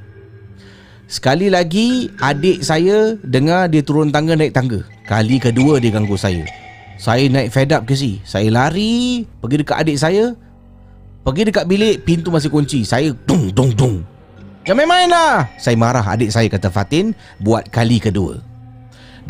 [1.07, 4.83] Sekali lagi adik saya dengar dia turun tangga naik tangga.
[5.07, 6.43] Kali kedua dia ganggu saya.
[6.99, 10.35] Saya naik fed up si Saya lari Pergi dekat adik saya.
[11.23, 12.83] Pergi dekat bilik Pintu masih kunci.
[12.83, 14.03] Saya tung tung tung
[14.67, 15.47] Jangan main-main lah.
[15.55, 18.43] Saya marah adik saya kata Fatin Buat kali kedua.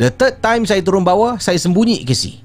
[0.01, 2.41] The third time saya turun bawah Saya sembunyi si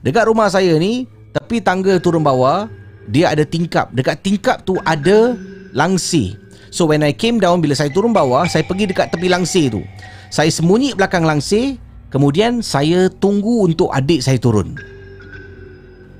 [0.00, 2.70] Dekat rumah saya ni Tepi tangga turun bawah
[3.08, 3.92] Dia ada tingkap.
[3.92, 5.36] Dekat tingkap tu ada
[5.76, 6.40] Langsir.
[6.72, 9.84] So when I came down Bila saya turun bawah Saya pergi dekat tepi langsir tu.
[10.28, 11.76] Saya sembunyi belakang langsir
[12.08, 14.76] Kemudian saya tunggu untuk adik saya turun.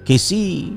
[0.04, 0.76] Casey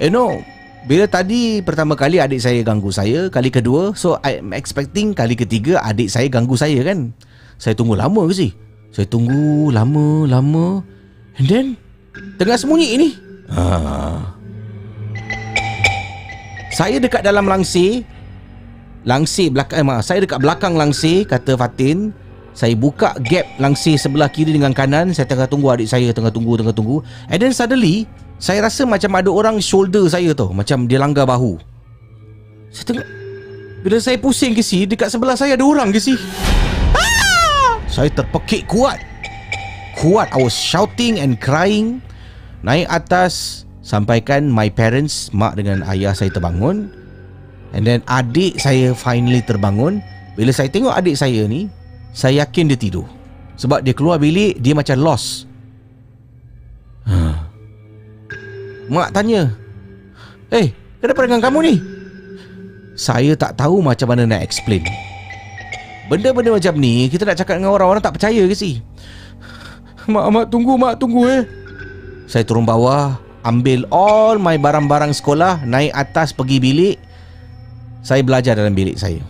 [0.00, 0.40] You know
[0.84, 5.80] Bila tadi pertama kali adik saya ganggu saya Kali kedua So I'm expecting kali ketiga
[5.80, 7.16] adik saya ganggu saya kan?
[7.56, 8.50] Saya tunggu lama ke sih?
[8.94, 10.86] Saya tunggu lama lama.
[11.34, 11.66] And then
[12.14, 13.08] Tengah sembunyi ini.
[13.50, 13.64] Ha.
[16.74, 18.02] Saya dekat dalam langsir
[19.06, 22.10] Langsir belakang eh, Saya dekat belakang langsir Kata Fatin.
[22.54, 25.10] Saya buka gap langsir sebelah kiri dengan kanan.
[25.10, 27.02] Saya tengah tunggu adik saya Tengah tunggu, tengah tunggu.
[27.30, 30.50] And then suddenly Saya rasa macam ada orang shoulder saya tu.
[30.50, 31.58] Macam dia langgar bahu.
[32.74, 33.06] Saya tengok
[33.86, 36.14] Bila saya pusing ke si Dekat sebelah saya ada orang ke si?
[36.94, 37.78] Ah!
[37.86, 38.98] Saya terpekik kuat.
[39.98, 42.02] Kuat I was shouting and crying
[42.64, 46.88] Naik atas Sampaikan my parents Mak dengan ayah saya terbangun
[47.76, 50.00] And then adik saya finally terbangun
[50.32, 51.68] Bila saya tengok adik saya ni
[52.14, 53.04] saya yakin dia tidur
[53.58, 55.50] Sebab dia keluar bilik Dia macam lost
[57.10, 57.50] ha.
[58.86, 59.50] Mak tanya
[60.54, 60.66] Eh, hey,
[61.02, 61.74] kenapa dengan kamu ni?
[62.94, 64.86] Saya tak tahu macam mana nak explain
[66.06, 68.78] Benda-benda macam ni Kita nak cakap dengan orang-orang tak percaya ke si?
[70.06, 71.42] Mak, mak tunggu, mak tunggu eh
[72.24, 76.96] Saya turun bawah Ambil all my barang-barang sekolah Naik atas pergi bilik.
[78.04, 79.20] Saya belajar dalam bilik saya.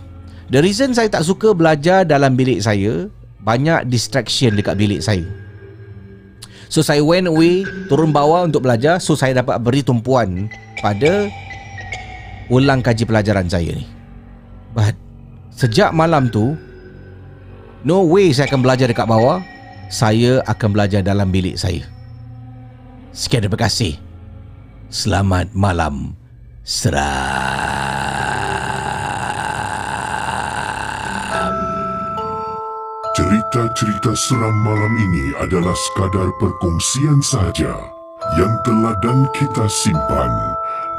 [0.51, 3.11] The reason saya tak suka belajar dalam bilik saya
[3.43, 5.27] Banyak distraction dekat bilik saya.
[6.71, 9.03] So saya went away Turun bawah untuk belajar.
[9.03, 10.47] So saya dapat beri tumpuan
[10.79, 11.27] Pada
[12.47, 13.85] Ulang kaji pelajaran saya ni.
[14.71, 14.95] But
[15.55, 16.55] Sejak malam tu
[17.85, 19.45] No way saya akan belajar dekat bawah.
[19.93, 21.94] Saya akan belajar dalam bilik saya.
[23.15, 23.95] Sekian terima kasih.
[24.91, 26.19] Selamat malam.
[26.67, 26.99] Seram.
[33.15, 37.79] Cerita-cerita seram malam ini adalah sekadar perkongsian sahaja
[38.35, 40.31] yang telah dan kita simpan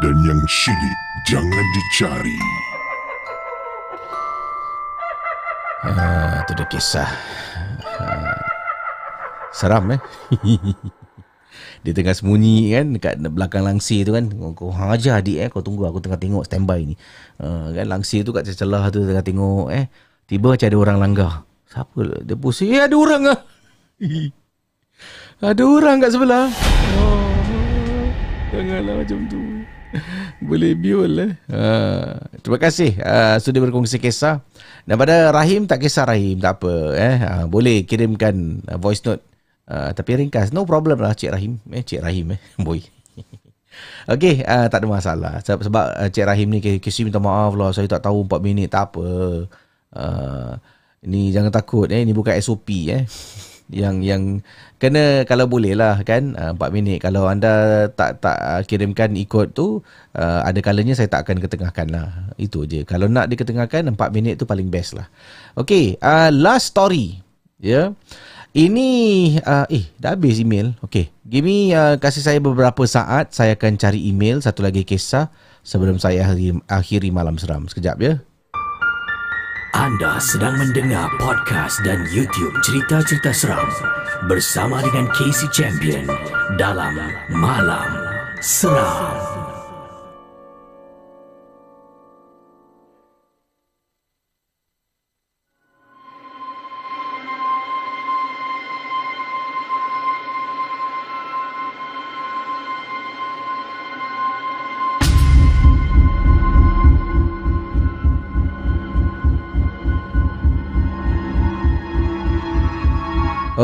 [0.01, 0.99] dan yang syilid
[1.29, 2.41] jangan dicari.
[5.85, 7.13] Ah, tu dah kisah.
[8.01, 8.41] Ah,
[9.53, 10.01] seram eh.
[11.87, 14.27] Dia tengah sembunyi kan dekat belakang langsir tu kan.
[14.59, 16.99] Kau hang aja adik eh kau tunggu aku tengah tengok standby ni.
[17.39, 19.87] Uh, kan langsir tu kat celah tu tengah tengok eh.
[20.27, 21.33] Tiba macam ada orang langgar.
[21.71, 22.19] Siapa lah?
[22.27, 22.75] Dia pusing.
[22.75, 23.39] Eh ada orang ah.
[25.55, 26.51] ada orang kat sebelah.
[26.99, 27.31] Oh,
[28.51, 29.39] janganlah macam tu.
[30.43, 31.33] Boleh biol eh.
[31.47, 34.43] Uh, terima kasih uh, sudah berkongsi kisah.
[34.83, 37.17] Dan pada Rahim tak kisah Rahim tak apa eh.
[37.23, 39.23] Uh, boleh kirimkan uh, voice note
[39.67, 40.55] Uh, tapi ringkas.
[40.55, 41.59] No problem lah Cik Rahim.
[41.75, 42.87] Eh Cik Rahim eh Boy.
[44.07, 45.43] Okay uh, Tak ada masalah.
[45.43, 47.75] Sebab, sebab uh, Cik Rahim ni Kisi minta maaf lah.
[47.75, 49.07] Saya tak tahu 4 minit Tak apa.
[49.91, 50.51] Uh,
[51.07, 52.07] Ni jangan takut eh.
[52.07, 53.05] Ni bukan SOP eh.
[53.67, 54.23] Yang yang
[54.79, 56.39] Kena Kalau boleh lah kan?
[56.39, 57.03] Uh, 4 minit.
[57.03, 58.39] Kalau anda Tak tak
[58.71, 59.83] kirimkan ikut tu
[60.15, 62.31] uh, Ada kalanya Saya tak akan ketengahkan lah.
[62.39, 62.87] Itu je.
[62.87, 65.11] Kalau nak diketengahkan 4 minit tu paling best lah.
[65.59, 67.19] Okay uh, Last story.
[67.59, 67.67] Ya.
[67.67, 67.87] yeah.
[68.57, 68.89] Ini
[69.45, 70.73] uh, eh dah habis email.
[70.81, 71.13] Okey.
[71.29, 75.29] Give me uh, kasih saya beberapa saat saya akan cari email satu lagi kisah
[75.61, 77.69] sebelum saya akhiri, akhiri malam seram.
[77.69, 78.17] Sekejap ya.
[79.77, 83.69] Anda sedang mendengar podcast dan YouTube cerita-cerita seram
[84.25, 86.09] bersama dengan Casey Champion
[86.57, 86.97] dalam
[87.29, 87.93] Malam
[88.41, 89.36] Seram.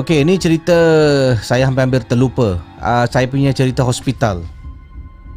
[0.03, 0.75] Okey, ini cerita
[1.47, 2.59] saya hampir-hampir terlupa.
[2.83, 4.43] Uh, saya punya cerita hospital.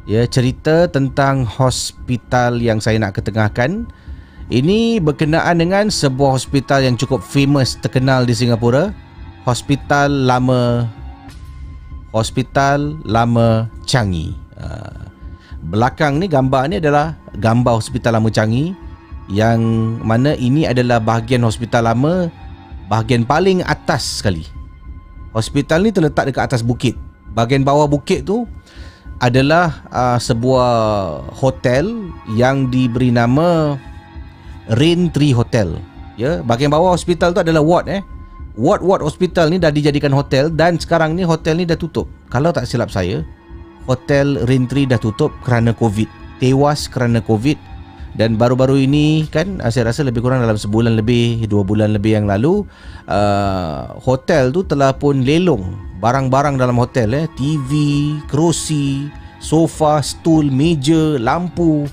[0.09, 3.85] Ya, cerita tentang hospital yang saya nak ketengahkan.
[4.49, 8.89] Ini berkenaan dengan sebuah hospital yang cukup famous terkenal di Singapura.
[9.45, 10.89] Hospital Lama
[12.09, 14.33] Hospital Lama Changi.
[14.57, 15.05] Uh,
[15.69, 18.73] belakang ni gambar ni adalah gambar Hospital Lama Changi
[19.29, 19.61] yang
[20.01, 22.29] mana ini adalah bahagian hospital lama
[22.87, 24.45] bahagian paling atas sekali.
[25.35, 26.95] Hospital ni terletak dekat atas bukit.
[27.35, 28.47] Bahagian bawah bukit tu
[29.19, 30.71] adalah uh, sebuah
[31.35, 33.75] hotel yang diberi nama
[34.79, 35.75] Rain Tree Hotel.
[36.15, 38.01] Ya, bahagian bawah hospital tu adalah ward eh.
[38.55, 42.07] Ward-ward hospital ni dah dijadikan hotel dan sekarang ni hotel ni dah tutup.
[42.31, 43.19] Kalau tak silap saya,
[43.83, 46.07] hotel Rain Tree dah tutup kerana COVID.
[46.39, 47.74] Tewas kerana COVID
[48.15, 52.15] dan baru-baru ini kan ah, saya rasa lebih kurang dalam sebulan lebih dua bulan lebih
[52.15, 52.63] yang lalu
[53.11, 55.75] uh, hotel tu telah pun lelong.
[55.99, 57.71] Barang-barang dalam hotel eh TV,
[58.31, 59.11] kerusi,
[59.43, 61.91] sofa, stul, meja, lampu.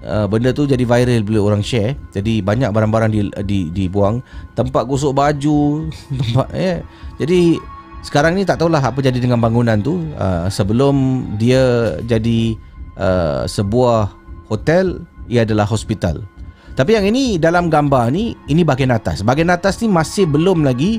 [0.00, 4.22] Uh, benda tu jadi viral bila orang share jadi banyak barang-barang di, di, dibuang.
[4.54, 5.90] Tempat gosok baju
[6.22, 6.78] tempat eh.
[7.18, 7.58] Jadi
[8.06, 9.98] sekarang ni tak tahulah apa jadi dengan bangunan tu.
[10.14, 12.54] Uh, sebelum dia jadi
[12.94, 14.14] uh, sebuah
[14.46, 16.26] hotel ia adalah hospital.
[16.74, 19.22] Tapi yang ini dalam gambar ni ini bahagian atas.
[19.22, 20.98] Bahagian atas ni masih belum lagi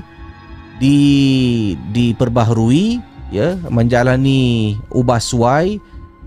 [0.80, 0.98] di
[1.94, 5.78] diperbaharui ya menjalani ubah suai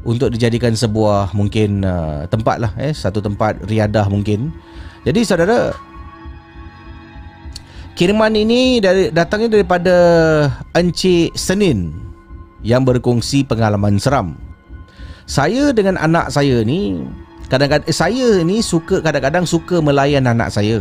[0.04, 4.52] untuk dijadikan sebuah mungkin uh, tempat lah eh satu tempat riadah mungkin.
[5.04, 5.72] Jadi saudara
[7.96, 9.96] kiriman ini dari datangnya daripada
[10.76, 11.92] Encik Senin
[12.64, 14.36] yang berkongsi pengalaman seram.
[15.24, 17.00] Saya dengan anak saya ni
[17.52, 20.80] Kadang-kadang eh, saya ni suka kadang-kadang suka melayan anak saya.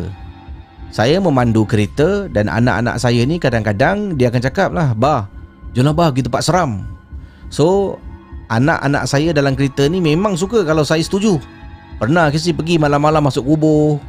[0.94, 5.28] Saya memandu kereta dan anak-anak saya ni kadang-kadang dia akan cakap lah, "Bah,
[5.74, 6.86] jomlah bah pergi tempat seram."
[7.50, 7.98] So,
[8.48, 11.42] anak-anak saya dalam kereta ni memang suka kalau saya setuju.
[11.98, 14.02] Pernah ke pergi malam-malam masuk kubur.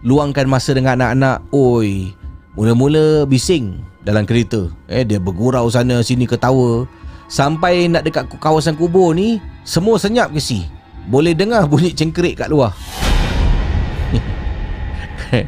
[0.00, 1.44] Luangkan masa dengan anak-anak.
[1.52, 2.16] Oi,
[2.56, 4.72] mula-mula bising dalam kereta.
[4.88, 6.88] Eh dia bergurau sana sini ketawa.
[7.28, 10.66] Sampai nak dekat kawasan kubur ni, semua senyap ke si
[11.08, 12.74] boleh dengar bunyi cengkerik kat luar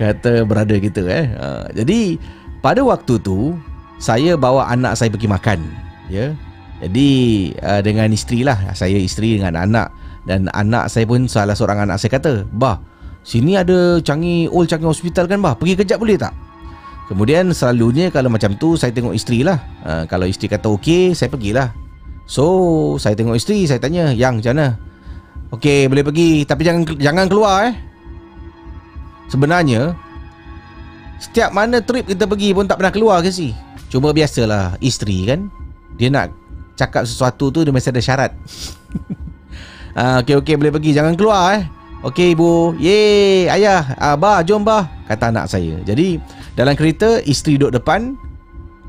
[0.00, 2.18] kata berada kita eh uh, jadi
[2.60, 3.56] pada waktu tu
[4.00, 5.60] saya bawa anak saya pergi makan
[6.08, 6.34] ya
[6.80, 7.10] jadi
[7.60, 9.92] uh, dengan isteri lah saya isteri dengan anak
[10.28, 12.80] dan anak saya pun salah seorang anak saya kata bah
[13.24, 16.32] sini ada Changi Old Changi Hospital kan bah pergi kejap boleh tak
[17.10, 19.58] Kemudian selalunya kalau macam tu saya tengok isteri lah.
[19.82, 21.74] Uh, kalau isteri kata okey, saya pergilah.
[22.22, 24.68] So, saya tengok isteri, saya tanya, "Yang, macam mana?"
[25.50, 27.74] "Okey, boleh pergi, tapi jangan jangan keluar eh."
[29.30, 29.94] Sebenarnya
[31.22, 33.54] setiap mana trip kita pergi pun tak pernah keluar ke si?
[33.92, 35.50] Cuma biasalah isteri kan.
[35.98, 36.32] Dia nak
[36.74, 38.32] cakap sesuatu tu dia mesti ada syarat.
[40.00, 41.64] ah, okey okey boleh pergi, jangan keluar eh.
[42.00, 42.72] Okey ibu.
[42.80, 45.76] Ye, ayah, ah, bah, jom bah, kata anak saya.
[45.84, 46.16] Jadi
[46.58, 48.18] dalam kereta isteri duduk depan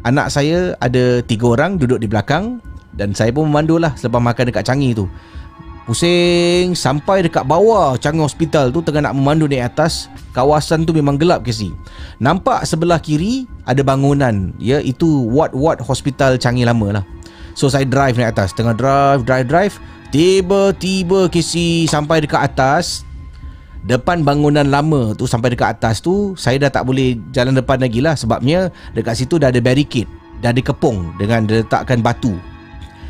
[0.01, 2.57] Anak saya ada tiga orang duduk di belakang
[2.97, 5.05] Dan saya pun memandu lah selepas makan dekat Changi tu
[5.81, 10.13] Pusing sampai dekat bawah Changi Hospital tu tengah nak memandu naik atas.
[10.31, 11.75] Kawasan tu memang gelap ke si
[12.21, 14.53] Nampak sebelah kiri ada bangunan.
[14.61, 17.03] Ya itu ward-ward hospital Changi lama lah.
[17.57, 18.53] So saya drive naik atas.
[18.53, 19.75] Tengah drive, drive, drive.
[20.13, 23.01] Tiba-tiba si sampai dekat atas.
[23.81, 28.05] Depan bangunan lama tu sampai dekat atas tu saya dah tak boleh jalan depan lagi
[28.05, 28.13] lah.
[28.13, 30.07] Sebabnya dekat situ dah ada barricade.
[30.45, 32.37] Dah dikepung dengan diletakkan batu.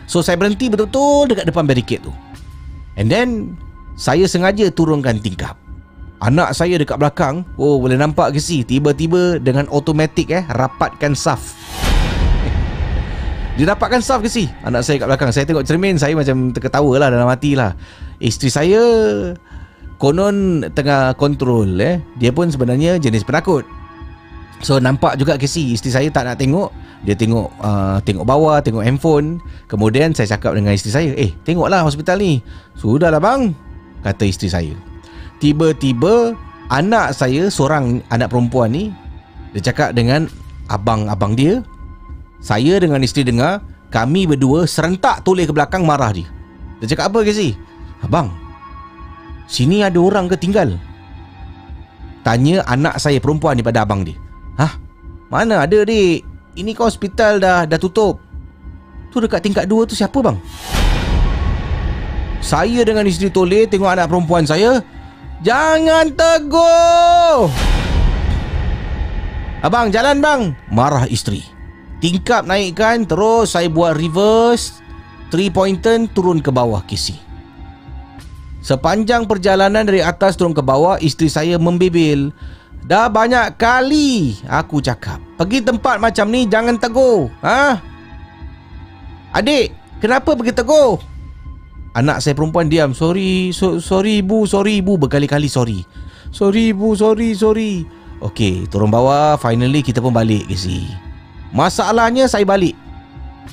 [0.07, 2.15] So saya berhenti betul-betul dekat depan barricade tu
[3.01, 3.57] and then
[3.97, 5.57] saya sengaja turunkan tingkap.
[6.21, 8.61] Anak saya dekat belakang oh boleh nampak ke si?
[8.61, 11.57] Tiba-tiba dengan automatik eh rapatkan saf.
[13.57, 14.45] Dia dapatkan saf ke si?
[14.61, 15.33] Anak saya kat belakang.
[15.33, 17.73] Saya tengok cermin saya macam terketawa lah dalam hati lah
[18.21, 18.81] isteri saya
[19.97, 21.97] konon tengah kontrol eh.
[22.21, 23.65] Dia pun sebenarnya jenis penakut.
[24.61, 26.69] So nampak juga kesi isteri saya tak nak tengok
[27.01, 31.81] dia tengok uh, tengok bawah tengok handphone kemudian saya cakap dengan isteri saya eh tengoklah
[31.81, 32.45] hospital ni
[32.77, 33.57] sudahlah bang
[34.05, 34.75] kata isteri saya
[35.41, 36.37] tiba-tiba
[36.69, 38.83] anak saya seorang anak perempuan ni
[39.57, 40.29] dia cakap dengan
[40.69, 41.65] abang-abang dia
[42.37, 46.29] saya dengan isteri dengar kami berdua serentak toleh ke belakang marah dia
[46.79, 47.57] dia cakap apa ke si
[48.05, 48.29] abang
[49.51, 50.79] Sini ada orang ke tinggal?
[52.23, 54.15] Tanya anak saya perempuan ni pada abang dia.
[54.55, 54.79] Hah?
[55.27, 56.23] Mana ada dik?
[56.51, 58.19] Ini kau hospital dah dah tutup.
[59.11, 60.35] Tu dekat tingkat dua tu siapa bang?
[62.43, 64.83] Saya dengan isteri toleh tengok anak perempuan saya.
[65.41, 67.47] Jangan tegur!
[69.63, 70.41] Abang jalan bang!
[70.67, 71.45] Marah isteri.
[72.01, 74.83] Tingkap naikkan terus saya buat reverse.
[75.31, 77.15] Three pointer turun ke bawah kisi.
[78.61, 82.29] Sepanjang perjalanan dari atas turun ke bawah, isteri saya membibil.
[82.81, 87.29] Dah banyak kali aku cakap, pergi tempat macam ni jangan tegur.
[87.45, 87.77] Ha?
[89.37, 89.71] Adik,
[90.01, 90.97] kenapa pergi tegur?
[91.91, 92.95] Anak saya perempuan diam.
[92.95, 94.95] Sorry, so, sorry ibu, sorry ibu.
[94.95, 95.83] Berkali-kali sorry.
[96.31, 97.83] Sorry ibu, sorry, sorry.
[98.23, 99.35] Okey, turun bawah.
[99.35, 100.87] Finally kita pun balik ke sini.
[101.51, 102.73] Masalahnya saya balik.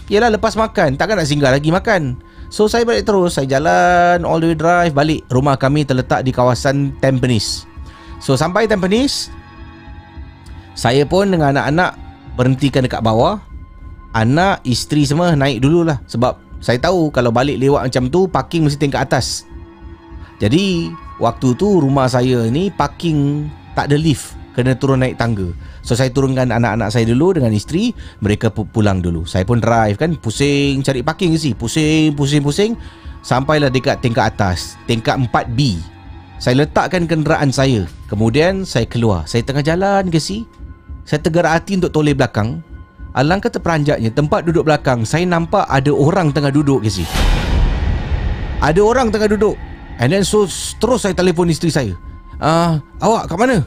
[0.06, 2.16] Yalah lepas makan, takkan nak singgah lagi makan.
[2.48, 6.32] So saya balik terus Saya jalan all the way drive balik Rumah kami terletak di
[6.32, 7.67] kawasan Tampines
[8.18, 9.30] So sampai Tampines
[10.74, 11.98] Saya pun dengan anak-anak
[12.38, 13.42] Berhentikan dekat bawah.
[14.14, 18.78] Anak, isteri semua naik dululah Sebab saya tahu kalau balik lewat macam tu Parking mesti
[18.78, 19.46] tingkat atas.
[20.42, 20.90] Jadi
[21.22, 23.46] waktu tu rumah saya ni Parking
[23.78, 25.54] tak ada lift Kena turun naik tangga.
[25.86, 29.22] So saya turunkan anak-anak saya dulu dengan isteri Mereka pulang dulu.
[29.22, 32.72] Saya pun drive kan Pusing cari parking ke si Pusing, pusing, pusing
[33.22, 35.78] Sampailah dekat tingkat atas Tingkat 4B
[36.38, 37.90] Saya letakkan kenderaan saya.
[38.06, 39.26] Kemudian saya keluar.
[39.26, 40.46] Saya tengah jalan ke si.
[41.02, 42.62] Saya tergerak hati untuk toleh belakang.
[43.16, 47.02] Alangkah terperanjatnya Tempat duduk belakang Saya nampak ada orang tengah duduk ke si.
[48.62, 49.58] Ada orang tengah duduk.
[49.98, 50.46] And then so
[50.78, 51.94] Terus saya telefon isteri saya.
[52.38, 53.58] Ah, Awak kat mana?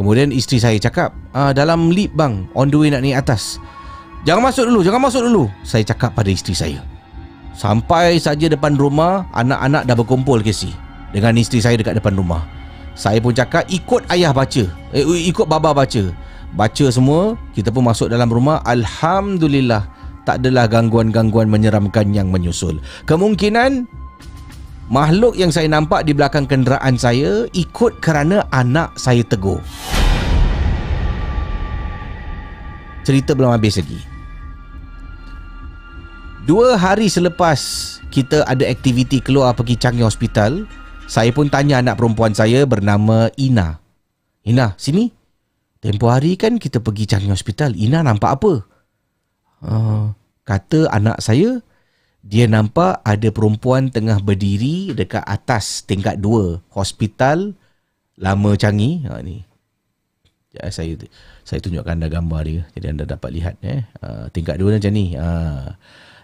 [0.00, 2.48] Kemudian isteri saya cakap ah, Dalam lift bang.
[2.56, 3.60] On the way nak naik atas.
[4.24, 6.80] Jangan masuk dulu Jangan masuk dulu Saya cakap pada isteri saya.
[7.52, 12.44] Sampai saja depan rumah Anak-anak dah berkumpul si Dengan isteri saya dekat depan rumah.
[12.98, 14.64] Saya pun cakap Ikut ayah baca.
[14.92, 16.04] Eh, Ikut baba baca.
[16.48, 18.60] Baca semua Kita pun masuk dalam rumah.
[18.64, 19.86] Alhamdulillah
[20.24, 22.80] Tak adalah gangguan-gangguan menyeramkan yang menyusul.
[23.08, 23.88] Kemungkinan
[24.88, 29.60] Makhluk yang saya nampak di belakang kenderaan saya ikut kerana anak saya tegur.
[33.04, 34.00] Cerita belum habis lagi.
[36.48, 37.60] Dua hari selepas
[38.08, 40.64] kita ada aktiviti keluar pergi Changi Hospital,
[41.08, 43.80] saya pun tanya anak perempuan saya bernama Ina.
[44.44, 45.08] Ina, sini.
[45.80, 47.72] Tempoh hari kan kita pergi Changi Hospital.
[47.80, 48.52] Ina nampak apa?
[49.64, 50.12] Uh,
[50.44, 51.64] kata anak saya,
[52.20, 57.56] dia nampak ada perempuan tengah berdiri dekat atas tingkat dua hospital
[58.20, 59.08] lama Changi.
[59.08, 59.48] Ha ni.
[60.52, 60.92] Ya, saya
[61.40, 62.62] saya tunjukkan anda gambar dia.
[62.76, 63.88] Jadi anda dapat lihat eh.
[64.04, 65.16] Uh, tingkat dua macam ni.
[65.16, 65.72] Uh.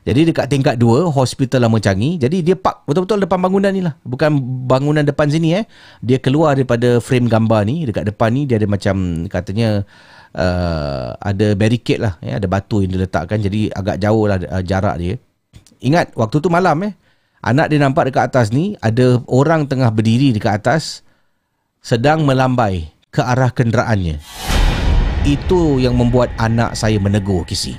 [0.04, 2.20] Jadi dekat tingkat dua hospital lama Changi.
[2.20, 3.96] Jadi dia park betul-betul depan bangunan ni lah.
[4.04, 4.36] Bukan
[4.68, 5.64] bangunan depan sini eh.
[6.04, 7.88] Dia keluar daripada frame gambar ni.
[7.88, 9.88] Dekat depan ni dia ada macam katanya
[10.34, 14.98] uh, ada barricade lah ya, ada batu yang diletakkan jadi agak jauh lah uh, jarak
[14.98, 15.14] dia
[15.80, 16.92] ingat waktu tu malam eh
[17.40, 21.06] anak dia nampak dekat atas ni ada orang tengah berdiri dekat atas
[21.80, 24.18] sedang melambai ke arah kenderaannya
[25.24, 27.78] itu yang membuat anak saya menegur kisi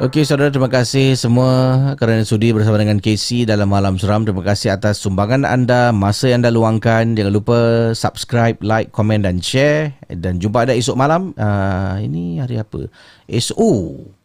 [0.00, 4.24] Okey saudara terima kasih semua kerana sudi bersama dengan Casey dalam Malam Seram.
[4.24, 7.12] Terima kasih atas sumbangan anda, masa yang anda luangkan.
[7.12, 7.58] Jangan lupa
[7.92, 9.92] subscribe, like, komen dan share.
[10.08, 11.36] Dan jumpa anda esok malam.
[11.36, 12.88] Uh, ini hari apa?
[13.28, 14.16] Esok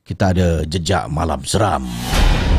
[0.00, 1.84] kita ada jejak Malam Seram.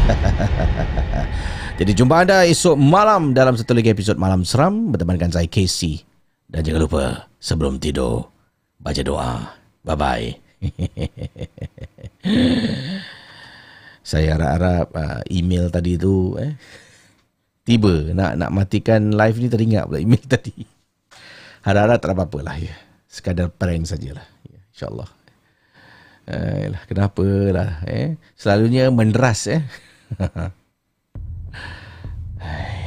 [1.81, 6.05] Jadi jumpa anda esok malam dalam satu lagi episod Malam Seram bertemankan saya Casey.
[6.45, 7.03] Dan jangan lupa
[7.41, 8.30] sebelum tidur
[8.77, 9.57] baca doa.
[9.81, 10.38] Bye-bye.
[14.07, 16.56] Saya harap-harap uh, email tadi tu eh
[17.68, 20.56] tiba nak nak matikan live ni teringat pula email tadi.
[21.68, 22.72] Harap-harap tak apa-apa lah ya.
[23.11, 24.23] Sekadar prank sajalah.
[24.48, 25.10] Ya, InsyaAllah.
[26.27, 28.15] Uh, kenapa lah eh?
[28.39, 29.68] Selalunya menderas eh.